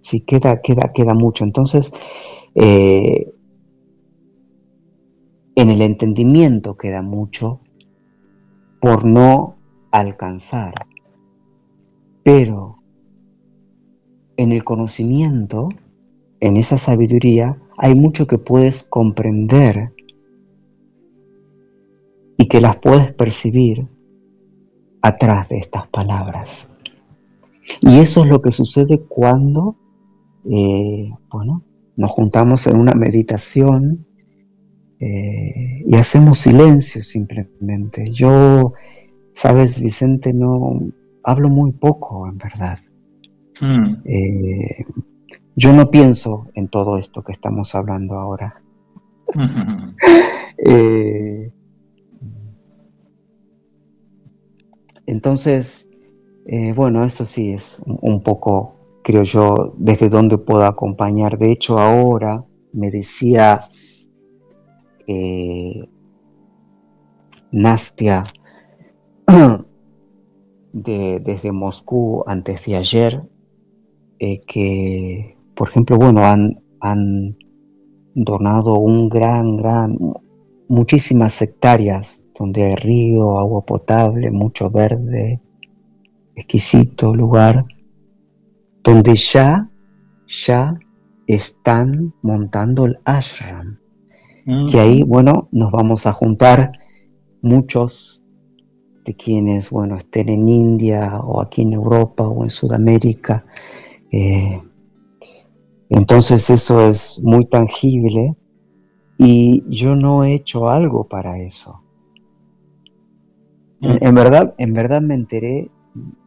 Sí, 0.00 0.20
queda, 0.20 0.60
queda, 0.62 0.92
queda 0.94 1.12
mucho. 1.12 1.42
Entonces, 1.42 1.92
eh, 2.54 3.34
en 5.56 5.70
el 5.70 5.82
entendimiento 5.82 6.76
queda 6.76 7.02
mucho 7.02 7.58
por 8.80 9.04
no 9.04 9.56
alcanzar. 9.90 10.86
Pero 12.22 12.78
en 14.36 14.52
el 14.52 14.62
conocimiento 14.62 15.70
en 16.40 16.56
esa 16.56 16.78
sabiduría 16.78 17.58
hay 17.76 17.94
mucho 17.94 18.26
que 18.26 18.38
puedes 18.38 18.84
comprender 18.84 19.92
y 22.36 22.46
que 22.46 22.60
las 22.60 22.76
puedes 22.76 23.12
percibir 23.12 23.88
atrás 25.02 25.48
de 25.48 25.58
estas 25.58 25.86
palabras. 25.88 26.68
Y 27.80 27.98
eso 27.98 28.24
es 28.24 28.30
lo 28.30 28.40
que 28.40 28.50
sucede 28.50 29.00
cuando, 29.08 29.76
eh, 30.50 31.10
bueno, 31.30 31.62
nos 31.96 32.10
juntamos 32.10 32.66
en 32.66 32.78
una 32.78 32.92
meditación 32.92 34.06
eh, 35.00 35.82
y 35.86 35.94
hacemos 35.96 36.38
silencio 36.38 37.02
simplemente. 37.02 38.10
Yo, 38.10 38.72
sabes, 39.32 39.80
Vicente, 39.80 40.32
no 40.32 40.80
hablo 41.22 41.48
muy 41.48 41.72
poco, 41.72 42.28
en 42.28 42.38
verdad. 42.38 42.78
Hmm. 43.60 43.96
Eh, 44.04 44.84
yo 45.58 45.72
no 45.72 45.90
pienso 45.90 46.46
en 46.54 46.68
todo 46.68 46.98
esto 46.98 47.22
que 47.24 47.32
estamos 47.32 47.74
hablando 47.74 48.14
ahora. 48.14 48.62
Eh, 50.60 51.52
entonces, 55.06 55.86
bueno, 56.74 57.04
eso 57.04 57.24
sí 57.24 57.52
es 57.52 57.80
un 57.86 58.24
poco, 58.24 58.74
creo 59.04 59.22
yo, 59.22 59.72
desde 59.78 60.08
donde 60.08 60.36
puedo 60.36 60.64
acompañar. 60.64 61.38
De 61.38 61.52
hecho, 61.52 61.78
ahora 61.78 62.44
me 62.72 62.90
decía 62.90 63.68
eh, 65.06 65.88
Nastia 67.50 68.24
desde 70.72 71.50
Moscú 71.52 72.22
antes 72.26 72.66
de 72.66 72.76
ayer, 72.76 73.22
eh, 74.18 74.40
que, 74.46 75.37
por 75.58 75.70
ejemplo, 75.70 75.96
bueno, 75.96 76.24
han, 76.24 76.60
han 76.80 77.36
donado 78.14 78.78
un 78.78 79.08
gran, 79.08 79.56
gran, 79.56 79.98
muchísimas 80.68 81.42
hectáreas 81.42 82.22
donde 82.38 82.62
hay 82.62 82.74
río, 82.76 83.40
agua 83.40 83.66
potable, 83.66 84.30
mucho 84.30 84.70
verde, 84.70 85.40
exquisito 86.36 87.12
lugar, 87.12 87.64
donde 88.84 89.16
ya, 89.16 89.68
ya 90.28 90.78
están 91.26 92.14
montando 92.22 92.86
el 92.86 93.00
ashram 93.04 93.78
que 94.70 94.80
ahí, 94.80 95.02
bueno, 95.02 95.48
nos 95.52 95.70
vamos 95.70 96.06
a 96.06 96.12
juntar 96.14 96.72
muchos 97.42 98.22
de 99.04 99.14
quienes, 99.14 99.68
bueno, 99.68 99.96
estén 99.96 100.30
en 100.30 100.48
India 100.48 101.20
o 101.20 101.42
aquí 101.42 101.62
en 101.62 101.74
Europa 101.74 102.26
o 102.26 102.44
en 102.44 102.50
Sudamérica. 102.50 103.44
Eh, 104.10 104.62
entonces 105.90 106.50
eso 106.50 106.88
es 106.88 107.20
muy 107.22 107.46
tangible 107.46 108.36
y 109.18 109.64
yo 109.68 109.96
no 109.96 110.24
he 110.24 110.34
hecho 110.34 110.68
algo 110.68 111.08
para 111.08 111.38
eso. 111.38 111.82
En, 113.80 114.14
verdad, 114.14 114.54
en 114.58 114.72
verdad 114.72 115.00
me 115.00 115.14
enteré 115.14 115.70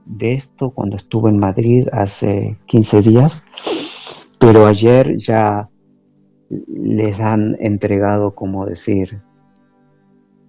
de 0.05 0.33
esto 0.33 0.71
cuando 0.71 0.95
estuve 0.95 1.29
en 1.29 1.37
Madrid 1.37 1.87
hace 1.91 2.57
15 2.67 3.01
días, 3.01 3.43
pero 4.39 4.65
ayer 4.65 5.17
ya 5.17 5.69
les 6.49 7.19
han 7.19 7.55
entregado, 7.59 8.35
como 8.35 8.65
decir, 8.65 9.21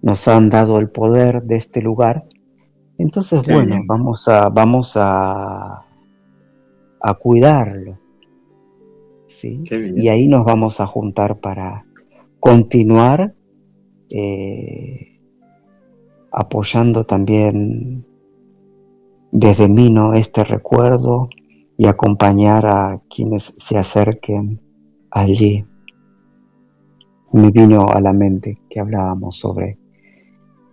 nos 0.01 0.27
han 0.27 0.49
dado 0.49 0.79
el 0.79 0.89
poder 0.89 1.43
de 1.43 1.55
este 1.55 1.81
lugar. 1.81 2.25
Entonces, 2.97 3.41
bueno, 3.47 3.81
vamos 3.85 4.27
a, 4.27 4.49
vamos 4.49 4.93
a, 4.95 5.85
a 7.01 7.13
cuidarlo. 7.15 8.02
¿Sí? 9.39 9.63
Y 9.95 10.07
ahí 10.07 10.27
nos 10.27 10.45
vamos 10.45 10.79
a 10.79 10.87
juntar 10.87 11.39
para 11.39 11.85
continuar 12.39 13.33
eh, 14.09 15.19
apoyando 16.31 17.05
también 17.05 18.05
desde 19.31 19.67
Mino 19.67 20.13
este 20.13 20.43
recuerdo 20.43 21.29
y 21.77 21.87
acompañar 21.87 22.65
a 22.65 23.01
quienes 23.09 23.53
se 23.57 23.77
acerquen 23.77 24.61
allí 25.09 25.65
me 27.33 27.49
vino 27.49 27.87
a 27.87 27.99
la 27.99 28.13
mente 28.13 28.57
que 28.69 28.79
hablábamos 28.79 29.37
sobre 29.37 29.77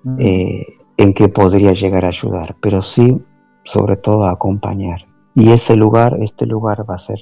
mm. 0.04 0.16
eh, 0.20 0.66
en 0.98 1.14
qué 1.14 1.28
podría 1.28 1.72
llegar 1.72 2.04
a 2.04 2.08
ayudar, 2.08 2.56
pero 2.60 2.82
sí, 2.82 3.18
sobre 3.64 3.96
todo, 3.96 4.24
a 4.24 4.32
acompañar. 4.32 5.06
Y 5.34 5.50
ese 5.50 5.74
lugar, 5.74 6.14
este 6.20 6.44
lugar 6.44 6.84
va 6.88 6.96
a 6.96 6.98
ser 6.98 7.20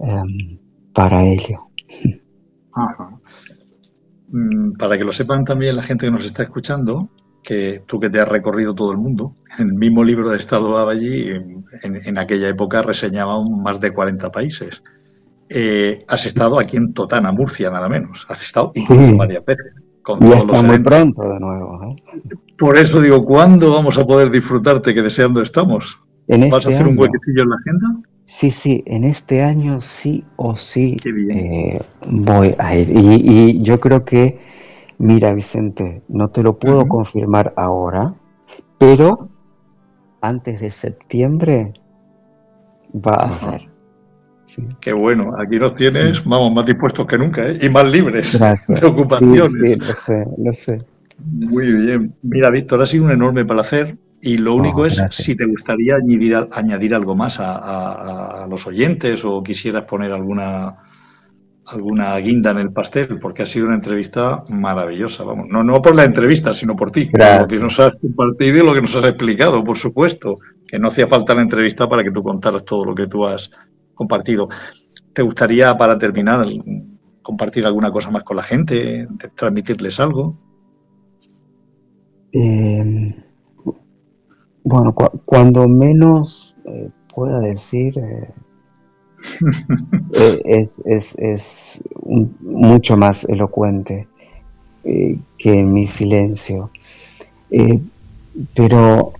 em, 0.00 0.58
para 0.92 1.24
ello. 1.24 1.70
Mm, 4.28 4.72
para 4.72 4.98
que 4.98 5.04
lo 5.04 5.12
sepan 5.12 5.44
también 5.44 5.76
la 5.76 5.82
gente 5.82 6.06
que 6.06 6.12
nos 6.12 6.24
está 6.24 6.42
escuchando, 6.42 7.10
que 7.42 7.82
tú 7.86 8.00
que 8.00 8.10
te 8.10 8.20
has 8.20 8.28
recorrido 8.28 8.74
todo 8.74 8.92
el 8.92 8.98
mundo, 8.98 9.34
en 9.58 9.68
el 9.68 9.74
mismo 9.74 10.02
libro 10.04 10.30
de 10.30 10.36
Estado 10.36 10.88
allí, 10.88 11.28
en, 11.28 11.64
en 11.82 12.18
aquella 12.18 12.48
época 12.48 12.82
reseñaban 12.82 13.62
más 13.62 13.80
de 13.80 13.92
40 13.92 14.30
países. 14.30 14.82
Eh, 15.48 16.00
has 16.08 16.26
estado 16.26 16.58
aquí 16.58 16.76
en 16.76 16.92
Totana, 16.92 17.30
Murcia, 17.30 17.70
nada 17.70 17.88
menos. 17.88 18.26
Has 18.28 18.42
estado 18.42 18.72
incluso 18.74 19.16
varias 19.16 19.44
veces. 19.44 19.74
Con 20.02 20.24
y 20.24 20.30
todos 20.30 20.62
muy 20.62 20.78
pronto 20.80 21.22
de 21.22 21.40
nuevo. 21.40 21.80
¿eh? 21.84 22.36
Por 22.58 22.78
eso 22.78 23.00
digo, 23.00 23.24
¿cuándo 23.24 23.72
vamos 23.72 23.98
a 23.98 24.04
poder 24.04 24.30
disfrutarte 24.30 24.94
que 24.94 25.02
deseando 25.02 25.42
estamos? 25.42 26.00
¿Vas 26.28 26.40
a 26.40 26.56
este 26.56 26.74
hacer 26.74 26.86
un 26.86 26.98
huequecillo 26.98 27.42
en 27.42 27.48
la 27.48 27.56
agenda? 27.56 28.08
Sí, 28.26 28.50
sí, 28.50 28.82
en 28.86 29.04
este 29.04 29.42
año 29.42 29.80
sí 29.80 30.24
o 30.36 30.56
sí 30.56 30.96
eh, 31.30 31.80
voy 32.06 32.54
a 32.58 32.76
ir. 32.76 32.90
Y, 32.90 33.62
yo 33.62 33.78
creo 33.80 34.04
que, 34.04 34.40
mira 34.98 35.32
Vicente, 35.32 36.02
no 36.08 36.28
te 36.28 36.42
lo 36.42 36.58
puedo 36.58 36.86
confirmar 36.88 37.54
ahora, 37.56 38.14
pero 38.78 39.28
antes 40.20 40.60
de 40.60 40.70
septiembre 40.70 41.72
va 42.94 43.14
a 43.14 43.38
ser. 43.38 43.68
Qué 44.80 44.92
bueno, 44.92 45.34
aquí 45.38 45.58
nos 45.58 45.74
tienes, 45.74 46.24
vamos, 46.24 46.52
más 46.52 46.66
dispuestos 46.66 47.06
que 47.06 47.18
nunca 47.18 47.46
¿eh? 47.46 47.58
y 47.60 47.68
más 47.68 47.88
libres 47.88 48.38
de 48.68 48.86
ocupaciones. 48.86 49.52
Sí, 49.52 49.74
lo 49.76 49.94
sé, 49.94 50.24
lo 50.38 50.52
sé. 50.52 50.84
Muy 51.24 51.72
bien. 51.72 52.14
Mira, 52.22 52.50
Víctor, 52.50 52.82
ha 52.82 52.86
sido 52.86 53.04
un 53.04 53.12
enorme 53.12 53.44
placer 53.44 53.96
y 54.26 54.38
lo 54.38 54.56
único 54.56 54.80
oh, 54.80 54.86
es 54.86 55.00
si 55.10 55.36
te 55.36 55.46
gustaría 55.46 55.94
añadir, 55.94 56.36
añadir 56.50 56.96
algo 56.96 57.14
más 57.14 57.36
a, 57.38 58.44
los 58.50 58.66
oyentes 58.66 59.24
o 59.24 59.40
quisieras 59.40 59.84
poner 59.84 60.10
alguna 60.12 60.78
alguna 61.68 62.16
guinda 62.18 62.50
en 62.50 62.58
el 62.58 62.72
pastel, 62.72 63.18
porque 63.20 63.42
ha 63.42 63.46
sido 63.46 63.66
una 63.66 63.74
entrevista 63.74 64.44
maravillosa, 64.48 65.24
vamos, 65.24 65.48
no, 65.48 65.64
no 65.64 65.82
por 65.82 65.96
la 65.96 66.04
entrevista, 66.04 66.54
sino 66.54 66.76
por 66.76 66.92
ti, 66.92 67.06
por 67.06 67.40
lo 67.40 67.46
que 67.48 67.58
nos 67.58 67.80
has 67.80 67.92
compartido 68.00 68.58
y 68.58 68.66
lo 68.66 68.72
que 68.72 68.82
nos 68.82 68.94
has 68.94 69.04
explicado, 69.04 69.64
por 69.64 69.76
supuesto, 69.76 70.38
que 70.66 70.78
no 70.78 70.88
hacía 70.88 71.08
falta 71.08 71.34
la 71.34 71.42
entrevista 71.42 71.88
para 71.88 72.04
que 72.04 72.12
tú 72.12 72.22
contaras 72.22 72.64
todo 72.64 72.84
lo 72.84 72.94
que 72.94 73.08
tú 73.08 73.26
has 73.26 73.50
compartido. 73.94 74.48
¿Te 75.12 75.22
gustaría, 75.22 75.76
para 75.76 75.98
terminar, 75.98 76.46
compartir 77.20 77.66
alguna 77.66 77.90
cosa 77.90 78.10
más 78.10 78.22
con 78.22 78.36
la 78.36 78.44
gente, 78.44 79.08
transmitirles 79.34 79.98
algo? 79.98 80.38
Em, 82.30 83.25
bueno, 84.68 84.92
cuando 85.24 85.68
menos 85.68 86.56
eh, 86.64 86.90
pueda 87.14 87.38
decir, 87.38 87.96
eh, 87.98 88.34
eh, 90.44 90.68
es, 90.84 91.80
mucho 92.40 92.96
más 92.96 93.24
elocuente 93.28 94.08
que 95.38 95.62
mi 95.62 95.86
silencio. 95.86 96.70
pero 98.54 99.12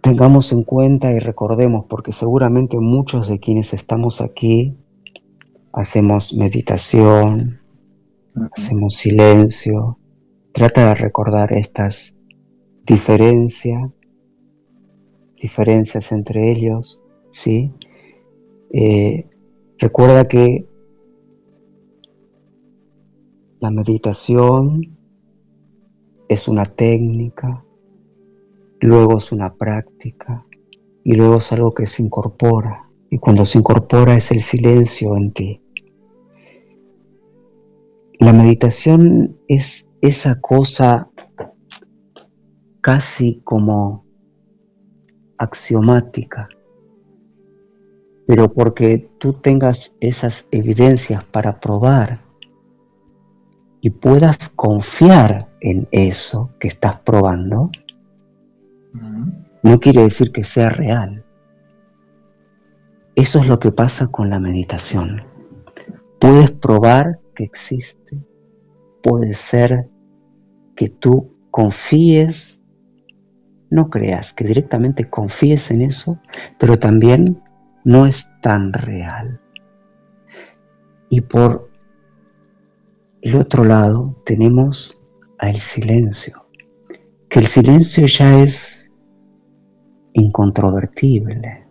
tengamos 0.00 0.50
en 0.50 0.64
cuenta 0.64 1.12
y 1.12 1.20
recordemos, 1.20 1.84
porque 1.88 2.10
seguramente 2.10 2.78
muchos 2.78 3.28
de 3.28 3.38
quienes 3.38 3.72
estamos 3.72 4.20
aquí 4.20 4.76
hacemos 5.72 6.34
meditación, 6.34 7.60
hacemos 8.56 8.94
silencio, 8.94 9.98
trata 10.52 10.88
de 10.88 10.94
recordar 10.96 11.52
estas 11.52 12.15
diferencias, 12.86 13.90
diferencias 15.40 16.12
entre 16.12 16.52
ellos, 16.52 17.00
¿sí? 17.30 17.72
Eh, 18.72 19.28
recuerda 19.78 20.26
que 20.28 20.68
la 23.58 23.70
meditación 23.70 24.96
es 26.28 26.46
una 26.46 26.64
técnica, 26.64 27.64
luego 28.80 29.18
es 29.18 29.32
una 29.32 29.54
práctica 29.54 30.46
y 31.02 31.14
luego 31.14 31.38
es 31.38 31.52
algo 31.52 31.72
que 31.74 31.86
se 31.86 32.02
incorpora. 32.02 32.88
Y 33.10 33.18
cuando 33.18 33.44
se 33.44 33.58
incorpora 33.58 34.16
es 34.16 34.30
el 34.30 34.40
silencio 34.40 35.16
en 35.16 35.32
ti. 35.32 35.62
La 38.18 38.32
meditación 38.32 39.38
es 39.46 39.86
esa 40.00 40.40
cosa 40.40 41.10
casi 42.86 43.40
como 43.42 44.04
axiomática 45.38 46.48
pero 48.26 48.52
porque 48.52 49.08
tú 49.18 49.34
tengas 49.34 49.94
esas 50.00 50.46
evidencias 50.50 51.24
para 51.24 51.60
probar 51.60 52.20
y 53.80 53.90
puedas 53.90 54.48
confiar 54.50 55.48
en 55.60 55.86
eso 55.92 56.50
que 56.58 56.66
estás 56.68 57.00
probando, 57.00 57.70
no 59.62 59.80
quiere 59.80 60.02
decir 60.02 60.32
que 60.32 60.42
sea 60.42 60.70
real. 60.70 61.24
Eso 63.14 63.38
es 63.38 63.46
lo 63.46 63.60
que 63.60 63.70
pasa 63.70 64.08
con 64.08 64.28
la 64.28 64.40
meditación. 64.40 65.22
Puedes 66.18 66.50
probar 66.50 67.20
que 67.34 67.44
existe, 67.44 68.24
puede 69.02 69.34
ser 69.34 69.88
que 70.74 70.88
tú 70.88 71.36
confíes, 71.50 72.60
no 73.70 73.90
creas, 73.90 74.32
que 74.32 74.44
directamente 74.44 75.08
confíes 75.08 75.70
en 75.70 75.82
eso, 75.82 76.20
pero 76.58 76.78
también 76.78 77.42
no 77.84 78.06
es 78.06 78.28
tan 78.42 78.72
real. 78.72 79.40
Y 81.08 81.20
por 81.20 81.70
el 83.22 83.36
otro 83.36 83.64
lado 83.64 84.20
tenemos 84.24 84.96
al 85.38 85.56
silencio, 85.56 86.46
que 87.28 87.40
el 87.40 87.46
silencio 87.46 88.06
ya 88.06 88.40
es 88.40 88.90
incontrovertible, 90.12 91.66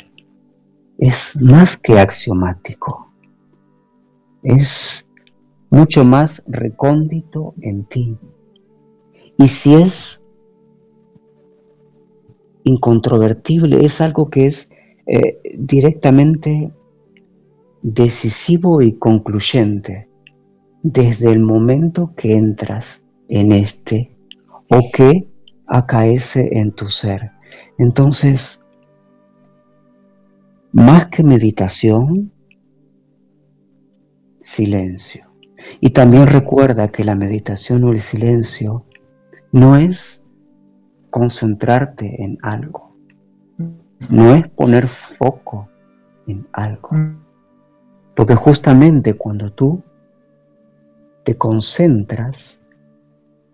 es 0.98 1.36
más 1.42 1.78
que 1.78 2.00
axiomático, 2.00 3.12
es 4.44 5.08
mucho 5.70 6.06
más 6.06 6.44
recóndito 6.48 7.54
en 7.62 7.86
ti. 7.86 8.18
Y 9.38 9.48
si 9.48 9.76
es 9.76 10.22
incontrovertible, 12.66 13.86
es 13.86 14.02
algo 14.02 14.30
que 14.30 14.48
es 14.48 14.70
eh, 15.08 15.40
directamente 15.58 16.74
decisivo 17.82 18.82
y 18.82 18.98
concluyente 18.98 20.10
desde 20.82 21.32
el 21.32 21.40
momento 21.40 22.14
que 22.18 22.36
entras 22.36 23.02
en 23.30 23.52
este 23.52 24.18
o 24.70 24.82
que 24.92 25.28
acaece 25.68 26.50
en 26.60 26.72
tu 26.72 26.90
ser. 26.90 27.32
Entonces, 27.78 28.60
más 30.72 31.06
que 31.08 31.24
meditación, 31.24 32.32
silencio. 34.42 35.32
Y 35.80 35.92
también 35.92 36.28
recuerda 36.28 36.92
que 36.92 37.04
la 37.04 37.16
meditación 37.16 37.84
o 37.84 37.92
el 37.92 38.00
silencio 38.00 38.86
no 39.52 39.76
es 39.78 40.25
concentrarte 41.16 42.22
en 42.22 42.38
algo, 42.42 42.94
no 44.10 44.36
es 44.36 44.50
poner 44.50 44.86
foco 44.90 45.70
en 46.28 46.46
algo. 46.52 46.90
Porque 48.14 48.36
justamente 48.36 49.14
cuando 49.14 49.50
tú 49.54 49.82
te 51.24 51.38
concentras, 51.38 52.60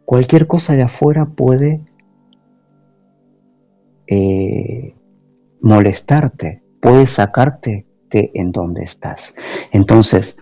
cualquier 0.05 0.47
cosa 0.47 0.74
de 0.74 0.82
afuera 0.82 1.28
puede 1.28 1.86
eh, 4.07 4.95
molestarte, 5.62 6.64
puede 6.82 7.05
sacarte 7.05 7.86
de 8.09 8.32
en 8.34 8.51
donde 8.51 8.82
estás. 8.82 9.36
Entonces, 9.72 10.36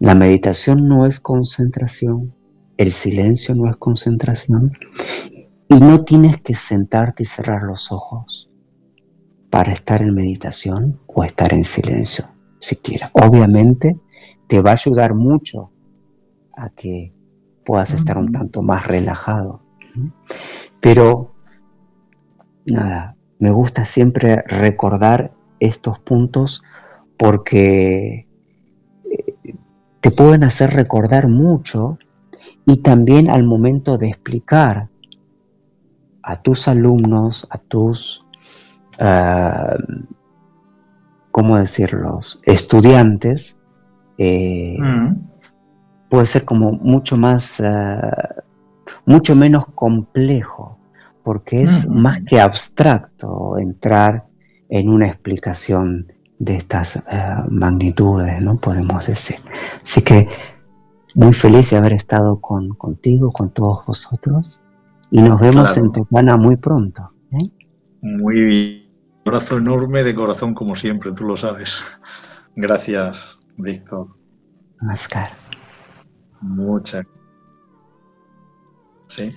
la 0.00 0.14
meditación 0.14 0.86
no 0.86 1.06
es 1.06 1.18
concentración, 1.18 2.34
el 2.76 2.92
silencio 2.92 3.54
no 3.54 3.70
es 3.70 3.76
concentración, 3.78 4.74
y 5.68 5.74
no 5.80 6.04
tienes 6.04 6.40
que 6.40 6.54
sentarte 6.54 7.24
y 7.24 7.26
cerrar 7.26 7.62
los 7.62 7.92
ojos 7.92 8.50
para 9.50 9.72
estar 9.72 10.02
en 10.02 10.14
meditación 10.14 11.00
o 11.06 11.24
estar 11.24 11.52
en 11.52 11.64
silencio, 11.64 12.26
siquiera. 12.60 13.10
Obviamente 13.12 13.98
te 14.46 14.60
va 14.60 14.70
a 14.70 14.74
ayudar 14.74 15.14
mucho 15.14 15.70
a 16.56 16.70
que 16.70 17.12
puedas 17.64 17.92
estar 17.92 18.16
un 18.16 18.32
tanto 18.32 18.62
más 18.62 18.86
relajado. 18.86 19.62
Pero, 20.80 21.34
nada, 22.66 23.16
me 23.38 23.50
gusta 23.50 23.84
siempre 23.84 24.42
recordar 24.46 25.32
estos 25.60 25.98
puntos 25.98 26.62
porque 27.18 28.26
eh, 29.10 29.54
te 30.00 30.10
pueden 30.10 30.44
hacer 30.44 30.70
recordar 30.70 31.28
mucho 31.28 31.98
y 32.64 32.78
también 32.78 33.28
al 33.28 33.44
momento 33.44 33.98
de 33.98 34.08
explicar 34.08 34.88
a 36.28 36.36
tus 36.36 36.68
alumnos, 36.68 37.46
a 37.48 37.56
tus, 37.56 38.22
uh, 39.00 39.78
¿cómo 41.30 41.56
decirlos?, 41.56 42.38
estudiantes, 42.44 43.56
eh, 44.18 44.76
mm. 44.78 45.14
puede 46.10 46.26
ser 46.26 46.44
como 46.44 46.72
mucho 46.72 47.16
más, 47.16 47.62
ah, 47.62 48.34
mucho 49.06 49.34
menos 49.34 49.68
complejo, 49.74 50.78
porque 51.22 51.62
es 51.62 51.88
mm. 51.88 51.98
más 51.98 52.20
que 52.26 52.38
abstracto 52.38 53.56
entrar 53.56 54.26
en 54.68 54.90
una 54.90 55.06
explicación 55.06 56.12
de 56.38 56.56
estas 56.56 57.02
ah, 57.06 57.46
magnitudes, 57.48 58.38
¿no? 58.42 58.56
Podemos 58.56 59.06
decir. 59.06 59.36
Así 59.82 60.02
que 60.02 60.28
muy 61.14 61.32
feliz 61.32 61.70
de 61.70 61.78
haber 61.78 61.94
estado 61.94 62.38
con, 62.38 62.68
contigo, 62.74 63.32
con 63.32 63.48
todos 63.48 63.86
vosotros. 63.86 64.60
Y 65.10 65.20
nos 65.22 65.40
vemos 65.40 65.76
en 65.76 65.92
Tocana 65.92 66.36
muy 66.36 66.56
pronto. 66.56 67.10
¿eh? 67.32 67.50
Muy 68.02 68.40
bien. 68.40 68.88
Un 69.24 69.34
abrazo 69.34 69.58
enorme 69.58 70.02
de 70.02 70.14
corazón, 70.14 70.54
como 70.54 70.74
siempre, 70.74 71.12
tú 71.12 71.24
lo 71.24 71.36
sabes. 71.36 71.80
Gracias, 72.56 73.38
Víctor. 73.56 74.08
Namaskar. 74.80 75.28
Muchas. 76.40 77.06
Sí. 79.08 79.34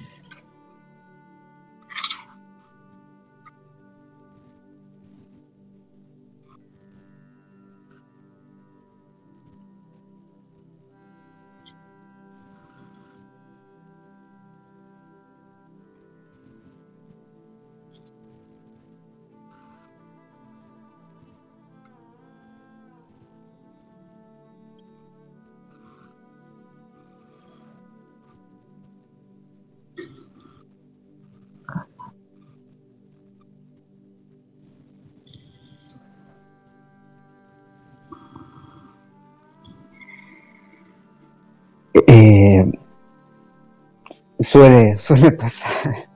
Suele, 44.51 44.97
suele 44.97 45.31
pasar. 45.31 46.09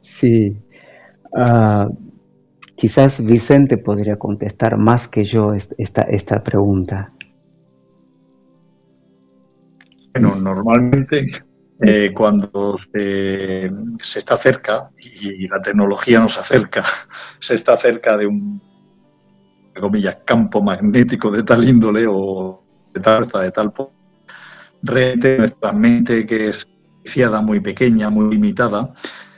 Sí. 0.00 0.62
Ah, 1.36 1.88
quizás 2.76 3.24
Vicente 3.24 3.76
podría 3.76 4.16
contestar 4.16 4.76
más 4.76 5.08
que 5.08 5.24
yo 5.24 5.52
esta, 5.54 6.02
esta 6.02 6.44
pregunta. 6.44 7.12
Bueno, 10.12 10.36
normalmente 10.36 11.26
eh, 11.80 12.12
cuando 12.14 12.78
se, 12.92 13.68
está 14.16 14.36
cerca 14.36 14.90
y 15.00 15.48
la 15.48 15.60
tecnología 15.60 16.20
nos 16.20 16.38
acerca, 16.38 16.84
se 17.40 17.54
está 17.56 17.76
cerca 17.76 18.16
de 18.16 18.28
un 18.28 18.62
comillas, 19.80 20.18
campo 20.24 20.62
magnético 20.62 21.32
de 21.32 21.42
tal 21.42 21.68
índole 21.68 22.06
o 22.08 22.62
de 22.94 23.00
tal 23.00 23.26
de 23.26 23.50
tal 23.50 23.72
realmente 24.84 25.38
nuestra 25.38 25.72
mente 25.72 26.26
que 26.26 26.50
es 26.50 26.66
viciada, 27.02 27.40
muy 27.40 27.60
pequeña, 27.60 28.10
muy 28.10 28.30
limitada, 28.30 28.92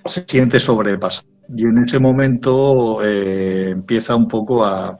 se 0.04 0.24
siente 0.26 0.60
sobrepasada. 0.60 1.28
Y 1.56 1.62
en 1.62 1.78
ese 1.78 1.98
momento 1.98 3.02
eh, 3.04 3.70
empieza 3.70 4.16
un 4.16 4.26
poco 4.26 4.64
a, 4.64 4.98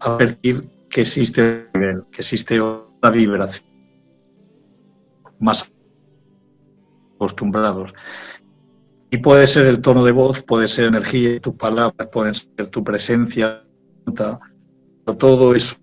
a 0.00 0.18
percibir 0.18 0.68
que 0.88 1.02
existe 1.02 1.68
que 2.10 2.20
existe 2.20 2.60
otra 2.60 3.10
vibración 3.10 3.64
más 5.38 5.70
acostumbrados. 7.16 7.92
Y 9.10 9.18
puede 9.18 9.46
ser 9.46 9.66
el 9.66 9.80
tono 9.80 10.04
de 10.04 10.12
voz, 10.12 10.42
puede 10.42 10.68
ser 10.68 10.86
energía, 10.86 11.38
tus 11.40 11.54
palabras, 11.54 12.08
pueden 12.10 12.34
ser 12.34 12.68
tu 12.68 12.82
presencia, 12.82 13.62
todo 15.18 15.54
eso 15.54 15.76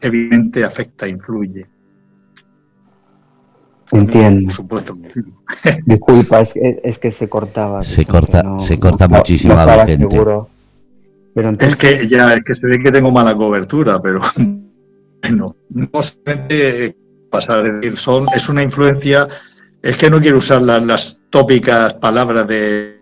evidentemente 0.00 0.64
afecta, 0.64 1.08
influye. 1.08 1.66
Entiendo. 3.92 4.46
Por 4.46 4.52
supuesto. 4.52 4.94
Disculpa, 5.84 6.40
es, 6.40 6.98
que 6.98 7.12
se 7.12 7.28
cortaba. 7.28 7.82
Se 7.82 8.04
corta, 8.04 8.58
se 8.58 8.78
corta 8.78 9.08
muchísimo 9.08 9.54
no, 9.54 9.86
seguro. 9.86 10.48
Pero 11.34 11.50
entonces... 11.50 11.74
Es 11.74 12.00
que 12.00 12.08
ya, 12.08 12.32
es 12.32 12.44
que 12.44 12.54
se 12.54 12.66
ve 12.66 12.82
que 12.82 12.90
tengo 12.90 13.12
mala 13.12 13.34
cobertura, 13.34 14.00
pero 14.00 14.20
bueno, 15.22 15.54
no 15.70 16.02
solamente 16.02 16.96
pasar 17.30 17.58
a 17.58 17.62
decir, 17.62 17.96
son, 17.96 18.26
es 18.34 18.48
una 18.48 18.62
influencia, 18.62 19.28
es 19.82 19.96
que 19.96 20.10
no 20.10 20.20
quiero 20.20 20.38
usar 20.38 20.62
las, 20.62 21.18
tópicas 21.30 21.94
palabras 21.94 22.46
de 22.48 22.96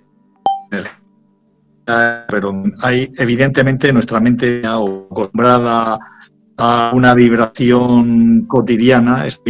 pero 2.28 2.64
hay 2.82 3.10
evidentemente 3.18 3.92
nuestra 3.92 4.18
mente 4.18 4.62
acostumbrada 4.64 5.98
a 6.56 6.92
una 6.94 7.14
vibración 7.14 8.46
cotidiana, 8.46 9.26
es 9.26 9.40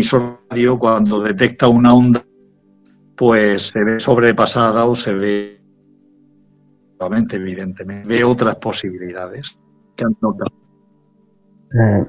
radio, 0.51 0.79
cuando 0.79 1.21
detecta 1.21 1.69
una 1.69 1.95
onda, 1.95 2.25
pues 3.17 3.71
se 3.73 3.85
ve 3.85 4.01
sobrepasada 4.01 4.87
o 4.87 4.95
se 4.95 5.15
ve, 5.15 5.61
evidentemente, 7.37 8.09
ve 8.09 8.25
otras 8.25 8.57
posibilidades 8.57 9.59
que 9.97 10.05
han 10.05 10.17
notado. 10.21 10.53
Eh, 11.73 12.07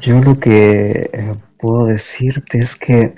yo 0.00 0.20
lo 0.20 0.38
que 0.38 1.10
eh, 1.12 1.34
puedo 1.58 1.86
decirte 1.86 2.58
es 2.58 2.76
que 2.76 3.14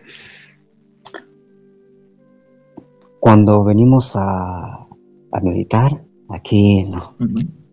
cuando 3.20 3.64
venimos 3.64 4.12
a, 4.14 4.86
meditar, 5.42 6.02
aquí 6.30 6.84
nos, 6.84 7.14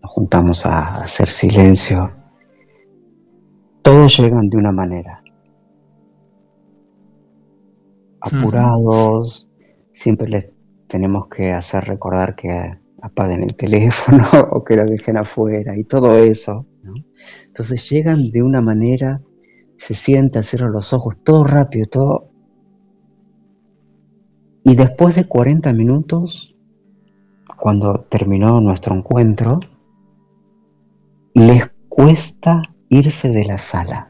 juntamos 0.01 0.65
a 0.65 1.03
hacer 1.03 1.29
silencio, 1.29 2.11
todos 3.85 4.17
llegan 4.17 4.49
de 4.49 4.57
una 4.57 4.71
manera. 4.71 5.21
Apurados, 8.19 9.47
siempre 9.93 10.27
les 10.27 10.49
tenemos 10.87 11.27
que 11.27 11.51
hacer 11.51 11.85
recordar 11.85 12.35
que 12.35 12.79
apaguen 13.03 13.43
el 13.43 13.55
teléfono 13.55 14.25
o 14.51 14.63
que 14.63 14.75
lo 14.75 14.85
dejen 14.85 15.17
afuera 15.17 15.77
y 15.77 15.83
todo 15.83 16.17
eso. 16.17 16.65
Entonces 17.45 17.87
llegan 17.87 18.31
de 18.31 18.41
una 18.41 18.59
manera, 18.59 19.21
se 19.77 19.93
sientan, 19.93 20.41
cierran 20.41 20.71
los 20.71 20.91
ojos, 20.91 21.17
todo 21.23 21.43
rápido, 21.43 21.85
todo. 21.85 22.31
Y 24.63 24.75
después 24.75 25.13
de 25.15 25.25
40 25.25 25.71
minutos, 25.73 26.55
cuando 27.55 27.99
terminó 27.99 28.59
nuestro 28.61 28.95
encuentro, 28.95 29.59
les 31.35 31.69
cuesta 31.87 32.63
irse 32.89 33.29
de 33.29 33.45
la 33.45 33.57
sala. 33.57 34.09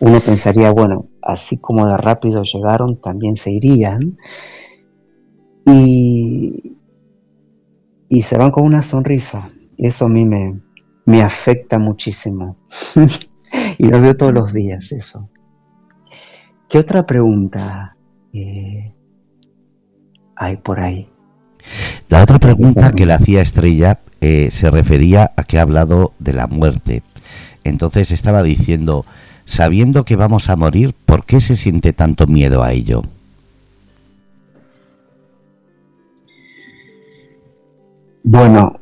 Uno 0.00 0.20
pensaría, 0.20 0.70
bueno, 0.70 1.08
así 1.22 1.58
como 1.58 1.86
de 1.88 1.96
rápido 1.96 2.42
llegaron, 2.42 3.00
también 3.00 3.36
se 3.36 3.50
irían. 3.50 4.16
Y, 5.66 6.76
y 8.08 8.22
se 8.22 8.38
van 8.38 8.50
con 8.50 8.64
una 8.64 8.82
sonrisa. 8.82 9.50
Eso 9.76 10.06
a 10.06 10.08
mí 10.08 10.24
me, 10.24 10.60
me 11.04 11.22
afecta 11.22 11.78
muchísimo. 11.78 12.56
y 13.78 13.86
lo 13.86 14.00
veo 14.00 14.16
todos 14.16 14.32
los 14.32 14.52
días 14.52 14.92
eso. 14.92 15.30
¿Qué 16.68 16.78
otra 16.78 17.06
pregunta 17.06 17.96
eh, 18.32 18.94
hay 20.36 20.56
por 20.58 20.80
ahí? 20.80 21.08
La 22.08 22.22
otra 22.22 22.38
pregunta 22.38 22.92
que 22.92 23.04
le 23.04 23.12
hacía 23.12 23.42
Estrella 23.42 24.00
eh, 24.20 24.50
se 24.50 24.70
refería 24.70 25.32
a 25.36 25.44
que 25.44 25.58
ha 25.58 25.62
hablado 25.62 26.12
de 26.18 26.32
la 26.32 26.46
muerte. 26.46 27.02
Entonces 27.64 28.10
estaba 28.10 28.42
diciendo, 28.42 29.04
sabiendo 29.44 30.04
que 30.04 30.16
vamos 30.16 30.48
a 30.48 30.56
morir, 30.56 30.94
¿por 31.04 31.26
qué 31.26 31.40
se 31.40 31.54
siente 31.54 31.92
tanto 31.92 32.26
miedo 32.26 32.62
a 32.62 32.72
ello? 32.72 33.02
Bueno, 38.22 38.80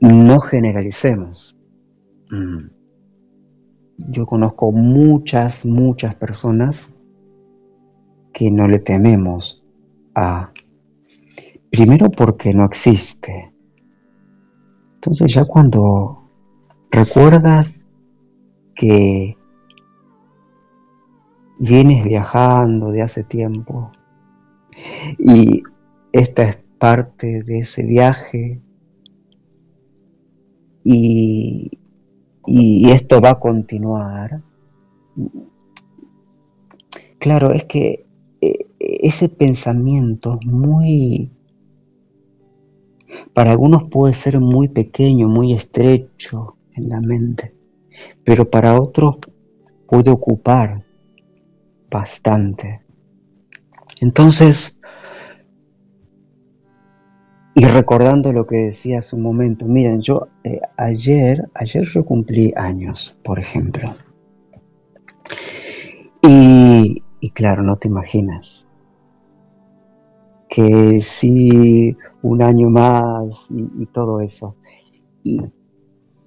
no 0.00 0.40
generalicemos. 0.40 1.56
Mm. 2.30 2.68
Yo 3.98 4.26
conozco 4.26 4.72
muchas, 4.72 5.64
muchas 5.64 6.14
personas 6.14 6.94
que 8.32 8.50
no 8.50 8.68
le 8.68 8.78
tememos 8.78 9.62
a... 10.14 10.52
Primero 11.70 12.10
porque 12.10 12.52
no 12.52 12.64
existe. 12.64 13.52
Entonces 14.96 15.32
ya 15.32 15.44
cuando 15.44 16.28
recuerdas 16.90 17.86
que 18.74 19.36
vienes 21.58 22.04
viajando 22.04 22.90
de 22.90 23.02
hace 23.02 23.22
tiempo 23.22 23.92
y 25.18 25.62
esta 26.12 26.44
es 26.44 26.56
parte 26.78 27.42
de 27.42 27.58
ese 27.58 27.84
viaje 27.84 28.60
y, 30.82 31.70
esto 32.46 33.20
va 33.20 33.30
a 33.30 33.38
continuar. 33.38 34.42
Claro, 37.18 37.52
es 37.52 37.64
que 37.66 38.06
eh, 38.40 38.66
ese 38.78 39.28
pensamiento 39.28 40.38
muy, 40.44 41.30
para 43.34 43.52
algunos 43.52 43.88
puede 43.88 44.14
ser 44.14 44.40
muy 44.40 44.68
pequeño, 44.68 45.28
muy 45.28 45.52
estrecho 45.52 46.56
en 46.74 46.88
la 46.88 47.00
mente, 47.00 47.54
pero 48.24 48.50
para 48.50 48.80
otros 48.80 49.16
puede 49.86 50.10
ocupar 50.10 50.84
bastante. 51.90 52.82
Entonces, 54.00 54.78
y 57.54 57.64
recordando 57.64 58.32
lo 58.32 58.46
que 58.46 58.56
decía 58.56 59.00
hace 59.00 59.16
un 59.16 59.22
momento, 59.22 59.66
miren, 59.66 60.00
yo 60.00 60.28
eh, 60.44 60.60
ayer, 60.76 61.50
ayer 61.54 61.84
yo 61.84 62.04
cumplí 62.04 62.52
años, 62.56 63.16
por 63.22 63.38
ejemplo. 63.38 63.94
Y, 66.22 67.02
claro, 67.34 67.62
no 67.62 67.76
te 67.76 67.88
imaginas 67.88 68.66
que 70.50 71.00
sí, 71.00 71.96
un 72.22 72.42
año 72.42 72.68
más 72.68 73.46
y, 73.50 73.86
todo 73.86 74.20
eso. 74.20 74.56
Y, 75.22 75.40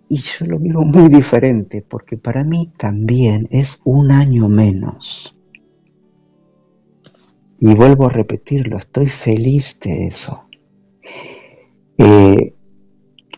y 0.08 0.18
yo 0.18 0.46
lo 0.48 0.60
miro 0.60 0.82
muy 0.84 1.10
diferente, 1.10 1.86
porque 1.88 2.18
para 2.18 2.44
mí 2.44 2.72
también 2.78 3.50
es 3.52 3.80
un 3.84 4.12
año 4.12 4.48
menos. 4.48 5.38
Y 7.60 7.76
vuelvo 7.76 8.06
a 8.08 8.10
repetirlo, 8.10 8.78
estoy 8.78 9.10
feliz 9.10 9.80
de 9.82 10.08
eso. 10.08 10.46
Eh, 11.98 12.54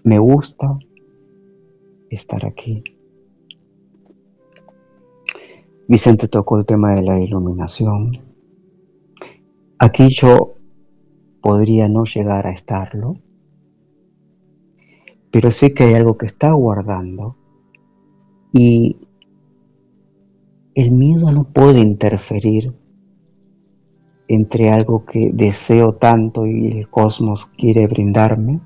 me 0.04 0.20
gusta 0.20 0.78
estar 2.10 2.46
aquí. 2.46 2.84
Vicente 5.88 6.28
tocó 6.28 6.58
el 6.60 6.66
tema 6.66 6.96
de 6.96 7.04
la 7.04 7.20
iluminación. 7.20 8.20
Aquí 9.78 10.10
yo 10.10 10.55
podría 11.46 11.88
no 11.88 12.06
llegar 12.06 12.48
a 12.48 12.52
estarlo, 12.52 13.20
pero 15.30 15.52
sé 15.52 15.76
que 15.76 15.84
hay 15.84 15.94
algo 15.94 16.18
que 16.18 16.26
está 16.26 16.52
guardando 16.54 17.36
y 18.52 18.98
el 20.74 20.90
miedo 20.90 21.32
no 21.32 21.44
puede 21.44 21.82
interferir 21.82 22.74
entre 24.28 24.72
algo 24.72 25.06
que 25.06 25.30
deseo 25.32 25.94
tanto 25.94 26.48
y 26.48 26.80
el 26.80 26.90
cosmos 26.90 27.46
quiere 27.46 27.86
brindarme, 27.86 28.60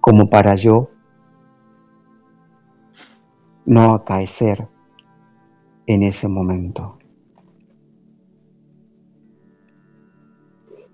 como 0.00 0.28
para 0.28 0.56
yo 0.56 0.90
no 3.64 3.94
acaecer 3.94 4.66
en 5.86 6.02
ese 6.02 6.26
momento. 6.26 6.98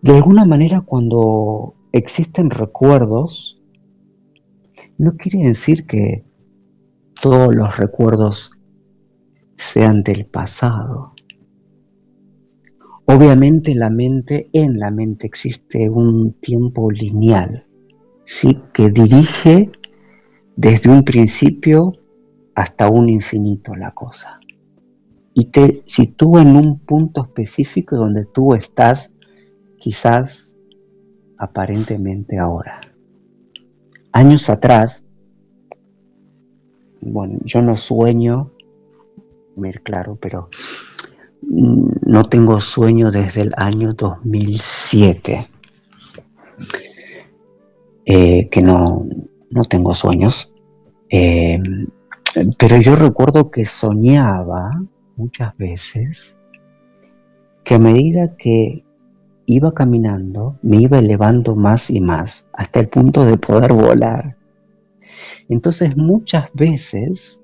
De 0.03 0.17
alguna 0.17 0.47
manera 0.47 0.81
cuando 0.81 1.75
existen 1.93 2.49
recuerdos, 2.49 3.61
no 4.97 5.17
quiere 5.17 5.47
decir 5.47 5.87
que 5.87 6.25
todos 7.21 7.55
los 7.55 7.77
recuerdos 7.77 8.53
sean 9.57 10.03
del 10.03 10.25
pasado. 10.25 11.13
Obviamente 13.05 13.75
la 13.75 13.91
mente, 13.91 14.49
en 14.55 14.79
la 14.79 14.91
mente 14.91 15.27
existe 15.27 15.91
un 15.91 16.33
tiempo 16.41 16.91
lineal, 16.91 17.67
¿sí? 18.25 18.59
que 18.73 18.91
dirige 18.91 19.71
desde 20.57 20.91
un 20.91 21.05
principio 21.05 21.93
hasta 22.55 22.89
un 22.89 23.11
infinito 23.11 23.75
la 23.75 23.91
cosa. 23.93 24.41
Y 25.35 25.47
te 25.47 25.83
sitúa 25.87 26.41
en 26.41 26.57
un 26.57 26.79
punto 26.79 27.23
específico 27.23 27.97
donde 27.97 28.25
tú 28.25 28.55
estás 28.55 29.11
quizás 29.81 30.55
aparentemente 31.39 32.39
ahora. 32.39 32.81
Años 34.13 34.49
atrás, 34.51 35.05
bueno, 37.01 37.39
yo 37.45 37.63
no 37.63 37.77
sueño, 37.77 38.53
mir 39.57 39.83
claro, 39.83 40.19
pero 40.21 40.51
no 41.43 42.25
tengo 42.25 42.61
sueño 42.61 43.11
desde 43.11 43.43
el 43.43 43.53
año 43.57 43.95
2007. 43.95 45.49
eh, 48.05 48.49
que 48.51 48.63
no, 48.63 49.07
no, 49.51 49.65
tengo 49.65 49.95
sueños, 49.95 50.53
eh, 51.09 51.59
pero 52.59 52.77
yo 52.79 52.97
recuerdo 52.97 53.51
que 53.51 53.65
soñaba 53.65 54.71
muchas 55.17 55.57
veces 55.57 56.37
que 57.63 57.75
a 57.75 57.79
medida 57.79 58.37
que 58.37 58.85
iba 59.55 59.73
caminando, 59.73 60.59
me 60.63 60.81
iba 60.81 60.99
elevando 60.99 61.57
más 61.57 61.91
y 61.91 62.01
más, 62.01 62.47
hasta 62.53 62.81
el 62.81 62.89
punto 62.89 63.25
de 63.25 63.37
poder 63.37 63.73
volar. 63.73 64.37
Entonces 65.49 65.97
muchas 65.97 66.51
veces 66.55 67.41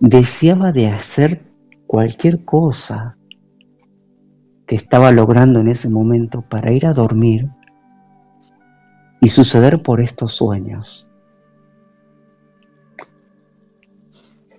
deseaba 0.00 0.72
de 0.72 0.88
hacer 0.88 1.42
cualquier 1.86 2.44
cosa 2.44 3.16
que 4.66 4.76
estaba 4.76 5.12
logrando 5.12 5.60
en 5.60 5.68
ese 5.68 5.88
momento 5.88 6.42
para 6.42 6.72
ir 6.72 6.86
a 6.86 6.92
dormir 6.92 7.48
y 9.20 9.28
suceder 9.28 9.82
por 9.82 10.00
estos 10.00 10.32
sueños. 10.32 11.08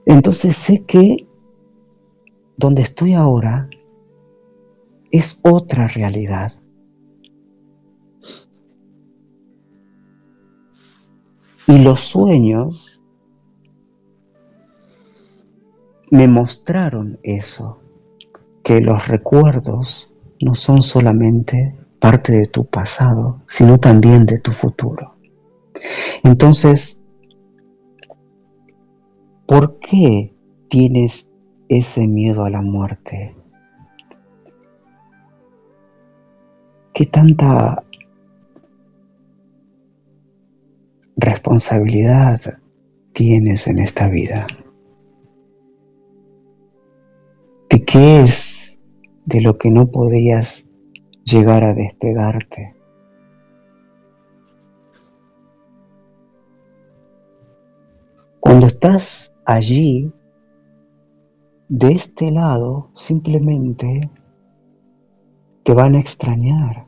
Entonces 0.06 0.56
sé 0.56 0.86
que 0.86 1.28
donde 2.58 2.84
estoy 2.84 3.14
ahora 3.14 3.70
es 5.18 5.40
otra 5.44 5.88
realidad. 5.88 6.54
Y 11.68 11.80
los 11.80 12.02
sueños 12.02 13.02
me 16.12 16.28
mostraron 16.28 17.18
eso, 17.24 17.80
que 18.64 18.82
los 18.82 19.08
recuerdos 19.08 20.12
no 20.42 20.54
son 20.54 20.82
solamente 20.82 21.76
parte 22.00 22.34
de 22.34 22.48
tu 22.48 22.66
pasado, 22.66 23.42
sino 23.48 23.78
también 23.78 24.26
de 24.26 24.40
tu 24.40 24.52
futuro. 24.52 25.16
Entonces, 26.24 27.02
¿por 29.48 29.80
qué 29.80 30.36
tienes 30.70 31.32
ese 31.70 32.06
miedo 32.06 32.44
a 32.44 32.50
la 32.50 32.62
muerte? 32.62 33.36
¿Qué 36.96 37.06
tanta 37.06 37.84
responsabilidad 41.18 42.40
tienes 43.12 43.68
en 43.68 43.80
esta 43.80 44.08
vida? 44.08 44.48
¿De 47.70 47.84
qué 47.84 48.22
es 48.22 48.80
de 49.26 49.42
lo 49.42 49.58
que 49.58 49.72
no 49.72 49.92
podrías 49.92 50.66
llegar 51.26 51.66
a 51.66 51.74
despegarte? 51.74 52.74
Cuando 58.40 58.68
estás 58.68 59.34
allí, 59.44 60.14
de 61.68 61.92
este 61.92 62.32
lado, 62.32 62.90
simplemente 62.94 64.10
te 65.66 65.74
van 65.74 65.96
a 65.96 66.00
extrañar. 66.00 66.88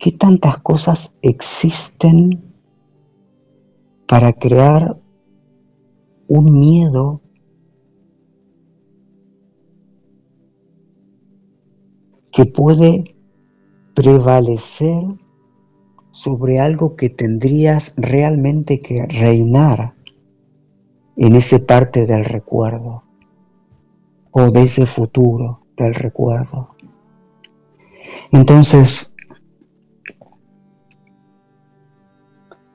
¿Qué 0.00 0.10
tantas 0.10 0.58
cosas 0.58 1.14
existen 1.22 2.42
para 4.08 4.32
crear 4.32 5.00
un 6.26 6.58
miedo 6.58 7.20
que 12.32 12.46
puede 12.46 13.14
prevalecer 13.94 15.04
sobre 16.10 16.58
algo 16.58 16.96
que 16.96 17.10
tendrías 17.10 17.94
realmente 17.96 18.80
que 18.80 19.06
reinar 19.06 19.94
en 21.16 21.36
esa 21.36 21.60
parte 21.64 22.06
del 22.06 22.24
recuerdo 22.24 23.09
o 24.30 24.50
de 24.50 24.62
ese 24.62 24.86
futuro 24.86 25.66
del 25.76 25.94
recuerdo. 25.94 26.74
Entonces, 28.32 29.12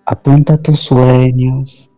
apunta 0.06 0.62
tus 0.62 0.80
sueños, 0.80 1.92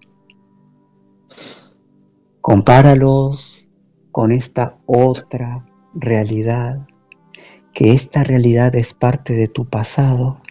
compáralos 2.41 3.67
con 4.11 4.31
esta 4.31 4.77
otra 4.85 5.65
realidad, 5.93 6.87
que 7.73 7.93
esta 7.93 8.23
realidad 8.23 8.75
es 8.75 8.93
parte 8.93 9.33
de 9.33 9.47
tu 9.47 9.65
pasado, 9.65 10.41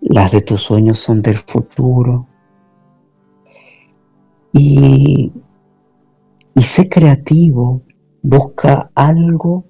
las 0.00 0.32
de 0.32 0.40
tus 0.40 0.62
sueños 0.62 0.98
son 0.98 1.22
del 1.22 1.38
futuro, 1.38 2.26
y 4.52 5.32
y 6.54 6.62
sé 6.62 6.88
creativo, 6.88 7.82
busca 8.22 8.90
algo 8.94 9.66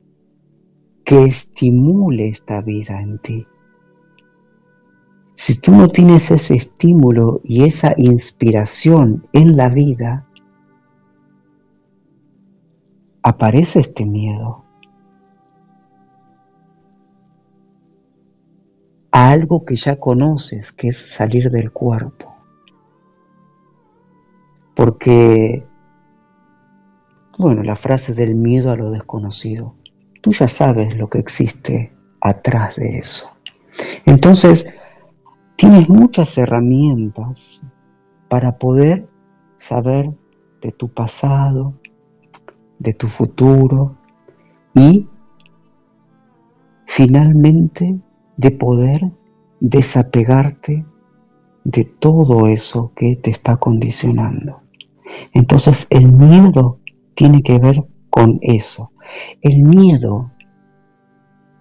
que 1.04 1.24
estimule 1.24 2.28
esta 2.28 2.60
vida 2.60 3.00
en 3.00 3.18
ti. 3.18 3.46
Si 5.34 5.60
tú 5.60 5.72
no 5.72 5.88
tienes 5.88 6.30
ese 6.30 6.54
estímulo 6.54 7.40
y 7.44 7.64
esa 7.64 7.94
inspiración 7.96 9.26
en 9.32 9.56
la 9.56 9.68
vida, 9.68 10.28
aparece 13.22 13.80
este 13.80 14.04
miedo 14.04 14.64
a 19.10 19.30
algo 19.30 19.64
que 19.64 19.76
ya 19.76 19.98
conoces, 19.98 20.72
que 20.72 20.88
es 20.88 20.98
salir 20.98 21.50
del 21.50 21.70
cuerpo. 21.70 22.34
Porque 24.74 25.66
bueno, 27.38 27.62
la 27.62 27.76
frase 27.76 28.14
del 28.14 28.34
miedo 28.34 28.70
a 28.70 28.76
lo 28.76 28.90
desconocido. 28.90 29.74
Tú 30.20 30.32
ya 30.32 30.48
sabes 30.48 30.96
lo 30.96 31.08
que 31.08 31.18
existe 31.18 31.92
atrás 32.20 32.76
de 32.76 32.98
eso. 32.98 33.30
Entonces, 34.04 34.66
tienes 35.56 35.88
muchas 35.88 36.36
herramientas 36.38 37.62
para 38.28 38.58
poder 38.58 39.08
saber 39.56 40.10
de 40.60 40.72
tu 40.72 40.88
pasado, 40.88 41.74
de 42.78 42.94
tu 42.94 43.08
futuro 43.08 43.96
y 44.74 45.08
finalmente 46.86 48.00
de 48.36 48.50
poder 48.50 49.00
desapegarte 49.60 50.84
de 51.64 51.84
todo 51.84 52.48
eso 52.48 52.92
que 52.94 53.16
te 53.16 53.30
está 53.30 53.56
condicionando. 53.56 54.62
Entonces 55.32 55.86
el 55.90 56.10
miedo 56.10 56.80
tiene 57.14 57.42
que 57.42 57.58
ver 57.58 57.82
con 58.10 58.38
eso. 58.42 58.92
El 59.40 59.62
miedo 59.62 60.32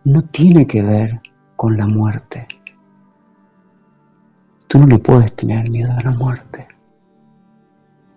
no 0.04 0.24
tiene 0.24 0.68
que 0.68 0.82
ver 0.82 1.22
con 1.56 1.78
la 1.78 1.88
muerte. 1.88 2.48
Tú 4.68 4.80
no 4.80 4.88
le 4.88 5.00
puedes 5.00 5.34
tener 5.36 5.70
miedo 5.70 5.92
a 5.92 6.02
la 6.02 6.12
muerte. 6.12 6.68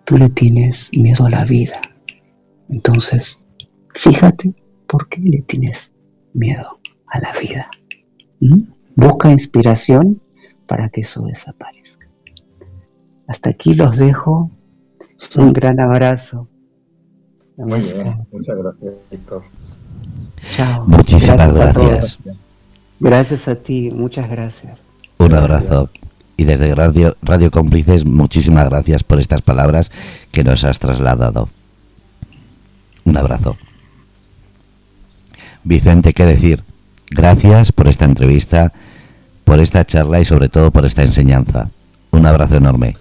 Tú 0.05 0.17
le 0.17 0.29
tienes 0.29 0.89
miedo 0.93 1.25
a 1.25 1.29
la 1.29 1.45
vida. 1.45 1.81
Entonces, 2.69 3.43
fíjate 3.93 4.53
por 4.87 5.09
qué 5.09 5.21
le 5.21 5.41
tienes 5.41 5.91
miedo 6.33 6.79
a 7.07 7.19
la 7.19 7.33
vida. 7.39 7.69
¿Mm? 8.39 8.71
Busca 8.95 9.31
inspiración 9.31 10.21
para 10.67 10.89
que 10.89 11.01
eso 11.01 11.25
desaparezca. 11.25 12.07
Hasta 13.27 13.49
aquí 13.49 13.73
los 13.73 13.97
dejo. 13.97 14.51
Un 15.37 15.53
gran 15.53 15.79
abrazo. 15.79 16.47
Muy 17.57 17.79
bien, 17.79 18.25
muchas 18.31 18.57
gracias, 18.57 18.93
Víctor. 19.11 19.43
Chao. 20.55 20.85
Muchísimas 20.87 21.53
gracias. 21.53 22.17
Gracias. 22.99 23.47
a 23.47 23.55
ti, 23.55 23.91
muchas 23.91 24.29
gracias. 24.29 24.77
Un 25.17 25.33
abrazo. 25.33 25.89
Y 26.37 26.43
desde 26.43 26.75
Radio, 26.75 27.15
Radio 27.21 27.49
Cómplices, 27.49 28.05
muchísimas 28.05 28.67
gracias 28.69 29.03
por 29.03 29.19
estas 29.19 29.41
palabras 29.41 29.91
que 30.31 30.43
nos 30.43 30.63
has 30.65 30.79
trasladado. 30.79 31.47
Un 33.05 33.17
abrazo. 33.17 33.55
Vicente, 35.63 36.13
¿qué 36.13 36.25
decir? 36.25 36.63
Gracias 37.09 37.71
por 37.71 37.87
esta 37.87 38.05
entrevista, 38.05 38.73
por 39.45 39.59
esta 39.59 39.85
charla 39.85 40.19
y 40.19 40.25
sobre 40.25 40.49
todo 40.49 40.71
por 40.71 40.85
esta 40.85 41.03
enseñanza. 41.03 41.69
Un 42.11 42.25
abrazo 42.25 42.57
enorme. 42.57 42.97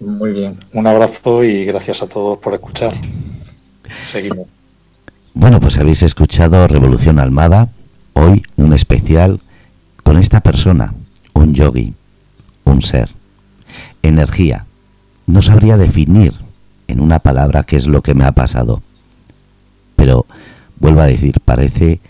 Muy 0.00 0.32
bien. 0.32 0.58
Un 0.72 0.86
abrazo 0.86 1.44
y 1.44 1.64
gracias 1.64 2.02
a 2.02 2.06
todos 2.06 2.38
por 2.38 2.54
escuchar. 2.54 2.94
Seguimos. 4.06 4.48
Bueno, 5.34 5.60
pues 5.60 5.78
habéis 5.78 6.02
escuchado 6.02 6.66
Revolución 6.66 7.18
Almada. 7.18 7.68
Hoy 8.14 8.42
un 8.56 8.72
especial 8.72 9.40
con 10.02 10.18
esta 10.18 10.40
persona, 10.40 10.94
un 11.34 11.54
yogi, 11.54 11.94
un 12.64 12.82
ser. 12.82 13.10
Energía. 14.02 14.66
No 15.26 15.42
sabría 15.42 15.76
definir 15.76 16.34
en 16.88 17.00
una 17.00 17.20
palabra 17.20 17.62
qué 17.62 17.76
es 17.76 17.86
lo 17.86 18.02
que 18.02 18.14
me 18.14 18.24
ha 18.24 18.32
pasado. 18.32 18.82
Pero 19.94 20.26
Vuelvo 20.80 21.02
a 21.02 21.06
decir, 21.06 21.40
parece 21.44 22.00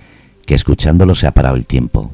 que 0.46 0.54
escuchándolo 0.54 1.16
se 1.16 1.26
ha 1.26 1.32
parado 1.32 1.56
el 1.56 1.66
tiempo. 1.66 2.10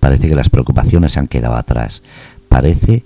Parece 0.00 0.28
que 0.28 0.36
las 0.36 0.50
preocupaciones 0.50 1.12
se 1.12 1.18
han 1.18 1.28
quedado 1.28 1.56
atrás. 1.56 2.02
Parece 2.48 3.02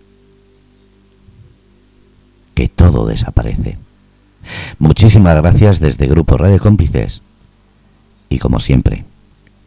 todo 2.68 3.06
desaparece. 3.06 3.78
Muchísimas 4.78 5.36
gracias 5.36 5.80
desde 5.80 6.06
Grupo 6.06 6.36
Radio 6.36 6.58
Cómplices. 6.58 7.22
Y 8.28 8.38
como 8.38 8.60
siempre, 8.60 9.04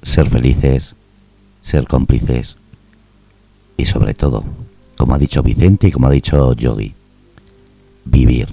ser 0.02 0.28
felices, 0.28 0.96
ser 1.62 1.88
cómplices 1.88 2.58
y 3.78 3.86
sobre 3.86 4.14
todo, 4.14 4.44
como 4.98 5.16
ha 5.16 5.18
dicho 5.18 5.44
Vicente 5.44 5.88
y 5.88 5.92
como 5.92 6.08
ha 6.08 6.12
dicho 6.12 6.54
Yogi, 6.54 6.94
vivir. 8.06 8.50